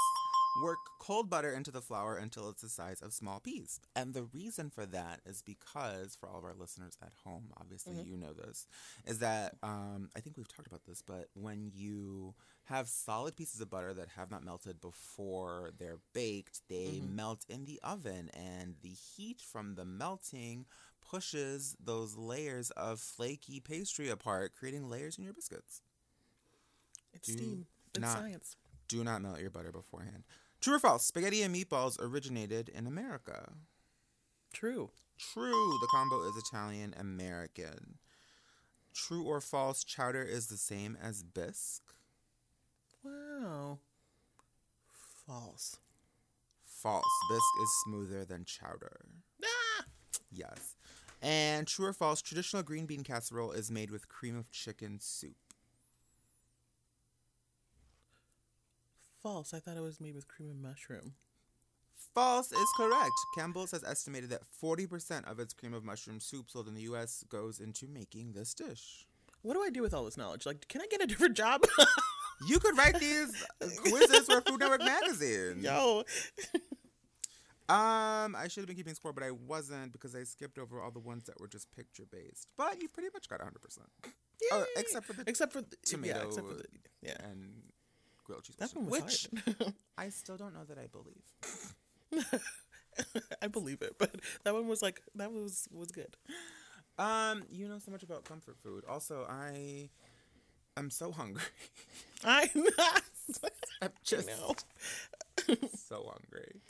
Work 0.64 0.78
cold 1.00 1.30
butter 1.30 1.52
into 1.52 1.70
the 1.72 1.82
flour 1.82 2.16
until 2.18 2.50
it's 2.50 2.62
the 2.62 2.70
size 2.70 3.02
of 3.02 3.14
small 3.14 3.40
peas. 3.40 3.80
And 3.96 4.14
the 4.14 4.24
reason 4.24 4.70
for 4.70 4.86
that 4.88 5.20
is 5.26 5.42
because, 5.42 6.16
for 6.16 6.28
all 6.28 6.40
of 6.40 6.44
our 6.44 6.56
listeners 6.58 6.98
at 7.02 7.12
home, 7.24 7.52
obviously 7.60 7.96
you 8.04 8.18
know 8.18 8.34
this, 8.34 8.66
is 9.06 9.20
that 9.20 9.56
um, 9.62 10.10
I 10.16 10.20
think 10.20 10.36
we've 10.36 10.48
talked 10.48 10.68
about 10.68 10.86
this, 10.88 11.04
but 11.06 11.28
when 11.36 11.72
you 11.76 12.34
have 12.66 12.88
solid 12.88 13.36
pieces 13.36 13.62
of 13.62 13.70
butter 13.70 13.94
that 13.94 14.08
have 14.18 14.32
not 14.32 14.44
melted 14.44 14.82
before 14.82 15.72
they're 15.78 16.00
baked, 16.14 16.62
they 16.70 17.02
melt 17.08 17.46
in 17.48 17.66
the 17.66 17.80
oven, 17.84 18.30
and 18.34 18.76
the 18.82 18.90
heat 19.16 19.40
from 19.42 19.76
the 19.76 19.86
melting 19.86 20.66
pushes 21.10 21.76
those 21.84 22.18
layers 22.18 22.72
of 22.72 23.00
flaky 23.00 23.60
pastry 23.60 24.10
apart, 24.10 24.54
creating 24.58 24.90
layers 24.90 25.18
in 25.18 25.24
your 25.24 25.34
biscuits. 25.34 25.82
It's 27.14 27.28
Do 27.28 27.34
steam. 27.34 27.66
It's 27.94 28.00
not- 28.00 28.18
science. 28.18 28.56
Do 28.88 29.04
not 29.04 29.22
melt 29.22 29.40
your 29.42 29.50
butter 29.50 29.72
beforehand. 29.72 30.24
True 30.62 30.76
or 30.76 30.80
false? 30.80 31.06
Spaghetti 31.06 31.42
and 31.42 31.56
meatballs 31.56 32.00
originated 32.00 32.70
in 32.70 32.88
America. 32.88 33.54
True. 34.54 34.90
True. 35.18 35.78
The 35.82 35.88
combo 35.92 36.28
is 36.28 36.36
Italian 36.38 36.94
American. 37.00 38.00
True 38.94 39.24
or 39.24 39.42
false? 39.42 39.84
Chowder 39.84 40.24
is 40.24 40.48
the 40.48 40.58
same 40.58 40.98
as 41.02 41.24
bisque. 41.24 41.94
Wow. 43.04 43.80
False. 45.26 45.78
False. 46.64 47.04
Bisque 47.30 47.62
is 47.62 47.70
smoother 47.86 48.26
than 48.26 48.46
chowder. 48.46 49.06
Ah! 49.44 49.86
Yes. 50.32 50.76
And 51.22 51.68
true 51.68 51.88
or 51.88 51.94
false? 51.94 52.22
Traditional 52.22 52.64
green 52.64 52.86
bean 52.86 53.04
casserole 53.04 53.52
is 53.52 53.72
made 53.72 53.92
with 53.92 54.08
cream 54.08 54.38
of 54.38 54.52
chicken 54.52 54.98
soup. 55.00 55.36
False. 59.28 59.54
I 59.54 59.60
thought 59.60 59.76
it 59.76 59.82
was 59.82 60.00
made 60.00 60.16
with 60.16 60.30
cream 60.30 60.50
and 60.50 60.62
mushroom. 60.62 61.16
False 62.14 62.54
is 62.54 62.70
correct. 62.78 63.12
Campbell's 63.38 63.72
has 63.72 63.84
estimated 63.84 64.30
that 64.30 64.44
40% 64.64 65.30
of 65.30 65.38
its 65.38 65.54
cream 65.54 65.74
of 65.74 65.84
mushroom 65.84 66.22
soup 66.22 66.50
sold 66.50 66.70
in 66.70 66.76
the 66.76 66.84
U.S. 66.84 67.26
goes 67.28 67.60
into 67.60 67.88
making 67.90 68.32
this 68.32 68.54
dish. 68.54 69.06
What 69.42 69.56
do 69.56 69.62
I 69.62 69.70
do 69.70 69.82
with 69.82 69.94
all 69.94 70.06
this 70.06 70.16
knowledge? 70.16 70.46
Like, 70.46 70.70
can 70.70 70.80
I 70.80 70.86
get 70.90 71.04
a 71.04 71.08
different 71.12 71.36
job? 71.36 71.62
You 72.48 72.58
could 72.60 72.78
write 72.78 73.00
these 73.02 73.34
quizzes 73.82 74.28
for 74.28 74.40
Food 74.42 74.62
Network 74.62 74.80
magazine. 74.80 75.58
Yo. 75.60 76.04
Um, 77.70 78.34
I 78.34 78.48
should 78.48 78.62
have 78.62 78.68
been 78.68 78.78
keeping 78.78 78.94
score, 78.94 79.12
but 79.12 79.24
I 79.26 79.32
wasn't 79.32 79.92
because 79.92 80.16
I 80.16 80.24
skipped 80.24 80.58
over 80.58 80.82
all 80.82 80.90
the 80.90 81.02
ones 81.02 81.26
that 81.26 81.38
were 81.38 81.50
just 81.50 81.70
picture 81.76 82.06
based. 82.10 82.48
But 82.58 82.82
you 82.82 82.88
pretty 82.88 83.10
much 83.14 83.28
got 83.28 83.42
100%. 83.42 83.50
Oh, 84.06 84.10
Yay. 84.60 84.64
except 84.78 85.06
for 85.06 85.12
the 85.12 85.24
except 85.28 85.52
for 85.52 85.60
the, 85.60 85.76
tomato 85.86 86.16
Yeah, 86.20 86.26
except 86.28 86.48
for 86.48 86.54
the, 86.54 86.64
yeah. 87.02 87.18
and 87.30 87.64
grilled 88.28 88.44
cheese. 88.44 88.58
That 88.58 88.76
one 88.76 88.86
was 88.86 89.02
which 89.02 89.28
hard. 89.58 89.74
I 89.98 90.10
still 90.10 90.38
don't 90.38 90.54
know 90.54 90.66
that 90.66 90.78
I 90.78 90.88
believe. 90.88 92.34
I 93.42 93.48
believe 93.48 93.82
it, 93.82 93.94
but 93.98 94.12
that 94.44 94.54
one 94.54 94.68
was 94.68 94.82
like 94.82 95.02
that 95.16 95.32
was 95.32 95.68
was 95.72 95.92
good. 95.92 96.16
Um, 97.00 97.44
you 97.50 97.68
know 97.68 97.80
so 97.80 97.92
much 97.92 98.04
about 98.04 98.26
comfort 98.26 98.58
food. 98.60 98.84
Also, 98.88 99.26
I 99.30 99.90
am 100.76 100.90
so 100.90 101.12
hungry. 101.12 101.44
I'm 102.24 102.50
not. 102.56 103.02
I'm 103.82 103.92
just 104.04 104.28
know. 104.28 104.56
so 105.76 106.12
hungry. 106.12 106.62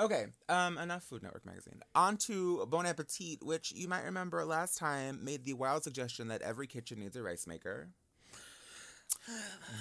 Okay, 0.00 0.26
um, 0.48 0.76
enough 0.78 1.04
Food 1.04 1.22
Network 1.22 1.46
magazine. 1.46 1.80
On 1.94 2.16
to 2.18 2.66
Bon 2.66 2.84
Appetit, 2.84 3.44
which 3.44 3.70
you 3.72 3.86
might 3.86 4.02
remember 4.04 4.44
last 4.44 4.76
time 4.76 5.24
made 5.24 5.44
the 5.44 5.52
wild 5.52 5.84
suggestion 5.84 6.28
that 6.28 6.42
every 6.42 6.66
kitchen 6.66 6.98
needs 6.98 7.14
a 7.14 7.22
rice 7.22 7.46
maker. 7.46 7.90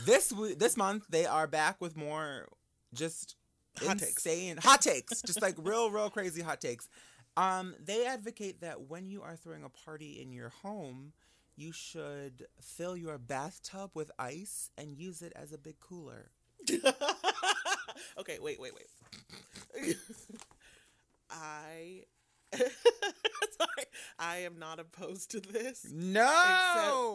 This 0.05 0.29
w- 0.29 0.55
this 0.55 0.77
month 0.77 1.03
they 1.09 1.25
are 1.25 1.47
back 1.47 1.81
with 1.81 1.95
more 1.97 2.47
just 2.93 3.35
Hot 3.79 3.97
takes. 3.97 4.11
insane 4.25 4.57
hot 4.57 4.81
takes, 4.81 5.21
just 5.23 5.41
like 5.41 5.55
real, 5.57 5.89
real 5.91 6.09
crazy 6.09 6.41
hot 6.41 6.61
takes. 6.61 6.87
Um, 7.35 7.75
they 7.83 8.05
advocate 8.05 8.61
that 8.61 8.81
when 8.89 9.07
you 9.09 9.21
are 9.23 9.35
throwing 9.35 9.63
a 9.63 9.69
party 9.69 10.21
in 10.21 10.31
your 10.31 10.49
home, 10.49 11.13
you 11.55 11.71
should 11.71 12.45
fill 12.61 12.95
your 12.95 13.17
bathtub 13.17 13.91
with 13.95 14.11
ice 14.19 14.69
and 14.77 14.95
use 14.95 15.21
it 15.21 15.33
as 15.35 15.51
a 15.51 15.57
big 15.57 15.79
cooler. 15.79 16.29
okay, 18.19 18.37
wait, 18.39 18.59
wait, 18.59 18.71
wait. 18.75 19.97
I. 21.31 22.03
Sorry, 22.53 23.85
I 24.19 24.37
am 24.37 24.59
not 24.59 24.79
opposed 24.79 25.31
to 25.31 25.39
this. 25.39 25.87
No. 25.91 26.21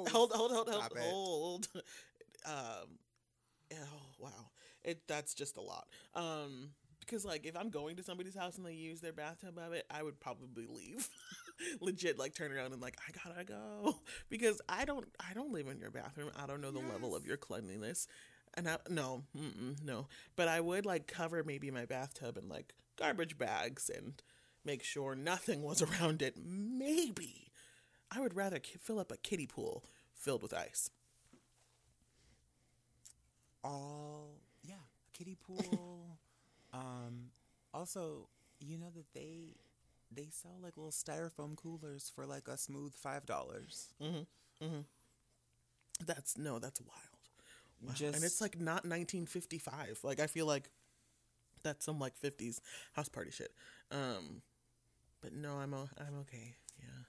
Except, 0.05 0.13
hold, 0.17 0.33
hold, 0.33 0.51
hold, 0.53 0.69
hold, 0.69 0.93
hold. 0.99 1.69
Um, 2.49 2.99
oh 3.75 4.01
wow, 4.19 4.51
it 4.83 5.03
that's 5.07 5.35
just 5.35 5.57
a 5.57 5.61
lot. 5.61 5.87
Um, 6.15 6.71
because 7.01 7.25
like 7.25 7.47
if 7.47 7.57
I'm 7.57 7.71
going 7.71 7.97
to 7.97 8.03
somebody's 8.03 8.37
house 8.37 8.57
and 8.57 8.67
they 8.67 8.75
use 8.75 9.01
their 9.01 9.13
bathtub 9.13 9.59
of 9.59 9.73
it, 9.73 9.85
I 9.91 10.03
would 10.03 10.21
probably 10.21 10.67
leave. 10.67 11.09
Legit, 11.81 12.19
like 12.19 12.35
turn 12.35 12.53
around 12.53 12.73
and 12.73 12.81
like 12.83 12.97
I 13.07 13.13
gotta 13.13 13.45
go 13.45 13.97
because 14.29 14.61
I 14.69 14.85
don't 14.85 15.07
I 15.19 15.35
don't 15.35 15.53
live 15.53 15.69
in 15.69 15.79
your 15.79 15.91
bathroom. 15.91 16.31
I 16.37 16.47
don't 16.47 16.61
know 16.61 16.71
the 16.71 16.79
level 16.79 17.17
of 17.17 17.27
your 17.27 17.37
cleanliness, 17.37 18.07
and 18.55 18.69
I 18.69 18.79
no 18.89 19.25
no. 19.85 20.07
But 20.37 20.49
I 20.49 20.61
would 20.61 20.87
like 20.87 21.07
cover 21.07 21.43
maybe 21.45 21.71
my 21.71 21.85
bathtub 21.85 22.37
in 22.37 22.49
like 22.49 22.75
garbage 22.97 23.39
bags 23.39 23.91
and 23.95 24.23
make 24.65 24.83
sure 24.83 25.15
nothing 25.15 25.63
was 25.63 25.83
around 26.01 26.23
it. 26.23 26.37
Maybe 26.37 27.51
I 28.11 28.21
would 28.21 28.37
rather 28.37 28.61
fill 28.81 28.99
up 29.01 29.11
a 29.13 29.17
kiddie 29.17 29.47
pool 29.47 29.85
filled 30.15 30.43
with 30.43 30.55
ice. 30.55 30.91
All 33.69 34.41
yeah 34.63 34.75
kiddie 35.13 35.37
pool 35.47 36.19
um 36.73 37.31
also 37.75 38.29
you 38.61 38.79
know 38.79 38.91
that 38.95 39.13
they 39.15 39.55
they 40.15 40.29
sell 40.31 40.57
like 40.63 40.77
little 40.77 40.93
styrofoam 40.93 41.57
coolers 41.57 42.11
for 42.15 42.27
like 42.27 42.49
a 42.49 42.57
smooth 42.57 42.95
five 42.95 43.27
dollars 43.27 43.89
That's 46.07 46.39
no, 46.39 46.59
that's 46.59 46.81
wild. 46.81 46.93
Wow. 47.83 47.93
and 48.15 48.25
it's 48.25 48.41
like 48.41 48.61
not 48.61 48.85
1955. 48.85 50.01
Like 50.03 50.21
I 50.21 50.27
feel 50.27 50.47
like 50.47 50.71
that's 51.63 51.85
some 51.85 51.99
like 51.99 52.17
50s 52.17 52.61
house 52.95 53.09
party 53.09 53.31
shit. 53.31 53.53
Um, 53.91 54.43
but 55.23 55.33
no, 55.33 55.57
I'm 55.59 55.75
o- 55.75 55.89
I'm 55.99 56.19
okay. 56.21 56.57
Yeah, 56.81 57.05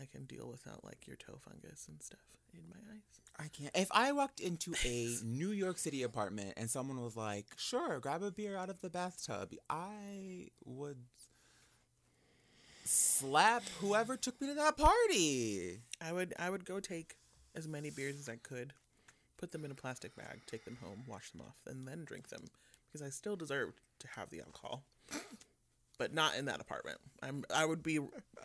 I 0.00 0.06
can 0.06 0.24
deal 0.24 0.48
without 0.50 0.84
like 0.84 1.06
your 1.06 1.16
toe 1.16 1.38
fungus 1.38 1.86
and 1.88 2.02
stuff 2.02 2.20
in 2.54 2.60
my 2.68 2.76
eyes. 2.92 3.00
i 3.38 3.48
can't 3.48 3.70
if 3.74 3.88
i 3.92 4.12
walked 4.12 4.38
into 4.38 4.74
a 4.84 5.16
new 5.24 5.50
york 5.50 5.78
city 5.78 6.02
apartment 6.02 6.52
and 6.58 6.68
someone 6.70 7.00
was 7.02 7.16
like 7.16 7.46
sure 7.56 7.98
grab 7.98 8.22
a 8.22 8.30
beer 8.30 8.56
out 8.58 8.68
of 8.68 8.82
the 8.82 8.90
bathtub 8.90 9.54
i 9.70 10.48
would 10.64 10.98
slap 12.84 13.62
whoever 13.80 14.16
took 14.16 14.40
me 14.40 14.48
to 14.48 14.54
that 14.54 14.76
party 14.76 15.80
I 16.00 16.12
would 16.12 16.34
I 16.38 16.50
would 16.50 16.64
go 16.64 16.80
take 16.80 17.16
as 17.54 17.68
many 17.68 17.90
beers 17.90 18.18
as 18.18 18.28
I 18.28 18.36
could, 18.36 18.72
put 19.36 19.52
them 19.52 19.64
in 19.64 19.70
a 19.70 19.74
plastic 19.74 20.16
bag, 20.16 20.40
take 20.46 20.64
them 20.64 20.78
home, 20.82 21.04
wash 21.06 21.30
them 21.30 21.42
off, 21.42 21.56
and 21.66 21.86
then 21.86 22.04
drink 22.04 22.28
them 22.28 22.44
because 22.86 23.06
I 23.06 23.10
still 23.10 23.36
deserved 23.36 23.80
to 24.00 24.08
have 24.16 24.30
the 24.30 24.40
alcohol. 24.40 24.82
But 25.98 26.12
not 26.12 26.34
in 26.36 26.46
that 26.46 26.60
apartment. 26.60 26.98
I'm 27.22 27.44
I 27.54 27.64
would 27.64 27.82
be 27.82 28.00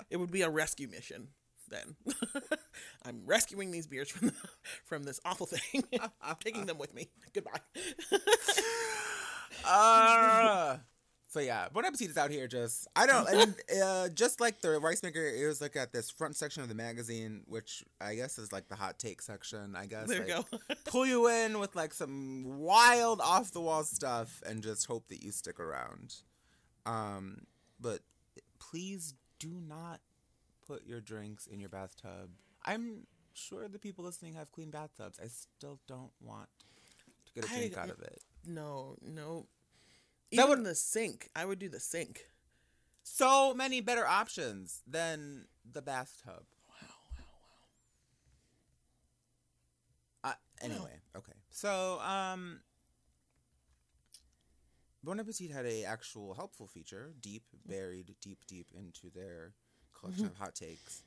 it 0.10 0.18
would 0.18 0.32
be 0.32 0.43
a 0.43 0.50
rescue 0.50 0.88
mission 0.88 1.30
then. 1.70 1.95
I'm 3.05 3.22
rescuing 3.26 3.72
these 3.72 3.88
beers 3.88 4.09
from 4.09 4.32
from 4.86 5.03
this 5.03 5.20
awful 5.26 5.45
thing. 5.45 5.84
I'm 6.22 6.36
taking 6.43 6.65
them 6.65 6.78
with 6.78 6.93
me. 6.93 7.09
Goodbye. 7.34 7.59
Uh, 9.65 10.78
so 11.30 11.39
yeah, 11.39 11.68
Bon 11.74 11.84
Appetit 11.84 12.09
is 12.11 12.18
out 12.18 12.32
here 12.32 12.47
just 12.47 12.88
I 12.95 13.05
don't 13.05 13.28
and 13.28 13.55
uh, 13.84 14.07
just 14.09 14.39
like 14.39 14.61
the 14.61 14.80
rice 14.80 15.03
maker, 15.03 15.26
it 15.26 15.45
was 15.45 15.61
like 15.61 15.76
at 15.76 15.91
this 15.91 16.09
front 16.09 16.36
section 16.36 16.63
of 16.63 16.70
the 16.70 16.76
magazine, 16.76 17.41
which 17.47 17.84
I 17.99 18.15
guess 18.15 18.38
is 18.38 18.53
like 18.53 18.70
the 18.70 18.76
hot 18.76 18.97
take 18.99 19.22
section. 19.22 19.76
I 19.76 19.86
guess 19.88 20.07
There 20.07 20.26
you 20.26 20.36
like, 20.36 20.51
go. 20.51 20.57
pull 20.86 21.05
you 21.05 21.28
in 21.28 21.59
with 21.59 21.76
like 21.76 21.93
some 21.93 22.59
wild 22.59 23.20
off 23.20 23.51
the 23.51 23.61
wall 23.61 23.84
stuff 23.84 24.41
and 24.45 24.63
just 24.63 24.86
hope 24.86 25.07
that 25.09 25.22
you 25.24 25.32
stick 25.32 25.59
around. 25.59 26.15
Um, 26.86 27.41
but 27.80 27.99
please 28.59 29.15
do 29.39 29.59
not 29.68 29.99
put 30.68 30.86
your 30.86 30.99
drinks 31.01 31.47
in 31.47 31.59
your 31.59 31.70
bathtub. 31.70 32.30
I'm 32.65 33.07
sure 33.34 33.68
the 33.68 33.80
people 33.80 34.03
listening 34.03 34.34
have 34.34 34.51
clean 34.51 34.70
bathtubs. 34.72 35.20
I 35.24 35.28
still 35.28 35.80
don't 35.88 36.11
want 36.20 36.49
to 37.28 37.34
get 37.34 37.45
a 37.49 37.53
I- 37.53 37.57
drink 37.57 37.78
out 37.78 37.89
of 37.89 38.01
it. 38.01 38.22
No, 38.45 38.97
no. 39.01 39.47
That 40.34 40.47
would- 40.49 40.63
the 40.63 40.76
sink. 40.76 41.30
I 41.36 41.45
would 41.45 41.59
do 41.59 41.70
the 41.70 41.80
sink. 41.80 42.30
so 43.03 43.53
many 43.53 43.80
better 43.80 44.05
options 44.05 44.82
than 44.86 45.47
the 45.63 45.82
bathtub. 45.82 46.43
Wow, 46.68 46.88
wow, 47.11 47.26
wow. 50.24 50.32
Uh, 50.32 50.36
anyway, 50.61 50.99
okay. 51.15 51.32
So, 51.49 51.99
um, 52.01 52.59
Bon 55.03 55.20
Appetit 55.22 55.51
had 55.51 55.65
a 55.65 55.86
actual 55.86 56.34
helpful 56.34 56.68
feature, 56.68 57.13
deep 57.22 57.43
buried 57.65 58.13
deep 58.20 58.45
deep 58.45 58.68
into 58.76 59.09
their 59.09 59.53
collection 60.00 60.26
of 60.26 60.36
hot 60.36 60.56
takes 60.56 61.04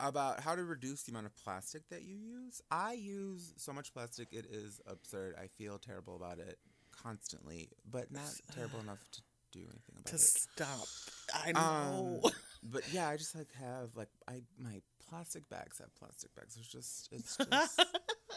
about 0.00 0.40
how 0.40 0.54
to 0.54 0.62
reduce 0.62 1.02
the 1.04 1.10
amount 1.12 1.26
of 1.26 1.34
plastic 1.36 1.88
that 1.88 2.02
you 2.02 2.16
use. 2.16 2.60
I 2.70 2.92
use 2.92 3.54
so 3.56 3.72
much 3.72 3.92
plastic 3.92 4.28
it 4.32 4.46
is 4.50 4.80
absurd. 4.86 5.34
I 5.42 5.46
feel 5.46 5.78
terrible 5.78 6.16
about 6.16 6.38
it 6.38 6.58
constantly, 7.02 7.70
but 7.90 8.12
not 8.12 8.22
terrible 8.54 8.80
enough 8.80 9.04
to 9.12 9.22
do 9.52 9.60
anything 9.60 9.94
about 9.94 10.06
To 10.06 10.14
it. 10.14 10.18
To 10.18 10.24
stop. 10.24 10.86
I 11.34 11.52
know. 11.52 12.20
Um, 12.24 12.30
but 12.62 12.82
yeah, 12.92 13.08
I 13.08 13.16
just 13.16 13.34
like 13.34 13.48
have 13.60 13.90
like 13.96 14.10
I 14.28 14.42
my 14.58 14.80
plastic 15.08 15.48
bags 15.48 15.78
have 15.78 15.94
plastic 15.94 16.34
bags. 16.34 16.56
It's 16.58 16.68
just 16.68 17.08
it's 17.12 17.36
just. 17.36 17.82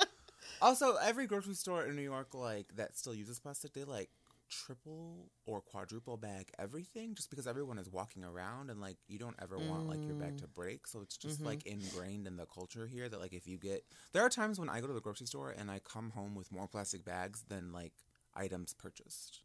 also, 0.62 0.96
every 0.96 1.28
grocery 1.28 1.56
store 1.56 1.86
in 1.86 1.96
New 1.96 2.02
York 2.02 2.34
like 2.34 2.68
that 2.76 2.98
still 2.98 3.14
uses 3.14 3.40
plastic, 3.40 3.74
they 3.74 3.84
like 3.84 4.10
triple 4.50 5.32
or 5.46 5.62
quadruple 5.62 6.18
bag 6.18 6.50
everything 6.58 7.16
just 7.16 7.30
because 7.30 7.48
everyone 7.48 7.78
is 7.78 7.90
walking 7.90 8.24
around 8.24 8.70
and 8.70 8.80
like 8.80 8.98
you 9.08 9.20
don't 9.20 9.36
ever 9.42 9.58
want 9.58 9.88
like 9.88 10.06
your 10.06 10.16
bag 10.16 10.38
to 10.38 10.48
break. 10.48 10.88
So 10.88 11.02
it's 11.02 11.18
just 11.18 11.44
like 11.44 11.66
ingrained 11.66 12.28
in 12.28 12.38
the 12.38 12.46
culture 12.46 12.88
here 12.88 13.10
that 13.10 13.20
like 13.20 13.34
if 13.34 13.48
you 13.48 13.58
get 13.58 13.84
there 14.14 14.24
are 14.24 14.30
times 14.30 14.60
when 14.60 14.70
i 14.70 14.80
go 14.80 14.88
to 14.88 14.94
the 14.94 15.02
grocery 15.02 15.28
store 15.28 15.52
and 15.58 15.70
i 15.70 15.80
come 15.80 16.12
home 16.12 16.36
with 16.36 16.52
more 16.52 16.68
plastic 16.68 17.04
bags 17.06 17.44
than 17.48 17.72
like 17.72 17.94
items 18.36 18.74
purchased. 18.74 19.42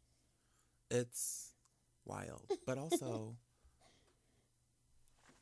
It's 0.89 1.53
wild. 2.05 2.51
But 2.65 2.77
also 2.77 3.35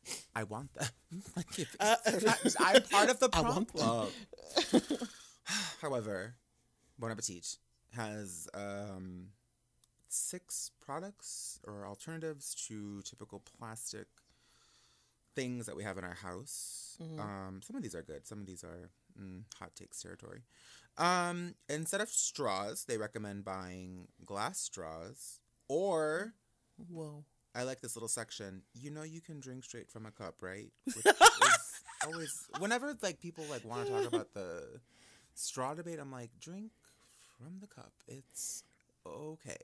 I 0.36 0.44
want 0.44 0.74
them. 0.74 0.90
like 1.36 1.60
if 1.60 1.76
Uh, 1.80 1.96
I'm 2.60 2.84
part 2.84 3.10
of 3.10 3.20
the 3.20 3.30
I 3.34 3.42
problem. 3.42 3.66
However, 5.82 6.36
Bon 6.98 7.12
Appetit 7.12 7.58
has 7.94 8.48
um, 8.54 9.28
six 10.12 10.72
products 10.84 11.60
or 11.66 11.86
alternatives 11.88 12.54
to 12.68 13.02
typical 13.04 13.42
plastic 13.58 14.08
things 15.36 15.66
that 15.66 15.76
we 15.76 15.84
have 15.84 15.98
in 15.98 16.04
our 16.04 16.16
house. 16.16 16.98
Um, 17.20 17.62
some 17.64 17.76
of 17.76 17.84
these 17.84 17.96
are 17.96 18.02
good. 18.02 18.28
Some 18.28 18.40
of 18.42 18.46
these 18.46 18.64
are 18.64 18.90
mm, 19.20 19.44
hot 19.58 19.76
takes 19.76 20.02
territory. 20.02 20.42
Um, 20.98 21.56
instead 21.70 22.02
of 22.02 22.10
straws, 22.10 22.86
they 22.86 22.98
recommend 22.98 23.46
buying 23.46 24.08
glass 24.26 24.60
straws 24.60 25.40
or 25.68 26.34
Whoa. 26.90 27.24
I 27.56 27.64
like 27.64 27.82
this 27.82 27.96
little 27.96 28.10
section. 28.10 28.64
You 28.74 28.92
know, 28.92 29.04
you 29.04 29.22
can 29.22 29.40
drink 29.40 29.64
straight 29.64 29.90
from 29.90 30.06
a 30.06 30.12
cup, 30.12 30.36
right? 30.42 30.72
Which 30.86 31.06
is 31.06 31.82
always 32.06 32.48
whenever 32.60 32.98
like 33.02 33.20
people 33.20 33.46
like 33.50 33.66
want 33.66 33.86
to 33.86 33.92
talk 33.92 34.08
about 34.08 34.34
the 34.34 34.80
straw 35.36 35.74
debate. 35.74 36.00
I'm 36.00 36.12
like, 36.12 36.32
drink 36.40 36.72
from 37.38 37.60
the 37.60 37.68
cup. 37.68 37.92
It's 38.08 38.64
okay. 39.06 39.58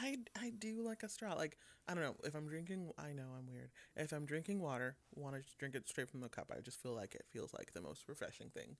I, 0.00 0.18
I 0.40 0.50
do 0.58 0.82
like 0.82 1.02
a 1.02 1.08
straw. 1.08 1.34
Like 1.34 1.58
I 1.88 1.94
don't 1.94 2.04
know 2.04 2.16
if 2.24 2.34
I'm 2.34 2.48
drinking. 2.48 2.90
I 2.98 3.12
know 3.12 3.24
I'm 3.38 3.46
weird. 3.52 3.70
If 3.96 4.12
I'm 4.12 4.26
drinking 4.26 4.60
water, 4.60 4.96
want 5.14 5.36
to 5.36 5.42
drink 5.58 5.74
it 5.74 5.88
straight 5.88 6.10
from 6.10 6.20
the 6.20 6.28
cup. 6.28 6.52
I 6.56 6.60
just 6.60 6.82
feel 6.82 6.94
like 6.94 7.14
it 7.14 7.24
feels 7.30 7.52
like 7.54 7.72
the 7.72 7.82
most 7.82 8.04
refreshing 8.08 8.50
thing. 8.50 8.76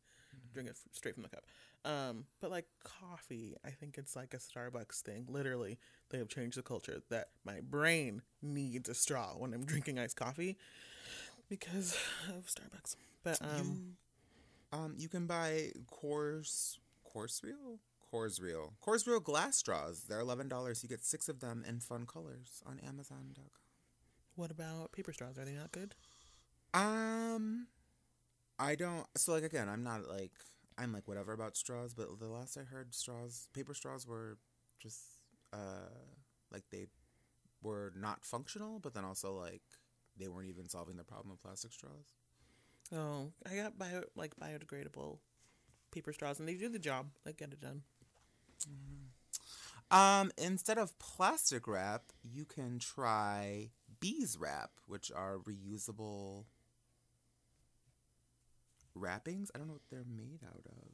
Drink 0.55 0.69
it 0.69 0.77
f- 0.77 0.93
straight 0.93 1.15
from 1.15 1.25
the 1.25 1.29
cup. 1.31 1.45
Um, 1.85 2.25
but 2.41 2.51
like 2.51 2.67
coffee, 2.85 3.57
I 3.65 3.71
think 3.71 3.99
it's 3.99 4.17
like 4.17 4.35
a 4.35 4.39
Starbucks 4.39 5.01
thing. 5.01 5.27
Literally, 5.29 5.79
they 6.11 6.19
have 6.19 6.29
changed 6.29 6.59
the 6.59 6.63
culture 6.63 7.03
that 7.11 7.29
my 7.45 7.61
brain 7.61 8.23
needs 8.43 8.89
a 8.89 8.95
straw 8.95 9.35
when 9.37 9.55
I'm 9.55 9.65
drinking 9.67 9.99
iced 9.99 10.17
coffee 10.17 10.57
because 11.49 11.97
of 12.29 12.47
Starbucks. 12.47 12.97
But 13.23 13.39
um, 13.43 13.81
Um, 14.73 14.95
you 14.99 15.09
can 15.09 15.27
buy 15.27 15.73
course 15.87 16.79
course 17.05 17.43
real 17.43 17.79
course 18.11 18.41
real 18.41 18.75
course 18.81 19.07
real 19.07 19.21
glass 19.21 19.57
straws. 19.57 20.05
They're 20.09 20.21
eleven 20.21 20.49
dollars. 20.49 20.83
You 20.83 20.89
get 20.89 21.05
six 21.05 21.29
of 21.29 21.41
them 21.41 21.65
in 21.67 21.81
fun 21.81 22.07
colors 22.07 22.63
on 22.67 22.79
Amazon.com. 22.81 23.45
what 24.37 24.51
about 24.51 24.93
paper 24.93 25.13
straws? 25.13 25.39
Are 25.39 25.45
they 25.45 25.53
not 25.53 25.73
good? 25.73 25.95
Um, 26.75 27.67
I 28.59 28.75
don't. 28.75 29.07
So 29.17 29.33
like 29.33 29.45
again, 29.45 29.69
I'm 29.69 29.83
not 29.83 30.09
like 30.09 30.33
I'm 30.77 30.93
like 30.93 31.09
whatever 31.09 31.33
about 31.33 31.57
straws. 31.57 31.95
But 31.95 32.19
the 32.19 32.27
last 32.27 32.57
I 32.57 32.63
heard, 32.63 32.95
straws, 32.95 33.49
paper 33.53 33.75
straws 33.75 34.07
were 34.07 34.39
just 34.81 35.01
uh 35.53 35.91
like 36.53 36.65
they 36.71 36.87
were 37.63 37.93
not 37.97 38.25
functional, 38.25 38.79
but 38.79 38.95
then 38.95 39.05
also 39.05 39.33
like 39.35 39.63
they 40.19 40.29
weren't 40.29 40.49
even 40.49 40.69
solving 40.69 40.97
the 40.97 41.05
problem 41.05 41.33
of 41.33 41.43
plastic 41.43 41.73
straws. 41.73 42.15
Oh, 42.95 43.33
I 43.51 43.55
got 43.57 43.79
bio 43.79 44.03
like 44.17 44.35
biodegradable 44.37 45.19
paper 45.91 46.13
straws, 46.13 46.39
and 46.39 46.49
they 46.49 46.55
do 46.55 46.69
the 46.69 46.79
job. 46.79 47.09
Like 47.27 47.39
get 47.39 47.53
it 47.53 47.61
done. 47.61 47.83
Um, 49.91 50.31
instead 50.37 50.79
of 50.79 50.99
plastic 50.99 51.67
wrap, 51.67 52.13
you 52.23 52.45
can 52.45 52.79
try 52.79 53.71
bees 54.01 54.37
wrap, 54.39 54.71
which 54.87 55.11
are 55.15 55.39
reusable 55.39 56.45
wrappings. 58.95 59.51
I 59.55 59.59
don't 59.59 59.67
know 59.69 59.75
what 59.75 59.83
they're 59.91 60.05
made 60.07 60.41
out 60.47 60.63
of. 60.67 60.89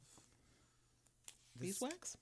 This- 1.55 1.79
Beeswax. 1.79 2.17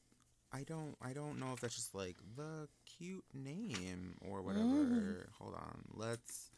I 0.55 0.61
don't 0.61 0.95
I 1.01 1.13
don't 1.13 1.39
know 1.39 1.53
if 1.53 1.61
that's 1.61 1.73
just 1.73 1.95
like 1.95 2.15
the 2.35 2.67
cute 2.85 3.25
name 3.33 4.15
or 4.21 4.43
whatever. 4.43 5.27
Hold 5.39 5.55
on. 5.55 5.81
Let's 5.95 6.51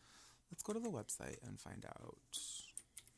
let's 0.52 0.64
go 0.64 0.74
to 0.74 0.80
the 0.80 0.90
website 0.90 1.38
and 1.48 1.58
find 1.60 1.86
out. 1.86 2.18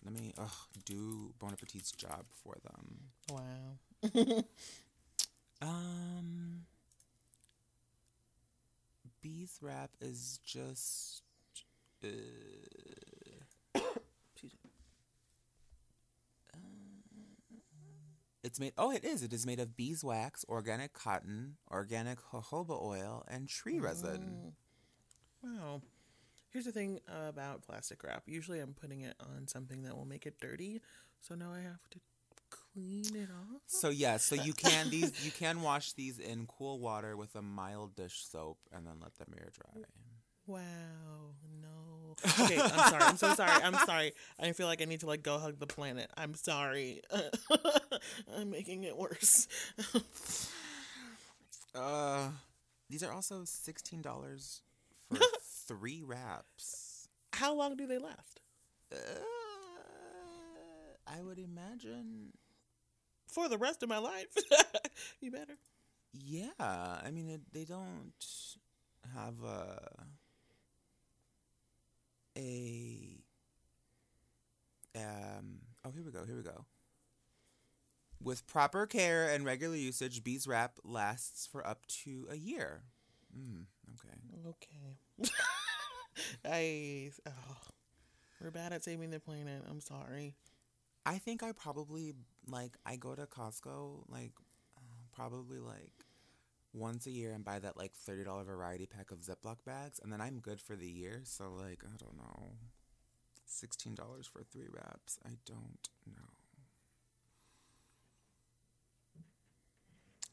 Let 0.05 0.13
me 0.13 0.33
ugh, 0.37 0.51
do 0.85 1.33
Bon 1.39 1.51
Appetit's 1.51 1.91
job 1.91 2.25
for 2.43 2.57
them. 2.63 3.09
Wow. 3.31 4.43
Um 5.61 6.65
Bees 9.21 9.57
wrap 9.61 9.91
is 9.99 10.39
just 10.45 11.23
uh, 12.03 12.07
Excuse 13.75 14.53
me. 14.63 14.69
it's 18.43 18.59
made 18.59 18.73
oh 18.77 18.91
it 18.91 19.03
is. 19.03 19.23
It 19.23 19.33
is 19.33 19.45
made 19.45 19.59
of 19.59 19.75
beeswax, 19.75 20.45
organic 20.47 20.93
cotton, 20.93 21.57
organic 21.71 22.19
jojoba 22.31 22.81
oil, 22.81 23.25
and 23.27 23.47
tree 23.49 23.79
resin. 23.79 24.53
Wow. 25.43 25.81
Here's 26.49 26.65
the 26.65 26.71
thing 26.71 26.99
about 27.07 27.63
plastic 27.63 28.03
wrap. 28.03 28.23
Usually, 28.25 28.59
I'm 28.59 28.73
putting 28.73 29.01
it 29.01 29.15
on 29.19 29.47
something 29.47 29.83
that 29.83 29.95
will 29.95 30.05
make 30.05 30.25
it 30.25 30.39
dirty, 30.39 30.81
so 31.19 31.35
now 31.35 31.51
I 31.51 31.59
have 31.61 31.89
to 31.91 31.99
clean 32.77 33.15
it 33.15 33.29
off. 33.31 33.61
So 33.67 33.89
yes, 33.89 34.23
so 34.23 34.35
you 34.35 34.53
can 34.53 34.89
these 34.91 35.25
you 35.25 35.31
can 35.31 35.61
wash 35.61 35.93
these 35.93 36.19
in 36.19 36.45
cool 36.45 36.79
water 36.79 37.17
with 37.17 37.35
a 37.35 37.41
mild 37.41 37.95
dish 37.95 38.25
soap 38.29 38.57
and 38.71 38.85
then 38.85 38.95
let 39.01 39.15
them 39.15 39.33
air 39.37 39.49
dry. 39.53 39.83
Wow. 40.45 40.61
No. 41.61 42.15
Okay, 42.43 42.59
I'm 42.59 42.89
sorry. 42.89 43.03
I'm 43.03 43.17
so 43.17 43.33
sorry. 43.35 43.51
I'm 43.63 43.75
sorry. 43.85 44.13
I 44.39 44.51
feel 44.51 44.65
like 44.65 44.81
I 44.81 44.85
need 44.85 45.01
to 45.01 45.07
like 45.07 45.21
go 45.21 45.37
hug 45.37 45.59
the 45.59 45.67
planet. 45.67 46.09
I'm 46.17 46.33
sorry. 46.33 47.01
I'm 48.37 48.49
making 48.49 48.83
it 48.83 48.97
worse. 48.97 49.47
Uh, 51.75 52.29
these 52.89 53.03
are 53.03 53.13
also 53.13 53.43
sixteen 53.43 54.01
dollars 54.01 54.61
for 55.09 55.19
three 55.67 56.01
wraps. 56.01 57.07
How 57.33 57.53
long 57.53 57.75
do 57.75 57.85
they 57.85 57.99
last? 57.99 58.41
Uh, 58.91 58.97
I 61.05 61.21
would 61.21 61.37
imagine. 61.37 62.31
For 63.27 63.49
the 63.49 63.57
rest 63.57 63.83
of 63.83 63.89
my 63.89 63.97
life. 63.97 64.27
you 65.21 65.31
better. 65.31 65.57
Yeah, 66.13 66.49
I 66.59 67.11
mean 67.11 67.29
it, 67.29 67.41
they 67.53 67.65
don't 67.65 68.13
have 69.13 69.35
a 69.43 69.79
a 72.37 73.23
um. 74.95 75.59
Oh, 75.85 75.91
here 75.91 76.03
we 76.03 76.11
go. 76.11 76.25
Here 76.25 76.35
we 76.35 76.43
go. 76.43 76.65
With 78.21 78.47
proper 78.47 78.87
care 78.87 79.29
and 79.29 79.45
regular 79.45 79.75
usage, 79.75 80.23
bees 80.23 80.47
wrap 80.47 80.79
lasts 80.83 81.47
for 81.51 81.65
up 81.65 81.85
to 82.03 82.27
a 82.31 82.35
year. 82.35 82.81
Mm, 83.37 83.65
okay. 83.93 84.49
Okay. 84.49 85.31
I. 86.45 87.11
Oh, 87.27 87.57
we're 88.41 88.51
bad 88.51 88.73
at 88.73 88.83
saving 88.83 89.11
the 89.11 89.19
planet. 89.19 89.63
I'm 89.69 89.81
sorry. 89.81 90.33
I 91.07 91.19
think 91.19 91.41
I 91.41 91.53
probably 91.53 92.13
like 92.49 92.77
I 92.85 92.97
go 92.97 93.15
to 93.15 93.25
Costco 93.25 94.03
like 94.09 94.33
uh, 94.77 94.81
probably 95.15 95.57
like 95.59 96.03
once 96.73 97.07
a 97.07 97.11
year 97.11 97.31
and 97.31 97.45
buy 97.45 97.59
that 97.59 97.77
like 97.77 97.93
thirty 97.93 98.25
dollar 98.25 98.43
variety 98.43 98.85
pack 98.85 99.11
of 99.11 99.19
Ziploc 99.19 99.63
bags, 99.65 100.01
and 100.03 100.11
then 100.11 100.19
I'm 100.19 100.39
good 100.39 100.59
for 100.59 100.75
the 100.75 100.85
year. 100.85 101.21
So 101.23 101.53
like 101.57 101.81
I 101.85 101.95
don't 101.97 102.17
know, 102.17 102.49
sixteen 103.45 103.95
dollars 103.95 104.27
for 104.27 104.43
three 104.43 104.67
wraps. 104.69 105.17
I 105.25 105.37
don't 105.45 105.87
know. 106.05 106.27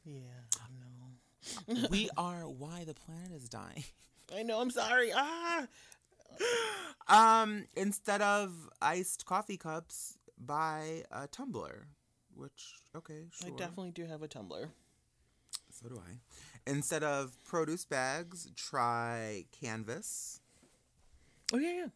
Yeah, 0.03 0.59
I 0.59 1.73
know. 1.77 1.87
we 1.89 2.09
are 2.17 2.49
why 2.49 2.83
the 2.83 2.93
planet 2.93 3.31
is 3.33 3.47
dying. 3.47 3.85
I 4.35 4.43
know. 4.43 4.59
I'm 4.59 4.71
sorry. 4.71 5.11
Ah, 5.15 5.67
Um, 7.07 7.65
instead 7.75 8.21
of 8.21 8.51
iced 8.81 9.25
coffee 9.25 9.57
cups, 9.57 10.17
buy 10.37 11.03
a 11.11 11.27
tumbler. 11.27 11.87
Which 12.35 12.73
okay, 12.95 13.27
sure. 13.31 13.47
I 13.47 13.57
definitely 13.57 13.91
do 13.91 14.05
have 14.05 14.21
a 14.21 14.27
tumbler. 14.27 14.69
So 15.71 15.89
do 15.89 15.97
I. 15.97 16.69
Instead 16.69 17.03
of 17.03 17.37
produce 17.43 17.85
bags, 17.85 18.49
try 18.55 19.45
canvas, 19.51 20.41
Oh 21.53 21.57
yeah, 21.57 21.71
yeah. 21.71 21.87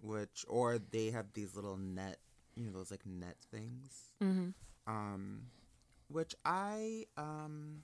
which 0.00 0.44
or 0.48 0.78
they 0.78 1.10
have 1.10 1.26
these 1.34 1.54
little 1.56 1.76
net, 1.76 2.18
you 2.56 2.66
know, 2.66 2.72
those 2.72 2.90
like 2.90 3.06
net 3.06 3.36
things. 3.50 4.12
Mm-hmm. 4.22 4.50
Um, 4.86 5.42
which 6.08 6.34
I 6.44 7.06
um 7.16 7.82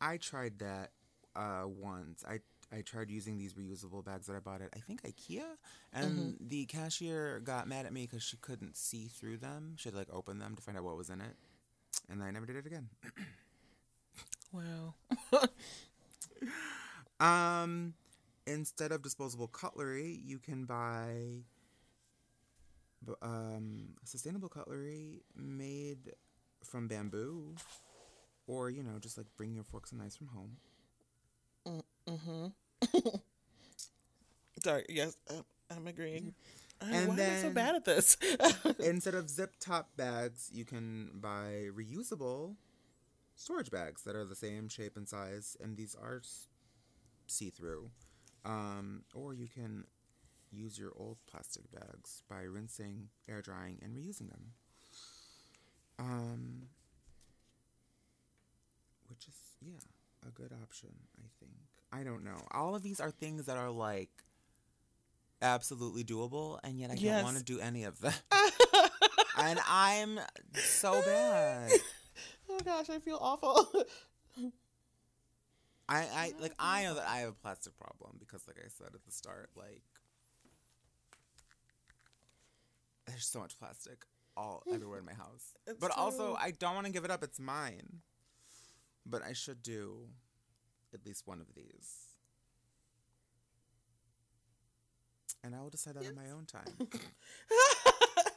I 0.00 0.16
tried 0.16 0.58
that 0.60 0.90
uh 1.36 1.64
once. 1.66 2.24
I 2.28 2.40
I 2.72 2.82
tried 2.82 3.10
using 3.10 3.38
these 3.38 3.54
reusable 3.54 4.04
bags 4.04 4.26
that 4.26 4.36
I 4.36 4.40
bought 4.40 4.60
at 4.60 4.68
I 4.76 4.80
think 4.80 5.02
IKEA, 5.02 5.44
and 5.92 6.36
the 6.40 6.66
cashier 6.66 7.40
got 7.40 7.66
mad 7.66 7.86
at 7.86 7.92
me 7.92 8.02
because 8.02 8.22
she 8.22 8.36
couldn't 8.36 8.76
see 8.76 9.06
through 9.06 9.38
them. 9.38 9.74
She 9.76 9.88
had 9.88 9.94
to 9.94 9.98
like 9.98 10.12
open 10.12 10.38
them 10.38 10.54
to 10.54 10.62
find 10.62 10.76
out 10.76 10.84
what 10.84 10.96
was 10.96 11.10
in 11.10 11.20
it, 11.20 11.36
and 12.10 12.22
I 12.22 12.30
never 12.30 12.46
did 12.46 12.56
it 12.56 12.66
again. 12.66 12.88
Wow. 14.50 14.94
Um, 17.20 17.94
instead 18.46 18.92
of 18.92 19.02
disposable 19.02 19.48
cutlery, 19.48 20.20
you 20.24 20.38
can 20.38 20.64
buy 20.64 21.42
um, 23.22 23.94
sustainable 24.04 24.48
cutlery 24.48 25.22
made 25.34 26.12
from 26.62 26.88
bamboo, 26.88 27.54
or 28.46 28.70
you 28.70 28.82
know, 28.82 28.98
just 29.00 29.18
like 29.18 29.26
bring 29.36 29.54
your 29.54 29.64
forks 29.64 29.90
and 29.90 30.00
knives 30.00 30.16
from 30.16 30.28
home. 30.28 30.56
Mm-hmm. 32.08 32.48
Sorry. 34.62 34.84
Yes, 34.88 35.16
I'm, 35.70 35.86
agreeing. 35.88 36.34
Uh, 36.80 36.86
And 36.92 37.08
why 37.08 37.18
am 37.18 37.30
I 37.30 37.34
so 37.34 37.50
bad 37.50 37.76
at 37.76 37.84
this? 37.84 38.16
instead 38.80 39.14
of 39.14 39.30
zip 39.30 39.54
top 39.60 39.90
bags, 39.96 40.50
you 40.52 40.64
can 40.64 41.10
buy 41.14 41.68
reusable 41.74 42.56
storage 43.36 43.70
bags 43.70 44.02
that 44.04 44.16
are 44.16 44.24
the 44.24 44.36
same 44.36 44.68
shape 44.68 44.96
and 44.96 45.08
size, 45.08 45.56
and 45.60 45.76
these 45.76 45.94
are 45.94 46.22
see 47.26 47.50
through. 47.50 47.90
Um, 48.44 49.04
or 49.14 49.34
you 49.34 49.48
can 49.48 49.84
use 50.50 50.78
your 50.78 50.92
old 50.96 51.18
plastic 51.30 51.70
bags 51.72 52.22
by 52.28 52.42
rinsing, 52.42 53.08
air 53.28 53.42
drying, 53.42 53.78
and 53.82 53.94
reusing 53.96 54.30
them. 54.30 54.52
Um, 55.98 56.68
which 59.08 59.26
is, 59.28 59.36
yeah, 59.60 59.80
a 60.26 60.30
good 60.30 60.52
option, 60.62 60.90
I 61.18 61.26
think. 61.40 61.77
I 61.92 62.02
don't 62.02 62.24
know. 62.24 62.46
All 62.50 62.74
of 62.74 62.82
these 62.82 63.00
are 63.00 63.10
things 63.10 63.46
that 63.46 63.56
are 63.56 63.70
like 63.70 64.10
absolutely 65.40 66.04
doable, 66.04 66.58
and 66.64 66.78
yet 66.78 66.90
I 66.90 66.94
Yes. 66.94 67.14
don't 67.16 67.24
want 67.24 67.36
to 67.38 67.42
do 67.44 67.60
any 67.60 67.84
of 67.84 68.00
them. 68.00 68.12
and 69.38 69.58
I'm 69.68 70.18
so 70.54 71.00
bad. 71.02 71.72
oh 72.50 72.58
gosh, 72.64 72.90
I 72.90 72.98
feel 72.98 73.18
awful. 73.20 73.66
I, 75.90 76.00
I 76.00 76.32
like 76.38 76.52
I 76.58 76.82
know 76.84 76.94
that 76.96 77.08
I 77.08 77.18
have 77.20 77.30
a 77.30 77.32
plastic 77.32 77.74
problem 77.78 78.16
because 78.20 78.46
like 78.46 78.58
I 78.62 78.68
said 78.68 78.88
at 78.94 79.02
the 79.06 79.10
start, 79.12 79.48
like 79.56 79.80
there's 83.06 83.26
so 83.26 83.38
much 83.40 83.58
plastic 83.58 84.04
all 84.36 84.62
everywhere 84.72 84.98
in 84.98 85.06
my 85.06 85.14
house. 85.14 85.54
It's 85.66 85.78
but 85.80 85.90
also. 85.96 86.36
I 86.38 86.50
don't 86.50 86.74
want 86.74 86.86
to 86.86 86.92
give 86.92 87.04
it 87.06 87.10
up, 87.10 87.22
it's 87.22 87.40
mine. 87.40 88.00
But 89.06 89.22
I 89.22 89.32
should 89.32 89.62
do 89.62 90.08
at 90.94 91.04
least 91.06 91.26
one 91.26 91.40
of 91.40 91.54
these. 91.54 92.06
And 95.44 95.54
I 95.54 95.60
will 95.60 95.70
decide 95.70 95.94
that 95.94 96.06
on 96.06 96.14
my 96.14 96.30
own 96.30 96.46
time. 96.46 96.64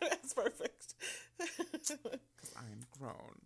That's 0.02 0.34
perfect. 0.34 0.94
Because 1.38 1.98
I'm 2.58 2.86
grown. 3.00 3.40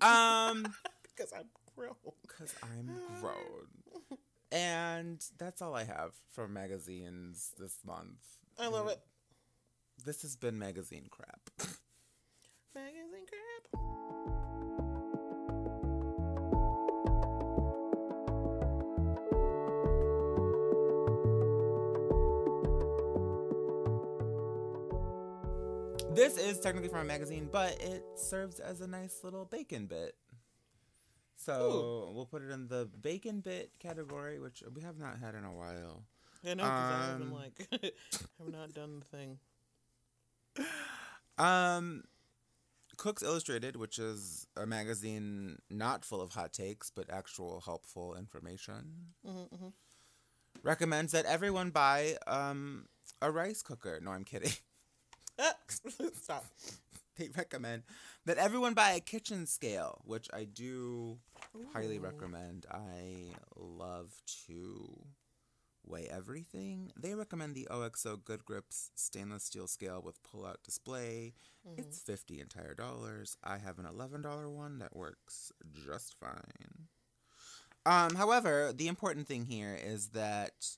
Um 0.00 0.74
Because 1.02 1.32
I'm 1.32 1.46
grown. 1.76 1.94
because 2.22 2.54
I'm 2.62 2.90
grown. 3.20 4.18
And 4.50 5.22
that's 5.38 5.60
all 5.60 5.74
I 5.74 5.84
have 5.84 6.12
for 6.32 6.48
magazines 6.48 7.52
this 7.58 7.78
month. 7.86 8.18
I 8.58 8.68
love 8.68 8.88
it. 8.88 8.98
This 10.04 10.22
has 10.22 10.36
been 10.36 10.58
magazine 10.58 11.06
crap. 11.10 11.50
Magazine 12.74 13.26
crap. 13.28 14.37
This 26.18 26.36
is 26.36 26.60
technically 26.60 26.88
from 26.88 27.00
a 27.00 27.04
magazine, 27.04 27.48
but 27.50 27.80
it 27.80 28.02
serves 28.16 28.58
as 28.60 28.80
a 28.80 28.86
nice 28.86 29.20
little 29.22 29.44
bacon 29.44 29.86
bit. 29.86 30.14
So 31.36 32.10
we'll 32.14 32.26
put 32.26 32.42
it 32.42 32.50
in 32.50 32.66
the 32.68 32.88
bacon 33.00 33.40
bit 33.40 33.70
category, 33.78 34.40
which 34.40 34.62
we 34.74 34.82
have 34.82 34.98
not 34.98 35.18
had 35.18 35.34
in 35.34 35.44
a 35.44 35.52
while. 35.52 36.02
I 36.44 36.54
know 36.54 36.64
because 36.64 36.70
I 36.70 37.06
have 37.06 37.18
been 37.18 37.28
Um, 37.28 37.34
like, 37.34 37.68
have 38.38 38.52
not 38.52 38.74
done 38.74 39.00
the 39.00 39.04
thing. 39.16 39.38
Um, 41.38 42.04
Cooks 42.96 43.22
Illustrated, 43.22 43.76
which 43.76 43.98
is 43.98 44.46
a 44.56 44.66
magazine 44.66 45.58
not 45.70 46.04
full 46.04 46.20
of 46.20 46.32
hot 46.32 46.52
takes 46.52 46.90
but 46.90 47.08
actual 47.10 47.60
helpful 47.64 48.16
information, 48.16 49.14
Mm-hmm, 49.26 49.54
mm-hmm. 49.54 49.68
recommends 50.62 51.12
that 51.12 51.24
everyone 51.26 51.70
buy 51.70 52.16
um 52.26 52.86
a 53.22 53.30
rice 53.30 53.62
cooker. 53.62 54.00
No, 54.02 54.10
I'm 54.10 54.24
kidding. 54.24 54.52
Stop. 56.22 56.44
they 57.16 57.28
recommend 57.36 57.82
that 58.26 58.38
everyone 58.38 58.74
buy 58.74 58.92
a 58.92 59.00
kitchen 59.00 59.46
scale, 59.46 60.00
which 60.04 60.28
I 60.32 60.44
do 60.44 61.18
highly 61.72 61.98
recommend. 61.98 62.66
I 62.70 63.34
love 63.56 64.10
to 64.46 64.98
weigh 65.86 66.08
everything. 66.10 66.92
They 67.00 67.14
recommend 67.14 67.54
the 67.54 67.68
OXO 67.68 68.16
Good 68.16 68.44
Grips 68.44 68.90
stainless 68.94 69.44
steel 69.44 69.66
scale 69.66 70.02
with 70.04 70.22
pull-out 70.22 70.62
display. 70.62 71.34
Mm-hmm. 71.66 71.80
It's 71.80 72.00
50 72.00 72.40
entire 72.40 72.74
dollars. 72.74 73.36
I 73.42 73.58
have 73.58 73.78
an 73.78 73.86
$11 73.86 74.50
one 74.50 74.78
that 74.78 74.94
works 74.94 75.52
just 75.86 76.16
fine. 76.20 76.88
Um, 77.86 78.16
however, 78.16 78.72
the 78.74 78.88
important 78.88 79.26
thing 79.26 79.46
here 79.46 79.78
is 79.82 80.08
that 80.08 80.76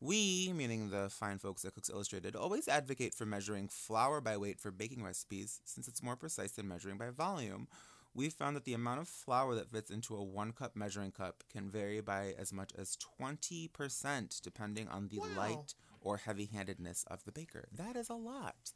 we, 0.00 0.52
meaning 0.54 0.90
the 0.90 1.08
fine 1.10 1.38
folks 1.38 1.64
at 1.64 1.74
Cooks 1.74 1.90
Illustrated, 1.90 2.34
always 2.34 2.68
advocate 2.68 3.14
for 3.14 3.26
measuring 3.26 3.68
flour 3.68 4.20
by 4.20 4.36
weight 4.36 4.58
for 4.60 4.70
baking 4.70 5.02
recipes 5.02 5.60
since 5.64 5.86
it's 5.88 6.02
more 6.02 6.16
precise 6.16 6.52
than 6.52 6.68
measuring 6.68 6.96
by 6.96 7.10
volume. 7.10 7.68
We've 8.14 8.32
found 8.32 8.56
that 8.56 8.64
the 8.64 8.74
amount 8.74 9.00
of 9.00 9.08
flour 9.08 9.54
that 9.54 9.70
fits 9.70 9.90
into 9.90 10.16
a 10.16 10.22
one 10.24 10.52
cup 10.52 10.74
measuring 10.74 11.12
cup 11.12 11.44
can 11.52 11.68
vary 11.70 12.00
by 12.00 12.34
as 12.38 12.52
much 12.52 12.70
as 12.76 12.96
20% 13.20 14.40
depending 14.42 14.88
on 14.88 15.08
the 15.08 15.18
Wow. 15.18 15.26
light 15.36 15.74
or 16.00 16.16
heavy 16.16 16.46
handedness 16.46 17.04
of 17.08 17.24
the 17.24 17.30
baker. 17.32 17.68
That 17.72 17.94
is 17.94 18.08
a 18.08 18.14
lot. 18.14 18.72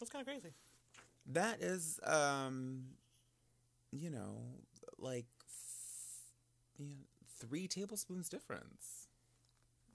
That's 0.00 0.10
kind 0.10 0.20
of 0.22 0.26
crazy. 0.26 0.54
That 1.26 1.62
is, 1.62 2.00
um, 2.02 2.96
you 3.92 4.10
know, 4.10 4.38
like 4.98 5.26
th- 6.78 6.88
you 6.88 6.96
know, 6.96 7.02
three 7.38 7.68
tablespoons 7.68 8.28
difference. 8.28 9.01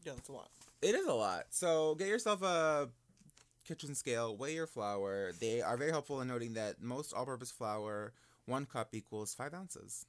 Yeah, 0.08 0.14
that's 0.16 0.30
a 0.30 0.32
lot. 0.32 0.50
It 0.82 0.96
is 0.96 1.06
a 1.06 1.14
lot. 1.14 1.48
So 1.50 1.96
get 1.96 2.08
yourself 2.08 2.42
a 2.42 2.88
kitchen 3.68 3.94
scale, 3.94 4.38
weigh 4.38 4.54
your 4.54 4.66
flour. 4.66 5.34
They 5.38 5.62
are 5.62 5.76
very 5.76 5.92
helpful 5.92 6.22
in 6.22 6.30
noting 6.30 6.54
that 6.54 6.82
most 6.82 7.12
all 7.12 7.26
purpose 7.26 7.52
flour, 7.52 8.14
one 8.46 8.66
cup 8.66 8.96
equals 8.96 9.34
five 9.34 9.54
ounces. 9.54 10.06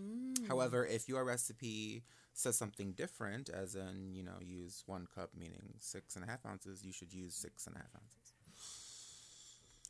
Mm. 0.00 0.48
However, 0.48 0.86
if 0.86 1.10
your 1.10 1.24
recipe 1.24 2.04
says 2.32 2.56
something 2.56 2.92
different, 2.92 3.50
as 3.50 3.74
in, 3.74 4.14
you 4.14 4.22
know, 4.22 4.38
use 4.40 4.82
one 4.86 5.06
cup, 5.14 5.32
meaning 5.38 5.74
six 5.78 6.16
and 6.16 6.24
a 6.24 6.28
half 6.28 6.46
ounces, 6.46 6.82
you 6.82 6.92
should 6.94 7.12
use 7.12 7.34
six 7.34 7.66
and 7.66 7.76
a 7.76 7.80
half 7.80 7.90
ounces. 7.96 8.32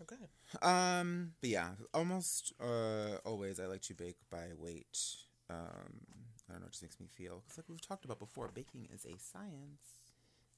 Okay. 0.02 0.26
Um, 0.62 1.34
but 1.40 1.50
yeah, 1.50 1.68
almost 1.94 2.54
uh, 2.60 3.18
always 3.24 3.60
I 3.60 3.66
like 3.66 3.82
to 3.82 3.94
bake 3.94 4.18
by 4.32 4.48
weight. 4.58 4.98
Um, 5.48 6.00
I 6.48 6.52
don't 6.52 6.60
know, 6.62 6.66
it 6.66 6.72
just 6.72 6.82
makes 6.82 7.00
me 7.00 7.06
feel 7.06 7.42
because 7.44 7.58
like 7.58 7.68
we've 7.68 7.80
talked 7.80 8.04
about 8.04 8.18
before, 8.18 8.48
baking 8.52 8.88
is 8.92 9.04
a 9.04 9.18
science. 9.18 9.82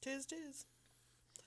Tis 0.01 0.25
tis. 0.25 0.65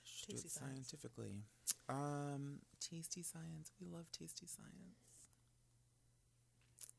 Should 0.03 0.27
do 0.29 0.33
Tasty 0.33 0.47
it 0.47 0.51
science. 0.51 0.73
scientifically. 0.75 1.43
Um, 1.89 2.59
tasty 2.79 3.23
science. 3.23 3.71
We 3.79 3.87
love 3.87 4.05
tasty 4.11 4.45
science. 4.47 4.99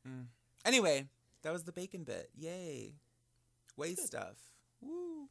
Mm. 0.09 0.27
Anyway, 0.65 1.07
that 1.43 1.53
was 1.53 1.65
the 1.65 1.73
bacon 1.73 2.05
bit. 2.05 2.31
Yay! 2.35 2.95
Good. 3.97 4.07
stuff. 4.07 4.37
Woo! 4.81 5.29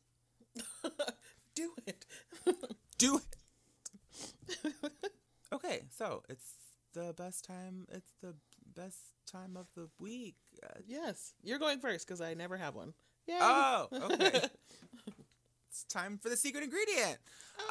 Do 1.56 1.74
it. 1.86 2.06
Do 2.98 3.20
it. 3.20 4.92
okay, 5.54 5.84
so 5.96 6.24
it's 6.30 6.54
the 6.94 7.14
best 7.16 7.46
time. 7.46 7.86
It's 7.92 8.14
the 8.22 8.36
best 8.76 8.98
time 9.32 9.58
of 9.58 9.68
the 9.76 9.90
week. 10.00 10.36
Uh, 10.64 10.80
yes, 10.86 11.34
you're 11.44 11.60
going 11.60 11.80
first 11.80 12.08
because 12.08 12.22
I 12.22 12.34
never 12.34 12.58
have 12.58 12.76
one. 12.76 12.94
Yay. 13.28 13.38
Oh, 13.42 13.88
okay. 13.92 14.42
It's 15.70 15.86
time 15.86 16.20
for 16.22 16.30
the 16.30 16.38
secret 16.38 16.64
ingredient. 16.64 17.18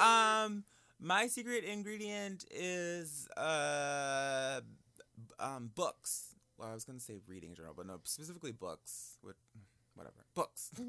Um, 0.00 0.64
my 0.98 1.28
secret 1.28 1.62
ingredient 1.62 2.44
is 2.50 3.28
uh, 3.36 4.60
um, 5.38 5.70
books. 5.72 6.34
Well, 6.58 6.68
I 6.68 6.74
was 6.74 6.84
gonna 6.84 6.98
say 6.98 7.20
reading 7.28 7.54
journal, 7.54 7.74
but 7.76 7.86
no, 7.86 8.00
specifically 8.02 8.50
books. 8.50 9.18
With 9.22 9.36
whatever 9.94 10.24
books. 10.34 10.70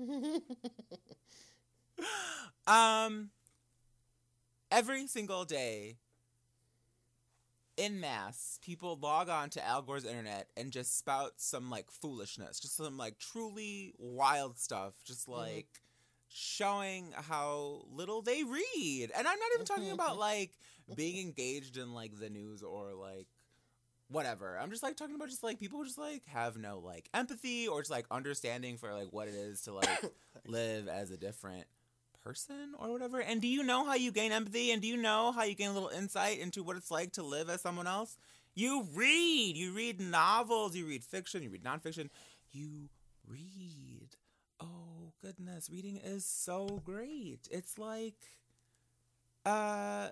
um, 2.68 3.30
every 4.72 5.06
single 5.06 5.46
day, 5.46 5.98
in 7.78 8.00
mass, 8.00 8.60
people 8.64 8.98
log 9.02 9.30
on 9.30 9.50
to 9.52 9.66
Al 9.66 9.82
Gore's 9.82 10.06
internet 10.06 10.48
and 10.56 10.72
just 10.72 10.98
spout 10.98 11.34
some 11.38 11.70
like 11.70 11.90
foolishness, 11.90 12.60
just 12.60 12.78
some 12.78 12.98
like 12.98 13.18
truly 13.20 13.94
wild 13.98 14.60
stuff, 14.60 14.94
just 15.04 15.28
mm-hmm. 15.28 15.40
like 15.40 15.68
showing 16.30 17.14
how 17.16 17.84
little 17.92 18.22
they 18.22 18.44
read. 18.44 19.12
And 19.16 19.28
I'm 19.28 19.40
not 19.40 19.50
even 19.56 19.66
talking 19.66 19.84
mm-hmm. 19.86 19.94
about 19.94 20.12
mm-hmm. 20.12 20.20
like 20.20 20.52
being 20.96 21.26
engaged 21.26 21.78
in 21.78 21.94
like 21.94 22.18
the 22.20 22.30
news 22.30 22.64
or 22.64 22.94
like 22.94 23.28
whatever. 24.10 24.58
I'm 24.60 24.70
just 24.70 24.84
like 24.84 24.96
talking 24.96 25.16
about 25.16 25.30
just 25.30 25.44
like 25.44 25.60
people 25.60 25.80
who 25.80 25.86
just 25.86 25.98
like 25.98 26.26
have 26.28 26.58
no 26.58 26.80
like 26.80 27.10
empathy 27.14 27.68
or 27.68 27.82
just 27.82 27.92
like 27.92 28.06
understanding 28.12 28.78
for 28.78 28.94
like 28.94 29.12
what 29.12 29.28
it 29.28 29.36
is 29.36 29.62
to 29.64 29.74
like 29.74 29.90
live 30.48 30.88
as 30.88 31.12
a 31.12 31.18
different 31.18 31.66
person 32.24 32.74
or 32.80 32.92
whatever. 32.92 33.20
And 33.22 33.42
do 33.42 33.48
you 33.48 33.64
know 33.64 33.86
how 33.86 33.96
you 33.96 34.12
gain 34.12 34.32
empathy? 34.32 34.72
And 34.72 34.82
do 34.82 34.88
you 34.88 34.98
know 34.98 35.32
how 35.32 35.44
you 35.44 35.56
gain 35.56 35.70
a 35.70 35.74
little 35.74 35.90
insight 35.90 36.40
into 36.40 36.64
what 36.64 36.78
it's 36.78 36.92
like 36.92 37.12
to 37.14 37.24
live 37.24 37.50
as 37.50 37.62
someone 37.62 37.88
else? 37.88 38.18
You 38.56 38.88
read. 38.94 39.56
You 39.58 39.74
read 39.74 40.00
novels. 40.00 40.76
You 40.76 40.86
read 40.86 41.04
fiction. 41.04 41.44
You 41.44 41.50
read 41.50 41.64
nonfiction. 41.64 42.10
You 42.52 42.90
read. 43.28 44.10
Oh 44.60 45.12
goodness, 45.22 45.70
reading 45.70 45.98
is 45.98 46.26
so 46.26 46.82
great. 46.86 47.48
It's 47.52 47.78
like, 47.78 48.16
uh, 49.46 50.10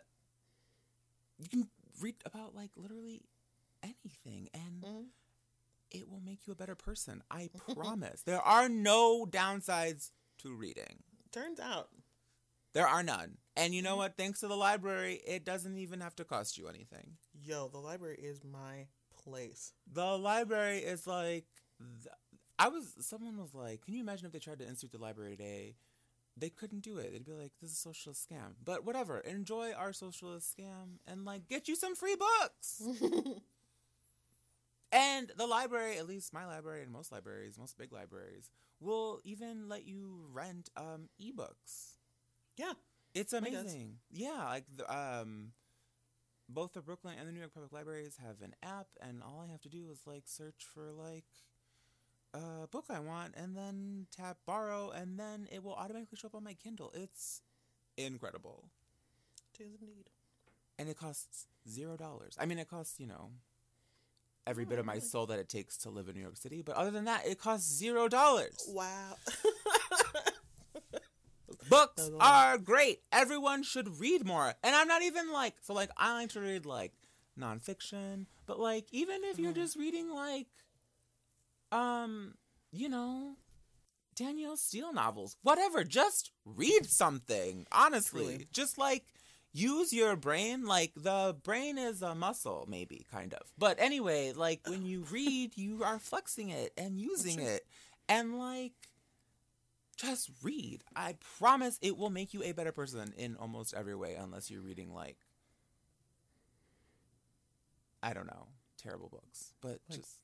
you 1.39 1.49
can 1.49 1.67
read 2.01 2.15
about 2.25 2.55
like 2.55 2.71
literally 2.75 3.21
anything, 3.83 4.49
and 4.53 4.81
Mhm. 4.83 5.05
it 5.91 6.09
will 6.09 6.19
make 6.21 6.47
you 6.47 6.53
a 6.53 6.55
better 6.55 6.75
person. 6.75 7.23
I 7.31 7.49
promise. 7.75 8.23
There 8.23 8.41
are 8.41 8.69
no 8.69 9.25
downsides 9.25 10.11
to 10.39 10.53
reading. 10.53 11.03
Turns 11.31 11.59
out, 11.59 11.89
There 12.73 12.87
are 12.87 13.03
none. 13.03 13.37
And 13.55 13.73
you 13.73 13.81
know 13.81 13.91
mm-hmm. 13.91 13.97
what? 13.99 14.17
Thanks 14.17 14.39
to 14.41 14.47
the 14.47 14.55
library, 14.55 15.21
it 15.25 15.45
doesn't 15.45 15.77
even 15.77 16.01
have 16.01 16.15
to 16.17 16.23
cost 16.23 16.57
you 16.57 16.67
anything. 16.67 17.17
yo, 17.33 17.67
the 17.67 17.77
library 17.77 18.17
is 18.21 18.41
my 18.43 18.87
place. 19.23 19.73
The 19.91 20.17
library 20.17 20.79
is 20.79 21.05
like, 21.07 21.45
th- 22.01 22.13
I 22.59 22.67
was. 22.69 22.93
Someone 22.99 23.37
was 23.37 23.53
like, 23.55 23.83
"Can 23.83 23.93
you 23.95 24.01
imagine 24.01 24.27
if 24.27 24.31
they 24.31 24.39
tried 24.39 24.59
to 24.59 24.67
institute 24.67 24.91
the 24.91 24.97
library 25.03 25.35
today? 25.35 25.75
They 26.37 26.49
couldn't 26.49 26.81
do 26.81 26.97
it. 26.97 27.11
They'd 27.11 27.25
be 27.25 27.33
like, 27.33 27.51
this 27.61 27.71
is 27.71 27.77
a 27.77 27.81
socialist 27.81 28.29
scam." 28.29 28.53
But 28.63 28.85
whatever. 28.85 29.19
Enjoy 29.19 29.73
our 29.73 29.93
socialist 29.93 30.55
scam 30.55 30.99
and 31.07 31.25
like 31.25 31.47
get 31.47 31.67
you 31.67 31.75
some 31.75 31.95
free 31.95 32.15
books. 32.15 32.83
and 34.91 35.31
the 35.37 35.47
library, 35.47 35.97
at 35.97 36.07
least 36.07 36.33
my 36.33 36.45
library 36.45 36.83
and 36.83 36.91
most 36.91 37.11
libraries, 37.11 37.57
most 37.57 37.77
big 37.77 37.91
libraries, 37.91 38.49
will 38.79 39.19
even 39.23 39.67
let 39.69 39.85
you 39.85 40.25
rent 40.31 40.69
um 40.77 41.09
ebooks. 41.21 41.97
Yeah. 42.57 42.73
It's 43.13 43.33
amazing. 43.33 43.97
Yeah, 44.09 44.45
like 44.49 44.65
the, 44.75 44.85
um, 44.93 45.53
both 46.49 46.73
the 46.73 46.81
Brooklyn 46.81 47.15
and 47.19 47.27
the 47.27 47.31
New 47.31 47.39
York 47.39 47.53
Public 47.53 47.71
Libraries 47.73 48.17
have 48.21 48.41
an 48.41 48.55
app, 48.63 48.87
and 49.01 49.23
all 49.23 49.43
I 49.45 49.51
have 49.51 49.61
to 49.61 49.69
do 49.69 49.89
is 49.91 50.01
like 50.05 50.23
search 50.27 50.65
for 50.73 50.91
like 50.91 51.25
a 52.33 52.67
book 52.67 52.85
I 52.89 52.99
want, 52.99 53.33
and 53.35 53.55
then 53.55 54.07
tap 54.15 54.37
borrow, 54.45 54.89
and 54.91 55.19
then 55.19 55.47
it 55.51 55.63
will 55.63 55.73
automatically 55.73 56.17
show 56.17 56.27
up 56.27 56.35
on 56.35 56.43
my 56.43 56.53
Kindle. 56.53 56.91
It's 56.93 57.41
incredible, 57.97 58.69
Tis 59.53 59.73
indeed. 59.73 60.09
and 60.79 60.89
it 60.89 60.97
costs 60.97 61.47
zero 61.67 61.95
dollars. 61.97 62.35
I 62.39 62.45
mean, 62.45 62.59
it 62.59 62.69
costs 62.69 62.99
you 62.99 63.07
know 63.07 63.31
every 64.47 64.65
Oh, 64.65 64.69
bit 64.69 64.79
of 64.79 64.85
my 64.85 64.93
really? 64.93 65.05
soul 65.05 65.25
that 65.27 65.39
it 65.39 65.49
takes 65.49 65.77
to 65.77 65.89
live 65.89 66.07
in 66.09 66.15
New 66.15 66.21
York 66.21 66.37
City, 66.37 66.61
but 66.61 66.75
other 66.75 66.91
than 66.91 67.05
that, 67.05 67.25
it 67.27 67.39
costs 67.39 67.71
zero 67.71 68.07
dollars. 68.07 68.63
Wow. 68.67 69.15
Books 71.69 71.93
That's 71.97 72.09
a 72.09 72.11
lot. 72.13 72.21
are 72.53 72.57
great. 72.57 72.99
Everyone 73.11 73.63
should 73.63 73.99
read 73.99 74.25
more. 74.25 74.53
And 74.63 74.75
I'm 74.75 74.87
not 74.87 75.03
even 75.03 75.31
like 75.31 75.55
so 75.61 75.73
like 75.73 75.89
I 75.97 76.13
like 76.13 76.29
to 76.31 76.41
read 76.41 76.65
like 76.65 76.91
nonfiction, 77.39 78.25
but 78.45 78.59
like 78.59 78.87
even 78.91 79.23
if 79.25 79.39
you're 79.39 79.51
Mhm. 79.51 79.55
just 79.55 79.75
reading 79.77 80.09
like 80.09 80.47
um, 81.71 82.35
you 82.71 82.89
know, 82.89 83.37
Danielle 84.15 84.57
Steel 84.57 84.91
novels, 84.91 85.37
whatever, 85.41 85.83
just 85.85 86.31
read 86.45 86.85
something. 86.85 87.65
Honestly. 87.71 88.23
Truly. 88.25 88.47
Just 88.51 88.77
like 88.77 89.05
use 89.53 89.91
your 89.93 90.15
brain. 90.15 90.65
Like 90.65 90.91
the 90.95 91.35
brain 91.43 91.77
is 91.77 92.01
a 92.01 92.15
muscle, 92.15 92.65
maybe, 92.69 93.05
kind 93.11 93.33
of. 93.33 93.41
But 93.57 93.79
anyway, 93.79 94.33
like 94.35 94.61
when 94.67 94.85
you 94.85 95.05
read, 95.11 95.57
you 95.57 95.83
are 95.83 95.99
flexing 95.99 96.49
it 96.49 96.73
and 96.77 96.97
using 96.97 97.39
it. 97.39 97.65
And 98.09 98.37
like 98.39 98.73
just 99.97 100.31
read. 100.41 100.83
I 100.95 101.15
promise 101.39 101.77
it 101.81 101.97
will 101.97 102.09
make 102.09 102.33
you 102.33 102.41
a 102.43 102.51
better 102.53 102.71
person 102.71 103.13
in 103.17 103.35
almost 103.35 103.73
every 103.73 103.95
way, 103.95 104.15
unless 104.15 104.49
you're 104.49 104.61
reading 104.61 104.93
like 104.93 105.17
I 108.03 108.13
don't 108.13 108.27
know, 108.27 108.47
terrible 108.77 109.09
books. 109.09 109.53
But 109.61 109.79
Like- 109.89 109.99
just 109.99 110.15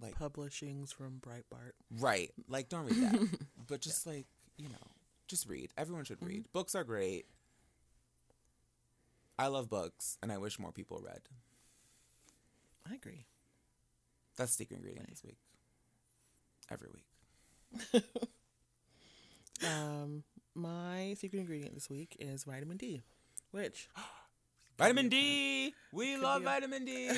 like 0.00 0.14
Publishings 0.18 0.92
from 0.92 1.20
Breitbart. 1.20 1.72
right, 1.90 2.30
like 2.48 2.68
don't 2.68 2.84
read 2.84 2.96
that. 2.96 3.38
but 3.66 3.80
just 3.80 4.06
like 4.06 4.26
you 4.58 4.68
know, 4.68 4.86
just 5.28 5.48
read. 5.48 5.70
Everyone 5.76 6.04
should 6.04 6.22
read. 6.22 6.44
Mm-hmm. 6.44 6.52
Books 6.52 6.74
are 6.74 6.84
great. 6.84 7.26
I 9.38 9.48
love 9.48 9.68
books, 9.68 10.16
and 10.22 10.32
I 10.32 10.38
wish 10.38 10.58
more 10.58 10.72
people 10.72 11.00
read. 11.04 11.20
I 12.90 12.94
agree. 12.94 13.26
That's 14.36 14.52
the 14.56 14.64
secret 14.64 14.76
ingredient 14.78 15.10
this 15.10 15.22
week. 15.24 15.38
Every 16.70 16.88
week. 16.92 18.02
Um, 19.66 20.22
my 20.54 21.14
secret 21.18 21.38
ingredient 21.40 21.74
this 21.74 21.88
week 21.88 22.14
is 22.20 22.44
vitamin 22.44 22.76
D, 22.76 23.00
which 23.52 23.88
Vitamin 24.78 25.08
D. 25.08 25.72
We 25.92 26.12
Could 26.14 26.22
love 26.22 26.42
vitamin 26.42 26.84
D. 26.84 27.08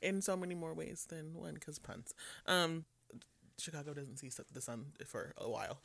in 0.00 0.22
so 0.22 0.34
many 0.34 0.54
more 0.54 0.72
ways 0.72 1.04
than 1.08 1.34
one, 1.34 1.52
because 1.54 1.78
puns. 1.78 2.14
Um, 2.46 2.86
Chicago 3.58 3.92
doesn't 3.92 4.16
see 4.16 4.30
the 4.52 4.62
sun 4.62 4.86
for 5.06 5.34
a 5.36 5.48
while. 5.48 5.78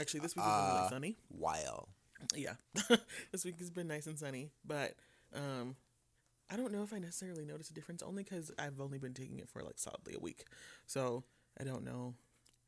Actually, 0.00 0.20
this 0.20 0.34
week 0.34 0.44
has 0.44 0.52
been 0.52 0.70
Uh, 0.72 0.76
really 0.78 0.88
sunny. 0.88 1.16
While 1.28 1.88
Yeah, 2.34 2.54
this 3.30 3.44
week 3.44 3.60
has 3.60 3.70
been 3.70 3.86
nice 3.86 4.08
and 4.08 4.18
sunny, 4.18 4.50
but 4.66 4.94
um, 5.34 5.76
I 6.50 6.56
don't 6.56 6.72
know 6.72 6.82
if 6.82 6.92
I 6.92 6.98
necessarily 6.98 7.44
notice 7.44 7.70
a 7.70 7.74
difference. 7.74 8.02
Only 8.02 8.22
because 8.22 8.50
I've 8.58 8.80
only 8.80 8.98
been 8.98 9.14
taking 9.14 9.38
it 9.38 9.48
for 9.48 9.62
like 9.62 9.78
solidly 9.78 10.14
a 10.14 10.20
week, 10.20 10.44
so 10.86 11.24
I 11.60 11.64
don't 11.64 11.84
know. 11.84 12.14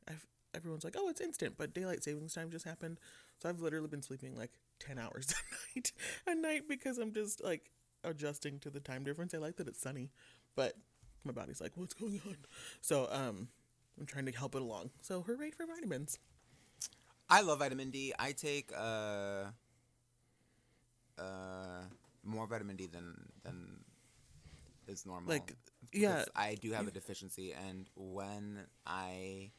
I've 0.08 0.26
everyone's 0.54 0.84
like, 0.84 0.96
oh, 0.98 1.08
it's 1.08 1.20
instant, 1.20 1.54
but 1.56 1.72
daylight 1.72 2.02
savings 2.02 2.34
time 2.34 2.50
just 2.50 2.64
happened, 2.64 2.98
so 3.38 3.48
I've 3.48 3.60
literally 3.60 3.88
been 3.88 4.02
sleeping 4.02 4.36
like 4.36 4.50
ten 4.78 4.98
hours 4.98 5.32
a 5.76 5.78
night, 5.78 5.92
a 6.26 6.34
night 6.34 6.62
because 6.68 6.98
I'm 6.98 7.12
just 7.12 7.42
like 7.42 7.70
adjusting 8.04 8.58
to 8.60 8.70
the 8.70 8.80
time 8.80 9.04
difference. 9.04 9.34
I 9.34 9.38
like 9.38 9.56
that 9.56 9.68
it's 9.68 9.80
sunny, 9.80 10.10
but 10.56 10.74
my 11.24 11.32
body's 11.32 11.60
like, 11.60 11.72
what's 11.76 11.94
going 11.94 12.20
on? 12.26 12.36
So 12.80 13.08
um, 13.10 13.48
I'm 13.98 14.06
trying 14.06 14.26
to 14.26 14.32
help 14.32 14.54
it 14.54 14.62
along. 14.62 14.90
So 15.00 15.22
hooray 15.22 15.50
for 15.50 15.66
vitamins! 15.66 16.18
I 17.28 17.42
love 17.42 17.60
vitamin 17.60 17.90
D. 17.90 18.12
I 18.18 18.32
take 18.32 18.72
uh 18.76 19.44
uh 21.18 21.84
more 22.24 22.46
vitamin 22.46 22.76
D 22.76 22.86
than 22.86 23.14
than 23.42 23.84
is 24.86 25.06
normal. 25.06 25.30
Like, 25.30 25.54
yeah. 25.92 26.24
I 26.34 26.56
do 26.56 26.72
have 26.72 26.86
a 26.86 26.90
deficiency, 26.90 27.52
and 27.52 27.88
when 27.94 28.66
I 28.86 29.52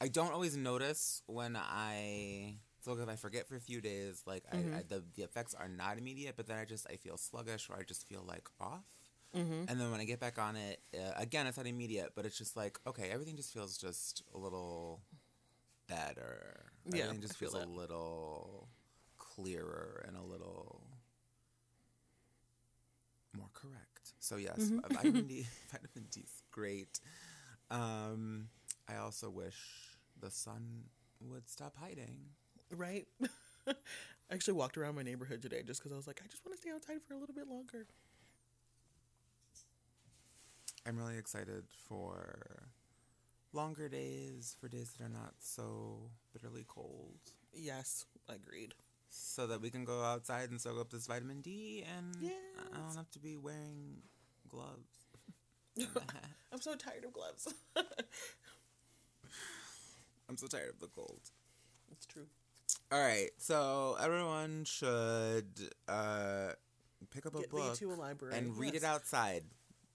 I 0.00 0.08
don't 0.08 0.32
always 0.32 0.56
notice 0.56 1.22
when 1.26 1.56
I 1.56 2.56
so 2.84 2.92
if 2.92 3.08
I 3.08 3.16
forget 3.16 3.46
for 3.46 3.56
a 3.56 3.60
few 3.60 3.80
days, 3.80 4.22
like 4.26 4.44
I, 4.52 4.56
I 4.56 4.82
the 4.88 5.02
the 5.14 5.22
effects 5.22 5.54
are 5.54 5.68
not 5.68 5.98
immediate, 5.98 6.34
but 6.36 6.46
then 6.46 6.58
I 6.58 6.64
just 6.64 6.86
I 6.90 6.96
feel 6.96 7.16
sluggish 7.16 7.68
or 7.68 7.76
I 7.76 7.82
just 7.82 8.08
feel 8.08 8.24
like 8.26 8.48
off. 8.60 8.84
Mm-hmm. 9.36 9.64
And 9.68 9.80
then 9.80 9.90
when 9.90 10.00
I 10.00 10.04
get 10.04 10.20
back 10.20 10.38
on 10.38 10.56
it, 10.56 10.80
uh, 10.94 11.12
again, 11.16 11.46
it's 11.46 11.58
not 11.58 11.66
immediate, 11.66 12.12
but 12.14 12.24
it's 12.24 12.38
just 12.38 12.56
like, 12.56 12.78
okay, 12.86 13.10
everything 13.10 13.36
just 13.36 13.52
feels 13.52 13.76
just 13.76 14.22
a 14.34 14.38
little 14.38 15.02
better. 15.86 16.72
Yeah, 16.90 17.04
Everything 17.04 17.20
just 17.20 17.36
feels 17.36 17.52
a 17.52 17.66
little 17.66 18.68
clearer 19.38 20.04
and 20.06 20.16
a 20.16 20.22
little 20.22 20.82
more 23.36 23.50
correct. 23.54 24.14
So 24.18 24.36
yes, 24.36 24.58
Mhm. 24.58 24.84
uh, 24.84 24.88
vitamin 24.92 25.26
D, 25.26 25.46
vitamin 25.72 26.08
D 26.10 26.20
is 26.20 26.42
great. 26.50 27.00
Um, 27.70 28.48
I 28.88 28.96
also 28.96 29.30
wish 29.30 29.98
the 30.18 30.30
sun 30.30 30.84
would 31.20 31.48
stop 31.48 31.76
hiding. 31.76 32.30
Right? 32.70 33.06
I 33.68 33.74
actually 34.34 34.54
walked 34.54 34.76
around 34.76 34.94
my 34.96 35.02
neighborhood 35.02 35.42
today 35.42 35.62
just 35.62 35.80
because 35.80 35.92
I 35.92 35.96
was 35.96 36.06
like, 36.06 36.20
I 36.24 36.28
just 36.28 36.44
want 36.44 36.56
to 36.56 36.60
stay 36.60 36.70
outside 36.70 37.02
for 37.02 37.14
a 37.14 37.18
little 37.18 37.34
bit 37.34 37.48
longer. 37.48 37.86
I'm 40.86 40.96
really 40.96 41.18
excited 41.18 41.64
for 41.88 42.68
longer 43.52 43.88
days, 43.88 44.54
for 44.60 44.68
days 44.68 44.92
that 44.92 45.04
are 45.04 45.08
not 45.08 45.34
so 45.40 46.10
bitterly 46.32 46.64
cold. 46.66 47.18
Yes, 47.52 48.06
Agreed. 48.28 48.74
So 49.10 49.46
that 49.46 49.60
we 49.60 49.70
can 49.70 49.84
go 49.84 50.02
outside 50.02 50.50
and 50.50 50.60
soak 50.60 50.78
up 50.80 50.90
this 50.90 51.06
vitamin 51.06 51.40
D, 51.40 51.84
and 51.96 52.16
I 52.74 52.78
don't 52.78 52.96
have 52.96 53.10
to 53.12 53.18
be 53.18 53.36
wearing 53.36 54.02
gloves. 54.48 54.88
I'm 56.52 56.60
so 56.60 56.74
tired 56.74 57.04
of 57.04 57.12
gloves. 57.12 57.52
I'm 60.28 60.36
so 60.36 60.46
tired 60.46 60.70
of 60.70 60.80
the 60.80 60.88
cold. 60.88 61.20
it's 61.90 62.06
true. 62.06 62.26
All 62.92 63.00
right, 63.00 63.30
so 63.38 63.96
everyone 64.00 64.64
should 64.64 65.46
uh, 65.88 66.50
pick 67.10 67.26
up 67.26 67.34
a 67.34 67.40
Get 67.40 67.50
book 67.50 67.76
to 67.76 67.92
a 67.92 67.94
library 67.94 68.36
and 68.36 68.56
read 68.56 68.74
yes. 68.74 68.82
it 68.82 68.86
outside 68.86 69.42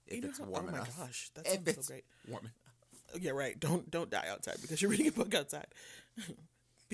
if 0.06 0.14
You 0.16 0.20
know 0.22 0.28
it's 0.28 0.38
how- 0.38 0.44
warm 0.46 0.66
oh 0.68 0.72
my 0.72 0.78
enough. 0.78 0.96
gosh, 0.98 1.30
that 1.34 1.46
if 1.46 1.52
sounds 1.54 1.68
it's 1.68 1.86
so 1.86 1.92
great. 1.92 2.04
warm 2.28 2.42
enough. 2.44 2.54
Yeah, 3.22 3.30
right. 3.32 3.58
Don't 3.58 3.88
don't 3.90 4.10
die 4.10 4.26
outside 4.28 4.56
because 4.60 4.80
you're 4.82 4.90
reading 4.90 5.06
a 5.08 5.12
book 5.12 5.34
outside. 5.34 5.66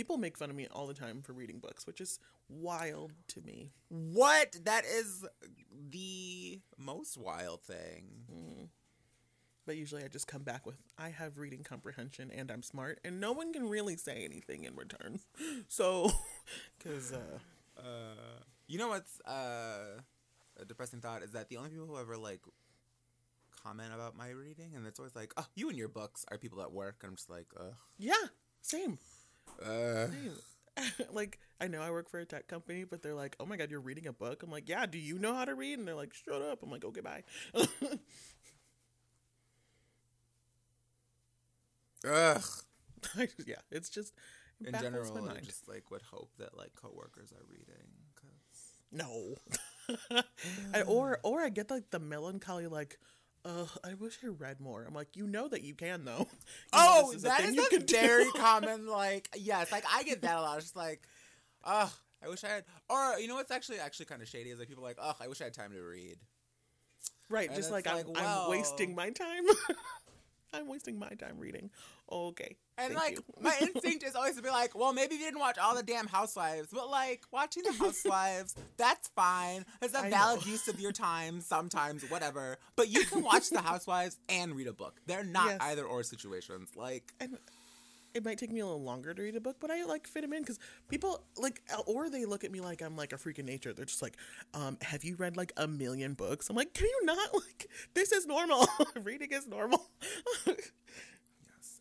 People 0.00 0.16
make 0.16 0.38
fun 0.38 0.48
of 0.48 0.56
me 0.56 0.66
all 0.70 0.86
the 0.86 0.94
time 0.94 1.20
for 1.20 1.34
reading 1.34 1.58
books, 1.58 1.86
which 1.86 2.00
is 2.00 2.18
wild 2.48 3.12
to 3.28 3.42
me. 3.42 3.70
What? 3.90 4.56
That 4.64 4.84
is 4.86 5.26
the 5.90 6.60
most 6.78 7.18
wild 7.18 7.60
thing. 7.62 8.70
But 9.66 9.76
usually 9.76 10.02
I 10.02 10.08
just 10.08 10.26
come 10.26 10.42
back 10.42 10.64
with 10.64 10.76
I 10.98 11.10
have 11.10 11.36
reading 11.36 11.62
comprehension 11.62 12.30
and 12.30 12.50
I'm 12.50 12.62
smart, 12.62 12.98
and 13.04 13.20
no 13.20 13.32
one 13.32 13.52
can 13.52 13.68
really 13.68 13.96
say 13.96 14.24
anything 14.24 14.64
in 14.64 14.74
return. 14.74 15.20
So, 15.68 16.10
because 16.78 17.12
uh, 17.12 17.38
Uh, 17.76 18.40
you 18.68 18.78
know 18.78 18.88
what's 18.88 19.20
uh, 19.26 20.00
a 20.58 20.64
depressing 20.66 21.00
thought 21.00 21.22
is 21.22 21.32
that 21.32 21.48
the 21.50 21.58
only 21.58 21.70
people 21.70 21.86
who 21.86 21.98
ever 21.98 22.16
like 22.16 22.40
comment 23.62 23.92
about 23.94 24.16
my 24.16 24.30
reading, 24.30 24.72
and 24.74 24.86
it's 24.86 24.98
always 24.98 25.14
like, 25.14 25.32
"Oh, 25.36 25.46
you 25.54 25.68
and 25.68 25.76
your 25.78 25.88
books," 25.88 26.24
are 26.30 26.38
people 26.38 26.62
at 26.62 26.72
work, 26.72 26.96
and 27.02 27.10
I'm 27.10 27.16
just 27.16 27.30
like, 27.30 27.46
ugh. 27.58 27.74
yeah, 27.98 28.24
same. 28.62 28.98
Uh, 29.64 30.06
like 31.12 31.38
I 31.60 31.66
know 31.66 31.82
I 31.82 31.90
work 31.90 32.08
for 32.10 32.20
a 32.20 32.24
tech 32.24 32.48
company, 32.48 32.84
but 32.84 33.02
they're 33.02 33.14
like, 33.14 33.36
"Oh 33.40 33.46
my 33.46 33.56
god, 33.56 33.70
you're 33.70 33.80
reading 33.80 34.06
a 34.06 34.12
book." 34.12 34.42
I'm 34.42 34.50
like, 34.50 34.68
"Yeah, 34.68 34.86
do 34.86 34.98
you 34.98 35.18
know 35.18 35.34
how 35.34 35.44
to 35.44 35.54
read?" 35.54 35.78
And 35.78 35.86
they're 35.86 35.94
like, 35.94 36.14
"Shut 36.14 36.42
up." 36.42 36.62
I'm 36.62 36.70
like, 36.70 36.84
"Okay, 36.84 37.00
bye." 37.00 37.22
ugh. 42.06 42.42
Yeah, 43.46 43.56
it's 43.70 43.88
just 43.88 44.12
it 44.60 44.68
In 44.68 44.74
general, 44.80 45.22
my 45.22 45.32
I 45.32 45.40
just 45.40 45.68
like 45.68 45.90
would 45.90 46.02
hope 46.02 46.30
that 46.38 46.56
like 46.56 46.74
coworkers 46.74 47.32
are 47.32 47.44
reading, 47.48 47.88
cause 48.14 48.82
No. 48.92 49.34
I, 50.74 50.82
or 50.82 51.18
or 51.22 51.40
I 51.40 51.48
get 51.48 51.70
like 51.70 51.90
the 51.90 51.98
melancholy 51.98 52.66
like, 52.66 52.98
uh, 53.44 53.66
I 53.84 53.94
wish 53.94 54.18
I 54.24 54.28
read 54.28 54.60
more. 54.60 54.84
I'm 54.86 54.94
like, 54.94 55.16
you 55.16 55.26
know 55.26 55.48
that 55.48 55.62
you 55.62 55.74
can 55.74 56.04
though. 56.04 56.26
You 56.72 56.74
oh, 56.74 57.06
this 57.08 57.16
is 57.16 57.22
that 57.22 57.42
is 57.44 57.54
you 57.54 57.64
a 57.64 57.68
can 57.68 57.86
do." 57.86 57.96
very 57.96 58.30
common 58.36 58.86
like 58.86 59.28
yes, 59.36 59.72
like 59.72 59.84
I 59.92 60.02
get 60.02 60.22
that 60.22 60.36
a 60.36 60.40
lot. 60.40 60.56
It's 60.56 60.66
just 60.66 60.76
like, 60.76 61.02
ugh, 61.64 61.90
I 62.24 62.28
wish 62.28 62.44
I 62.44 62.48
had. 62.48 62.64
Or 62.88 63.18
you 63.18 63.28
know 63.28 63.34
what's 63.36 63.50
actually 63.50 63.78
actually 63.78 64.06
kind 64.06 64.22
of 64.22 64.28
shady 64.28 64.50
is 64.50 64.58
like 64.58 64.68
people 64.68 64.84
are 64.84 64.88
like, 64.88 64.98
ugh, 65.00 65.16
I 65.20 65.28
wish 65.28 65.40
I 65.40 65.44
had 65.44 65.54
time 65.54 65.72
to 65.72 65.80
read. 65.82 66.16
right, 67.28 67.48
And 67.48 67.56
just 67.56 67.68
it's 67.68 67.72
like, 67.72 67.86
I'm, 67.86 68.06
like, 68.06 68.22
I'm 68.22 68.50
wasting 68.50 68.94
my 68.94 69.10
time. 69.10 69.44
I'm 70.52 70.68
wasting 70.68 70.98
my 70.98 71.08
time 71.10 71.38
reading. 71.38 71.70
Okay. 72.10 72.56
And 72.78 72.94
thank 72.94 73.16
like 73.18 73.18
my 73.42 73.54
instinct 73.60 74.02
is 74.04 74.14
always 74.14 74.36
to 74.36 74.42
be 74.42 74.48
like, 74.48 74.74
well, 74.76 74.92
maybe 74.92 75.14
you 75.16 75.20
didn't 75.20 75.40
watch 75.40 75.58
all 75.58 75.74
the 75.76 75.82
damn 75.82 76.06
Housewives, 76.06 76.68
but 76.72 76.88
like 76.90 77.22
watching 77.30 77.62
the 77.62 77.72
Housewives, 77.72 78.54
that's 78.78 79.08
fine. 79.08 79.64
It's 79.82 79.94
a 79.94 80.00
I 80.00 80.10
valid 80.10 80.44
know. 80.46 80.50
use 80.52 80.66
of 80.68 80.80
your 80.80 80.92
time, 80.92 81.40
sometimes, 81.40 82.08
whatever. 82.10 82.56
But 82.76 82.88
you 82.88 83.04
can 83.04 83.22
watch 83.22 83.50
the 83.50 83.60
Housewives 83.62 84.16
and 84.28 84.54
read 84.56 84.66
a 84.66 84.72
book. 84.72 85.00
They're 85.06 85.24
not 85.24 85.46
Yes. 85.46 85.58
either 85.60 85.84
or 85.84 86.02
situations. 86.02 86.70
Like, 86.74 87.12
and 87.20 87.36
it 88.14 88.24
might 88.24 88.38
take 88.38 88.50
me 88.50 88.58
a 88.60 88.66
little 88.66 88.82
longer 88.82 89.12
to 89.14 89.22
read 89.22 89.36
a 89.36 89.40
book, 89.40 89.56
but 89.60 89.70
I 89.70 89.84
like 89.84 90.08
fit 90.08 90.22
them 90.22 90.32
in 90.32 90.42
because 90.42 90.58
people 90.88 91.22
like, 91.36 91.62
or 91.86 92.08
they 92.10 92.24
look 92.24 92.42
at 92.44 92.50
me 92.50 92.60
like 92.60 92.80
I'm 92.82 92.96
like 92.96 93.12
a 93.12 93.18
freak 93.18 93.38
of 93.38 93.44
nature. 93.44 93.72
They're 93.74 93.84
just 93.84 94.02
like, 94.02 94.16
um, 94.54 94.78
"Have 94.82 95.04
you 95.04 95.14
read 95.16 95.36
like 95.36 95.52
a 95.56 95.68
million 95.68 96.14
books?" 96.14 96.48
I'm 96.50 96.56
like, 96.56 96.72
"Can 96.74 96.86
you 96.86 97.00
not? 97.04 97.34
Like, 97.34 97.68
this 97.94 98.10
is 98.10 98.26
normal. 98.26 98.66
Reading 99.04 99.28
is 99.32 99.46
normal." 99.46 99.86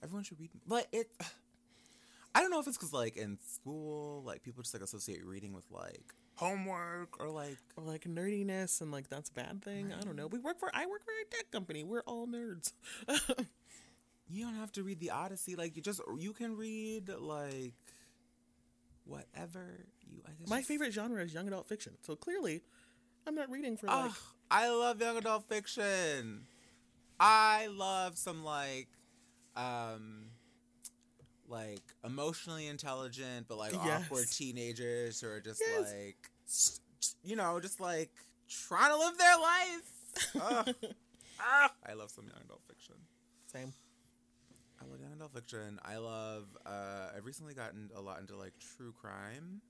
Everyone 0.04 0.24
should 0.24 0.40
read. 0.40 0.52
But 0.68 0.88
it, 0.92 1.08
I 2.36 2.42
don't 2.42 2.52
know 2.52 2.60
if 2.60 2.68
it's 2.68 2.78
because 2.78 2.94
like 2.94 3.18
in 3.18 3.38
school, 3.46 4.24
like 4.26 4.44
people 4.44 4.64
just 4.64 4.74
like 4.74 4.84
associate 4.84 5.26
reading 5.26 5.54
with 5.54 5.66
like 5.72 6.14
homework 6.36 7.20
or 7.20 7.30
like 7.30 7.58
or 7.76 7.84
like 7.84 8.04
nerdiness 8.06 8.82
and 8.82 8.92
like 8.92 9.10
that's 9.10 9.30
a 9.30 9.34
bad 9.34 9.64
thing. 9.64 9.94
I 9.94 10.04
don't 10.04 10.16
know. 10.16 10.28
We 10.28 10.40
work 10.40 10.60
for 10.60 10.72
I 10.74 10.86
work 10.86 11.04
for 11.04 11.12
a 11.12 11.36
tech 11.36 11.52
company. 11.52 11.84
We're 11.84 12.02
all 12.02 12.28
nerds. 12.28 12.72
you 14.30 14.46
don't 14.46 14.56
have 14.56 14.72
to 14.74 14.84
read 14.84 15.00
the 15.00 15.10
Odyssey. 15.12 15.56
Like 15.56 15.76
you 15.76 15.82
just 15.82 16.02
you 16.18 16.34
can 16.34 16.56
read 16.56 17.10
like 17.10 17.74
whatever 19.06 19.86
you. 20.08 20.22
I 20.26 20.32
guess 20.40 20.48
My 20.48 20.62
favorite 20.62 20.94
genre 20.94 21.24
is 21.24 21.34
young 21.34 21.48
adult 21.48 21.68
fiction. 21.68 21.94
So 22.06 22.16
clearly, 22.16 22.62
I'm 23.28 23.36
not 23.36 23.50
reading 23.50 23.76
for 23.76 23.88
like 23.88 24.12
Ugh, 24.12 24.18
I 24.52 24.70
love 24.70 25.02
young 25.02 25.18
adult 25.18 25.46
fiction. 25.46 26.46
I 27.20 27.68
love 27.68 28.18
some 28.18 28.44
like, 28.46 28.88
um, 29.56 30.26
like 31.48 31.82
emotionally 32.06 32.68
intelligent 32.68 33.48
but 33.48 33.58
like 33.58 33.74
Yes. 33.74 34.04
awkward 34.06 34.28
teenagers 34.32 35.20
who 35.22 35.28
are 35.30 35.40
just 35.42 35.62
Yes. 35.62 35.94
like, 35.94 36.30
you 37.24 37.36
know, 37.36 37.60
just 37.60 37.80
like 37.80 38.12
trying 38.50 38.92
to 38.92 38.98
live 38.98 39.18
their 39.18 39.38
life. 39.38 40.66
Ugh. 40.68 40.76
Ah, 41.42 41.72
I 41.88 41.94
love 41.94 42.12
some 42.12 42.26
young 42.26 42.42
adult 42.44 42.62
fiction. 42.68 42.96
same. 43.48 43.72
I 44.82 44.86
love 44.92 45.00
young 45.02 45.14
adult 45.14 45.34
fiction. 45.34 45.80
I 45.86 45.96
love. 45.96 46.48
Uh, 46.66 47.08
I've 47.16 47.26
recently 47.26 47.54
gotten 47.54 47.90
a 47.96 48.02
lot 48.02 48.20
into 48.20 48.36
like 48.36 48.52
true 48.76 48.92
crime. 48.92 49.62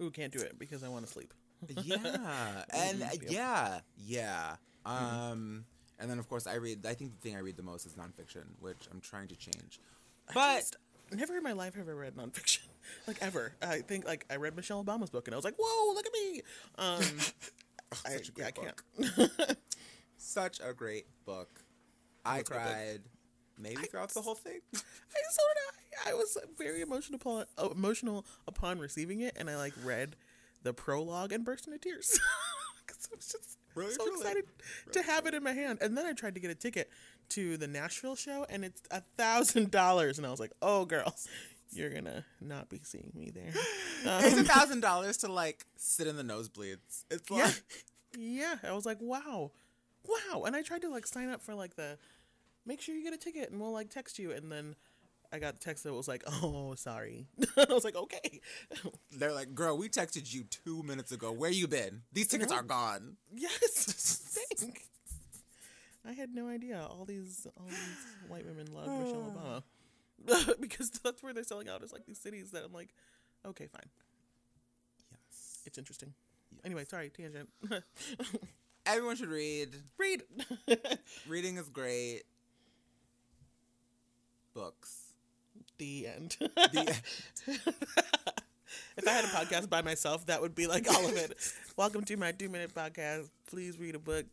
Ooh, 0.00 0.10
can't 0.10 0.32
do 0.32 0.40
it 0.40 0.58
because 0.58 0.82
I 0.82 0.88
want 0.88 1.04
to 1.06 1.12
sleep. 1.12 1.34
yeah 1.68 2.64
and 2.74 3.02
uh, 3.02 3.06
yeah 3.28 3.80
yeah 4.06 4.56
um 4.86 5.66
and 6.02 6.10
then 6.10 6.18
of 6.18 6.28
course 6.28 6.46
i 6.46 6.54
read 6.56 6.84
i 6.84 6.92
think 6.92 7.12
the 7.12 7.18
thing 7.28 7.36
i 7.36 7.40
read 7.40 7.56
the 7.56 7.62
most 7.62 7.86
is 7.86 7.94
nonfiction 7.94 8.44
which 8.60 8.88
i'm 8.92 9.00
trying 9.00 9.28
to 9.28 9.36
change 9.36 9.80
I 10.28 10.34
but 10.34 10.56
just- 10.58 10.76
never 11.12 11.36
in 11.38 11.42
my 11.42 11.52
life 11.52 11.74
have 11.74 11.88
I 11.88 11.92
read 11.92 12.14
nonfiction, 12.16 12.60
like 13.08 13.18
ever. 13.20 13.52
I 13.60 13.78
think 13.80 14.06
like 14.06 14.24
I 14.30 14.36
read 14.36 14.54
Michelle 14.56 14.82
Obama's 14.84 15.10
book 15.10 15.26
and 15.28 15.34
I 15.34 15.36
was 15.36 15.44
like, 15.44 15.56
"Whoa, 15.58 15.94
look 15.94 16.06
at 16.06 16.12
me!" 16.12 16.42
Um, 16.78 17.02
I, 18.06 18.10
such 18.16 18.28
a 18.28 18.32
yeah, 18.36 18.46
I 18.46 18.50
great 18.52 18.72
can't. 18.98 19.38
book. 19.38 19.56
such 20.16 20.60
a 20.64 20.72
great 20.72 21.06
book 21.26 21.60
i 22.24 22.36
What's 22.38 22.50
a 22.50 22.52
good 22.54 22.58
book? 22.60 22.62
cried 22.72 23.00
maybe 23.58 23.82
throughout 23.82 24.10
the 24.10 24.22
whole 24.22 24.36
thing 24.36 24.60
I, 24.74 24.78
so 24.78 25.42
did 25.54 26.06
I. 26.06 26.10
I 26.10 26.14
was 26.14 26.38
very 26.56 26.80
emotional 26.80 27.16
upon, 27.16 27.44
uh, 27.58 27.68
emotional 27.70 28.24
upon 28.48 28.78
receiving 28.78 29.20
it, 29.20 29.34
and 29.36 29.50
I 29.50 29.56
like 29.56 29.74
read 29.84 30.16
the 30.62 30.72
prologue 30.72 31.32
and 31.32 31.44
burst 31.44 31.66
into 31.66 31.78
tears. 31.78 32.18
'Cause 32.86 33.08
I 33.12 33.16
was 33.16 33.26
just 33.26 33.58
Really, 33.74 33.92
so 33.92 34.04
truly. 34.04 34.20
excited 34.20 34.44
to 34.92 35.02
have 35.02 35.26
it 35.26 35.34
in 35.34 35.42
my 35.42 35.52
hand. 35.52 35.78
And 35.80 35.96
then 35.96 36.06
I 36.06 36.12
tried 36.12 36.34
to 36.34 36.40
get 36.40 36.50
a 36.50 36.54
ticket 36.54 36.90
to 37.30 37.56
the 37.56 37.66
Nashville 37.66 38.16
show, 38.16 38.44
and 38.48 38.64
it's 38.64 38.82
a 38.90 39.00
thousand 39.16 39.70
dollars. 39.70 40.18
And 40.18 40.26
I 40.26 40.30
was 40.30 40.40
like, 40.40 40.52
"Oh, 40.60 40.84
girl, 40.84 41.14
you're 41.72 41.90
gonna 41.90 42.24
not 42.40 42.68
be 42.68 42.80
seeing 42.84 43.10
me 43.14 43.30
there." 43.30 43.52
it's 44.04 44.36
a 44.36 44.40
Um, 44.40 44.44
thousand 44.44 44.80
dollars 44.80 45.16
to 45.18 45.32
like 45.32 45.64
sit 45.76 46.06
in 46.06 46.16
the 46.16 46.22
nosebleeds 46.24 47.04
it's 47.10 47.30
yeah, 47.30 47.44
like 47.44 47.62
yeah. 48.18 48.56
I 48.62 48.72
was 48.72 48.84
like, 48.84 48.98
"Wow, 49.00 49.52
wow!" 50.04 50.42
And 50.44 50.54
I 50.56 50.62
tried 50.62 50.82
to 50.82 50.90
like 50.90 51.06
sign 51.06 51.28
up 51.30 51.40
for 51.40 51.54
like 51.54 51.76
the 51.76 51.98
make 52.66 52.80
sure 52.80 52.94
you 52.94 53.02
get 53.02 53.14
a 53.14 53.18
ticket, 53.18 53.50
and 53.50 53.60
we'll 53.60 53.72
like 53.72 53.88
text 53.90 54.18
you. 54.18 54.32
And 54.32 54.50
then 54.52 54.76
I 55.32 55.38
got 55.38 55.54
the 55.54 55.60
text 55.60 55.84
that 55.84 55.92
was 55.94 56.06
like, 56.08 56.22
"Oh, 56.42 56.74
sorry." 56.76 57.26
I 57.56 57.72
was 57.72 57.84
like, 57.84 57.96
"Okay." 57.96 58.40
they're 59.18 59.32
like 59.32 59.54
girl 59.54 59.76
we 59.78 59.88
texted 59.88 60.32
you 60.32 60.44
two 60.44 60.82
minutes 60.82 61.10
ago 61.12 61.32
where 61.32 61.50
you 61.50 61.66
been 61.68 62.02
these 62.12 62.26
tickets 62.28 62.50
No. 62.50 62.58
are 62.58 62.62
gone 62.62 63.16
Yes. 63.34 64.40
Thanks. 64.58 64.88
I 66.04 66.12
had 66.12 66.34
no 66.34 66.48
idea 66.48 66.84
all 66.90 67.04
these 67.04 67.46
all 67.58 67.66
these 67.66 68.28
white 68.28 68.44
women 68.44 68.66
love 68.74 68.86
Michelle 68.88 69.62
Obama 70.26 70.60
because 70.60 70.90
that's 70.90 71.22
where 71.22 71.32
they're 71.32 71.44
selling 71.44 71.68
out 71.68 71.82
is 71.82 71.92
like 71.92 72.04
these 72.06 72.18
cities 72.18 72.50
that 72.50 72.64
I'm 72.64 72.72
like, 72.72 72.88
okay, 73.46 73.66
fine, 73.66 73.88
yes 75.10 75.60
it's 75.64 75.78
interesting. 75.78 76.12
Anyway, 76.64 76.84
sorry, 76.84 77.10
tangent. 77.10 77.48
everyone 78.86 79.16
should 79.16 79.28
read 79.30 79.70
Read. 79.98 80.22
reading 81.28 81.56
is 81.56 81.68
great 81.68 82.22
books 84.54 85.01
the 85.78 86.06
end. 86.06 86.36
The- 86.40 86.78
end. 86.78 87.00
if 88.96 89.08
I 89.08 89.10
had 89.10 89.24
a 89.24 89.28
podcast 89.28 89.68
by 89.68 89.82
myself, 89.82 90.26
that 90.26 90.40
would 90.40 90.54
be 90.54 90.66
like 90.66 90.88
all 90.88 91.06
of 91.06 91.16
it. 91.16 91.34
Welcome 91.76 92.04
to 92.04 92.16
my 92.16 92.32
two 92.32 92.48
minute 92.48 92.74
podcast. 92.74 93.28
Please 93.46 93.78
read 93.78 93.94
a 93.94 93.98
book. 93.98 94.26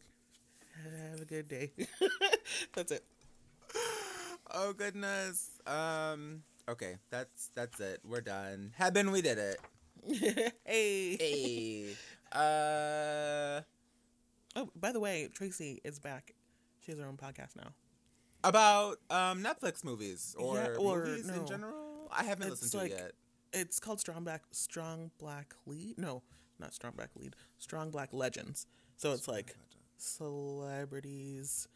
Have 1.12 1.22
a 1.22 1.26
good 1.26 1.48
day. 1.50 1.72
That's 2.74 2.92
it. 2.92 3.04
Oh 4.52 4.74
goodness. 4.74 5.52
Um. 5.68 6.44
Okay, 6.68 6.96
that's 7.10 7.50
that's 7.56 7.80
it. 7.80 8.00
We're 8.04 8.22
done. 8.22 8.74
Hebben, 8.80 9.12
we 9.12 9.22
did 9.22 9.38
it. 9.38 9.60
hey. 10.66 11.18
Hey. 11.18 11.96
uh. 12.32 13.62
Oh, 14.56 14.70
by 14.76 14.92
the 14.92 15.00
way, 15.00 15.30
Tracy 15.34 15.80
is 15.84 16.00
back. 16.00 16.34
She 16.84 16.92
has 16.92 17.00
her 17.00 17.06
own 17.06 17.18
podcast 17.18 17.56
now. 17.56 17.70
About 18.44 19.00
um 19.10 19.44
Netflix 19.44 19.84
movies 19.84 20.36
or 20.40 20.56
Yeah, 20.56 20.76
or 20.80 21.06
movies 21.06 21.28
no. 21.28 21.34
in 21.34 21.46
general. 21.48 22.08
I 22.12 22.24
haven't 22.24 22.52
It's 22.52 22.62
listened 22.64 22.90
to 22.90 22.96
it 22.96 22.98
yet. 22.98 23.12
it's 23.54 23.80
called 23.80 24.00
Strong 24.00 24.24
Black 24.24 24.44
Strong 24.52 25.12
Black 25.20 25.54
Lead. 25.66 25.98
No, 25.98 26.24
not 26.60 26.74
Strong 26.74 26.94
Black 26.96 27.10
Lead. 27.16 27.36
Strong 27.58 27.92
Black 27.92 28.10
Legends. 28.14 28.66
So 28.98 29.12
it's 29.14 29.28
like 29.28 29.56
celebrities 29.98 31.68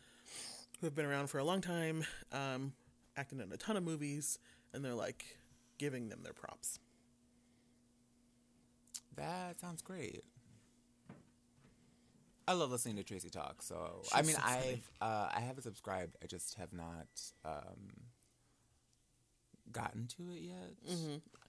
who 0.80 0.88
have 0.88 0.96
been 0.96 1.06
around 1.06 1.28
for 1.28 1.38
a 1.38 1.44
long 1.44 1.62
time, 1.62 2.06
um, 2.32 2.74
acting 3.18 3.40
in 3.40 3.52
a 3.52 3.58
ton 3.58 3.78
of 3.78 3.84
movies, 3.84 4.40
and 4.74 4.84
they're 4.84 4.94
like 4.94 5.38
giving 5.78 6.10
them 6.10 6.22
their 6.24 6.34
props. 6.34 6.80
That 9.16 9.60
sounds 9.60 9.82
great. 9.82 10.24
I 12.48 12.54
love 12.54 12.72
listening 12.72 12.98
to 12.98 13.04
Tracy 13.04 13.30
talk. 13.30 13.62
So 13.62 14.02
I 14.14 14.22
mean, 14.22 14.36
so 14.36 14.42
I've 14.44 14.90
uh, 15.02 15.30
I 15.34 15.40
haven't 15.40 15.64
subscribed. 15.64 16.18
I 16.24 16.28
just 16.28 16.56
have 16.56 16.74
not 16.74 17.08
um, 17.46 17.94
gotten 19.72 20.08
to 20.18 20.32
it 20.32 20.42
yet. 20.42 20.74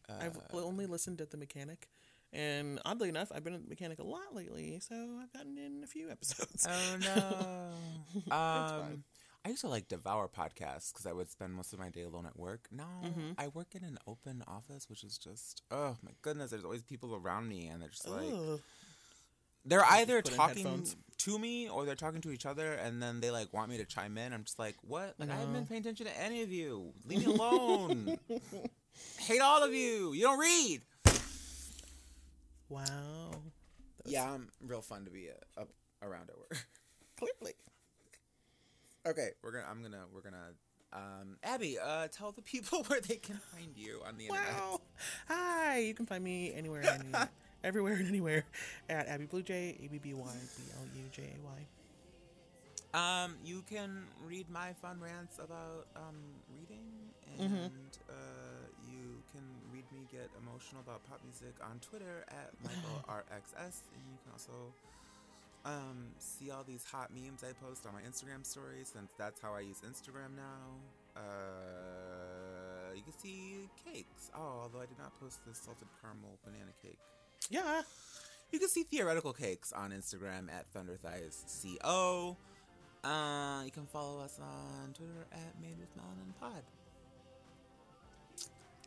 I've 0.09 0.39
only 0.53 0.87
listened 0.87 1.21
at 1.21 1.31
the 1.31 1.37
mechanic, 1.37 1.89
and 2.33 2.79
oddly 2.85 3.09
enough, 3.09 3.33
I've 3.35 3.43
been 3.45 3.55
at 3.55 3.63
the 3.63 3.69
mechanic 3.69 3.99
a 3.99 4.05
lot 4.05 4.35
lately, 4.35 4.79
so 4.81 4.95
I've 5.23 5.33
gotten 5.33 5.57
in 5.59 5.83
a 5.83 5.87
few 5.87 6.11
episodes. 6.11 6.67
Oh 6.69 6.97
no. 7.01 7.71
um, 8.37 9.05
I 9.47 9.51
used 9.51 9.61
to 9.63 9.69
like 9.69 9.89
devour 9.89 10.29
podcasts 10.29 10.93
because 10.93 11.07
I 11.07 11.13
would 11.13 11.31
spend 11.31 11.53
most 11.55 11.73
of 11.75 11.79
my 11.79 11.91
day 11.91 12.03
alone 12.03 12.27
at 12.27 12.39
work. 12.39 12.67
Now 12.71 12.85
Mm-hmm. 13.05 13.33
I 13.39 13.49
work 13.49 13.75
in 13.75 13.85
an 13.85 13.99
open 14.07 14.43
office, 14.47 14.89
which 14.89 15.05
is 15.05 15.19
just 15.19 15.63
oh 15.71 15.97
my 16.03 16.13
goodness. 16.23 16.51
There's 16.51 16.65
always 16.65 16.83
people 16.83 17.15
around 17.15 17.49
me, 17.49 17.67
and 17.67 17.81
they're 17.83 17.89
just 17.91 18.09
like 18.09 18.33
Ugh. 18.33 18.61
They're 19.65 19.85
either 19.85 20.23
talking 20.23 20.87
to 21.19 21.39
me 21.39 21.69
or 21.69 21.85
they're 21.85 21.95
talking 21.95 22.21
to 22.23 22.31
each 22.31 22.47
other, 22.47 22.75
and 22.75 23.03
then 23.03 23.21
they 23.21 23.31
like 23.31 23.53
want 23.53 23.71
me 23.71 23.79
to 23.79 23.85
chime 23.85 24.19
in. 24.19 24.33
I'm 24.33 24.45
just 24.45 24.59
like, 24.59 24.77
what? 24.83 25.15
Like 25.19 25.31
I 25.31 25.37
haven't 25.37 25.55
been 25.55 25.67
paying 25.67 25.81
attention 25.81 26.07
to 26.07 26.21
any 26.21 26.43
of 26.43 26.51
you. 26.51 26.93
Leave 27.07 27.27
me 27.27 27.35
alone. 27.35 28.19
Hate 29.19 29.41
all 29.41 29.63
of 29.63 29.73
you. 29.73 30.13
You 30.13 30.23
don't 30.23 30.39
read. 30.39 30.83
Wow. 32.69 33.31
Yeah, 34.05 34.31
I'm 34.31 34.49
real 34.67 34.83
fun 34.83 35.05
to 35.05 35.11
be 35.11 35.29
uh, 35.31 35.63
up 35.63 35.69
around 36.03 36.29
at 36.31 36.37
work. 36.37 36.67
Clearly. 37.19 37.55
Okay, 39.07 39.31
we're 39.43 39.53
gonna. 39.53 39.67
I'm 39.71 39.83
gonna. 39.83 40.05
We're 40.13 40.23
gonna. 40.23 40.53
Um, 40.93 41.37
Abby, 41.43 41.79
uh, 41.79 42.09
tell 42.09 42.33
the 42.33 42.43
people 42.43 42.83
where 42.89 43.01
they 43.01 43.17
can 43.17 43.41
find 43.53 43.77
you 43.77 44.01
on 44.07 44.17
the 44.17 44.27
internet. 44.27 44.53
Wow. 44.55 44.81
Hi. 45.29 45.79
You 45.79 45.95
can 45.95 46.07
find 46.07 46.23
me 46.23 46.53
anywhere, 46.55 46.83
any, 46.83 47.27
everywhere, 47.65 47.95
and 47.95 48.07
anywhere 48.07 48.45
at 48.89 49.09
Abby 49.09 49.25
Blue 49.25 49.43
Jay, 49.43 49.77
A 49.83 49.89
B 49.89 49.99
B 49.99 50.15
Y 50.15 50.23
B 50.23 50.63
L 50.79 50.87
U 50.95 51.03
J 51.11 51.23
A 51.23 51.39
Y. 51.45 51.67
Um, 52.95 53.35
you 53.45 53.65
can 53.69 54.05
read 54.25 54.49
my 54.49 54.73
fun 54.75 55.01
rants 55.01 55.39
about 55.39 55.87
um 55.97 56.15
reading, 56.55 56.87
and 57.41 57.99
uh, 58.09 58.15
you 58.87 59.19
can 59.33 59.43
read 59.73 59.83
me 59.91 60.07
get 60.13 60.31
emotional 60.41 60.81
about 60.87 61.03
pop 61.09 61.21
music 61.25 61.55
on 61.61 61.81
Twitter 61.81 62.25
at 62.29 62.53
michaelrxs, 62.63 63.83
and 63.91 64.03
you 64.07 64.19
can 64.23 64.33
also 64.33 64.53
um 65.65 66.07
see 66.19 66.51
all 66.53 66.63
these 66.63 66.85
hot 66.85 67.11
memes 67.13 67.43
I 67.43 67.53
post 67.67 67.85
on 67.87 67.95
my 67.95 68.03
Instagram 68.03 68.47
stories, 68.47 68.93
since 68.93 69.11
that's 69.19 69.41
how 69.41 69.55
I 69.55 69.61
use 69.61 69.81
Instagram 69.83 70.37
now. 70.37 70.79
Uh, 71.17 72.95
you 72.95 73.03
can 73.03 73.19
see 73.19 73.69
cakes. 73.85 74.31
Oh, 74.37 74.63
although 74.63 74.81
I 74.81 74.87
did 74.87 74.99
not 74.99 75.19
post 75.19 75.45
the 75.47 75.55
salted 75.55 75.89
caramel 76.01 76.39
banana 76.45 76.71
cake. 76.83 76.99
Yeah. 77.51 77.83
You 78.51 78.59
can 78.59 78.69
see 78.69 78.85
theoretical 78.85 79.33
cakes 79.33 79.73
on 79.73 79.91
Instagram 79.91 80.49
at 80.51 80.67
ThunderThighsCO. 80.73 82.37
Uh, 83.03 83.63
you 83.65 83.71
can 83.71 83.87
follow 83.87 84.21
us 84.21 84.39
on 84.41 84.93
Twitter 84.95 85.27
at 85.33 85.61
Made 85.61 85.77
with 85.79 85.95
Melanin 85.97 86.39
Pod. 86.41 86.63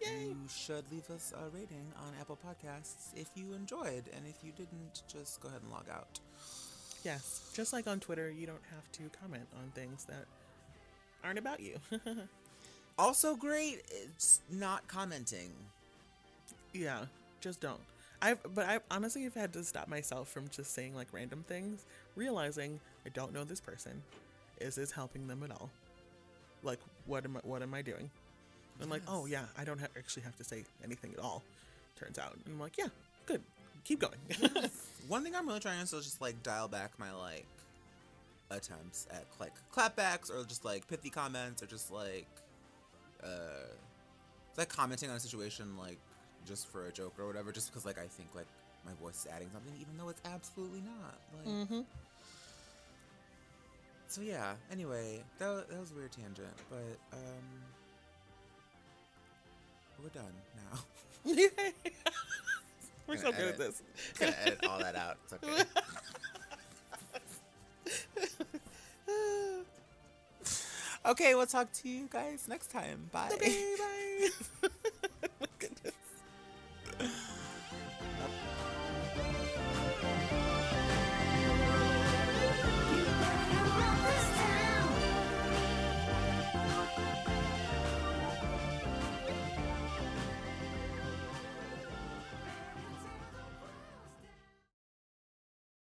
Yay. 0.02 0.28
You 0.30 0.36
should 0.48 0.84
leave 0.92 1.10
us 1.10 1.34
a 1.36 1.50
rating 1.50 1.92
on 1.98 2.14
Apple 2.20 2.38
Podcasts 2.46 3.10
if 3.16 3.30
you 3.36 3.54
enjoyed, 3.54 4.04
and 4.16 4.26
if 4.28 4.36
you 4.44 4.52
didn't, 4.56 5.04
just 5.12 5.42
go 5.42 5.50
ahead 5.50 5.62
and 5.64 5.72
log 5.72 5.86
out. 5.92 6.20
Yes. 7.04 7.52
Just 7.56 7.74
like 7.74 7.88
on 7.88 8.00
Twitter, 8.00 8.30
you 8.32 8.46
don't 8.48 8.62
have 8.74 8.92
to 8.94 9.04
comment 9.20 9.48
on 9.58 9.72
things 9.76 10.06
that 10.06 10.26
aren't 11.24 11.40
about 11.40 11.60
you. 11.60 11.78
Also, 13.00 13.36
great, 13.36 13.84
it's 13.92 14.42
not 14.52 14.88
commenting. 14.88 15.52
yeah. 16.74 17.06
Just 17.42 17.62
don't. 17.62 17.80
I've, 18.22 18.40
but 18.56 18.66
I 18.66 18.80
honestly 18.90 19.24
have 19.24 19.36
had 19.36 19.54
to 19.54 19.64
stop 19.64 19.88
myself 19.88 20.28
from 20.28 20.48
just 20.50 20.74
saying 20.74 20.96
like 20.96 21.08
random 21.12 21.44
things, 21.48 21.86
realizing 22.16 22.80
I 23.06 23.10
don't 23.10 23.34
know 23.34 23.44
this 23.44 23.62
person. 23.62 24.02
Is 24.60 24.76
this 24.76 24.92
helping 24.92 25.28
them 25.28 25.44
at 25.44 25.52
all? 25.52 25.70
Like, 26.64 26.80
what 27.06 27.26
am 27.26 27.38
I, 27.38 27.40
what 27.44 27.62
am 27.62 27.74
I 27.74 27.82
doing? 27.82 28.10
I'm 28.82 28.90
like, 28.90 29.04
oh 29.08 29.26
yeah, 29.26 29.46
I 29.58 29.64
don't 29.64 29.80
ha- 29.80 29.88
actually 29.98 30.24
have 30.24 30.36
to 30.38 30.44
say 30.44 30.64
anything 30.84 31.14
at 31.18 31.24
all. 31.24 31.44
Turns 32.00 32.18
out, 32.20 32.34
and 32.34 32.44
I'm 32.48 32.60
like, 32.60 32.78
yeah, 32.78 32.88
good, 33.26 33.42
keep 33.84 34.00
going. 34.00 34.18
One 35.08 35.24
thing 35.24 35.36
I'm 35.36 35.48
really 35.48 35.60
trying 35.60 35.84
to 35.84 35.90
do 35.90 35.98
is 35.98 36.06
just 36.06 36.22
like 36.22 36.42
dial 36.44 36.68
back 36.68 36.92
my 37.00 37.12
like 37.14 37.46
attempts 38.50 39.08
at 39.12 39.26
like 39.40 39.54
clapbacks 39.76 40.30
or 40.30 40.44
just 40.46 40.64
like 40.64 40.88
pithy 40.88 41.10
comments 41.10 41.62
or 41.62 41.66
just 41.66 41.92
like 41.92 42.28
uh 43.24 43.68
like 44.58 44.70
commenting 44.70 45.10
on 45.10 45.18
a 45.18 45.20
situation 45.20 45.76
like 45.78 45.98
just 46.48 46.68
for 46.68 46.88
a 46.88 46.92
joke 46.92 47.14
or 47.20 47.28
whatever 47.28 47.52
just 47.52 47.70
because 47.70 47.86
like 47.86 48.00
I 48.00 48.08
think 48.08 48.30
like 48.36 48.48
my 48.86 48.94
voice 49.02 49.26
is 49.26 49.28
adding 49.34 49.50
something 49.54 49.74
even 49.80 49.98
though 49.98 50.10
it's 50.10 50.22
absolutely 50.26 50.82
not 50.82 51.16
like 51.36 51.46
mm-hmm. 51.48 51.82
so 54.08 54.22
yeah 54.22 54.54
anyway 54.72 55.22
that, 55.40 55.70
that 55.70 55.80
was 55.80 55.92
a 55.92 55.96
weird 55.96 56.12
tangent 56.12 56.48
but 56.70 56.98
um 57.14 57.64
we're 60.02 60.10
done 60.10 60.34
now 60.72 60.80
We're 63.08 63.16
Gonna 63.16 63.28
so 63.28 63.32
good 63.32 63.48
at 63.52 63.58
this. 63.58 63.82
gonna 64.20 64.36
edit 64.44 64.60
all 64.68 64.80
that 64.80 64.96
out 64.96 65.18
it's 65.24 65.34
okay 65.34 65.64
Okay, 71.08 71.36
we'll 71.36 71.46
talk 71.46 71.72
to 71.72 71.88
you 71.90 72.10
guys 72.12 72.50
next 72.50 72.70
time. 72.70 73.10
Bye. 73.14 73.30
Okay, 73.32 73.76
bye. 73.80 74.70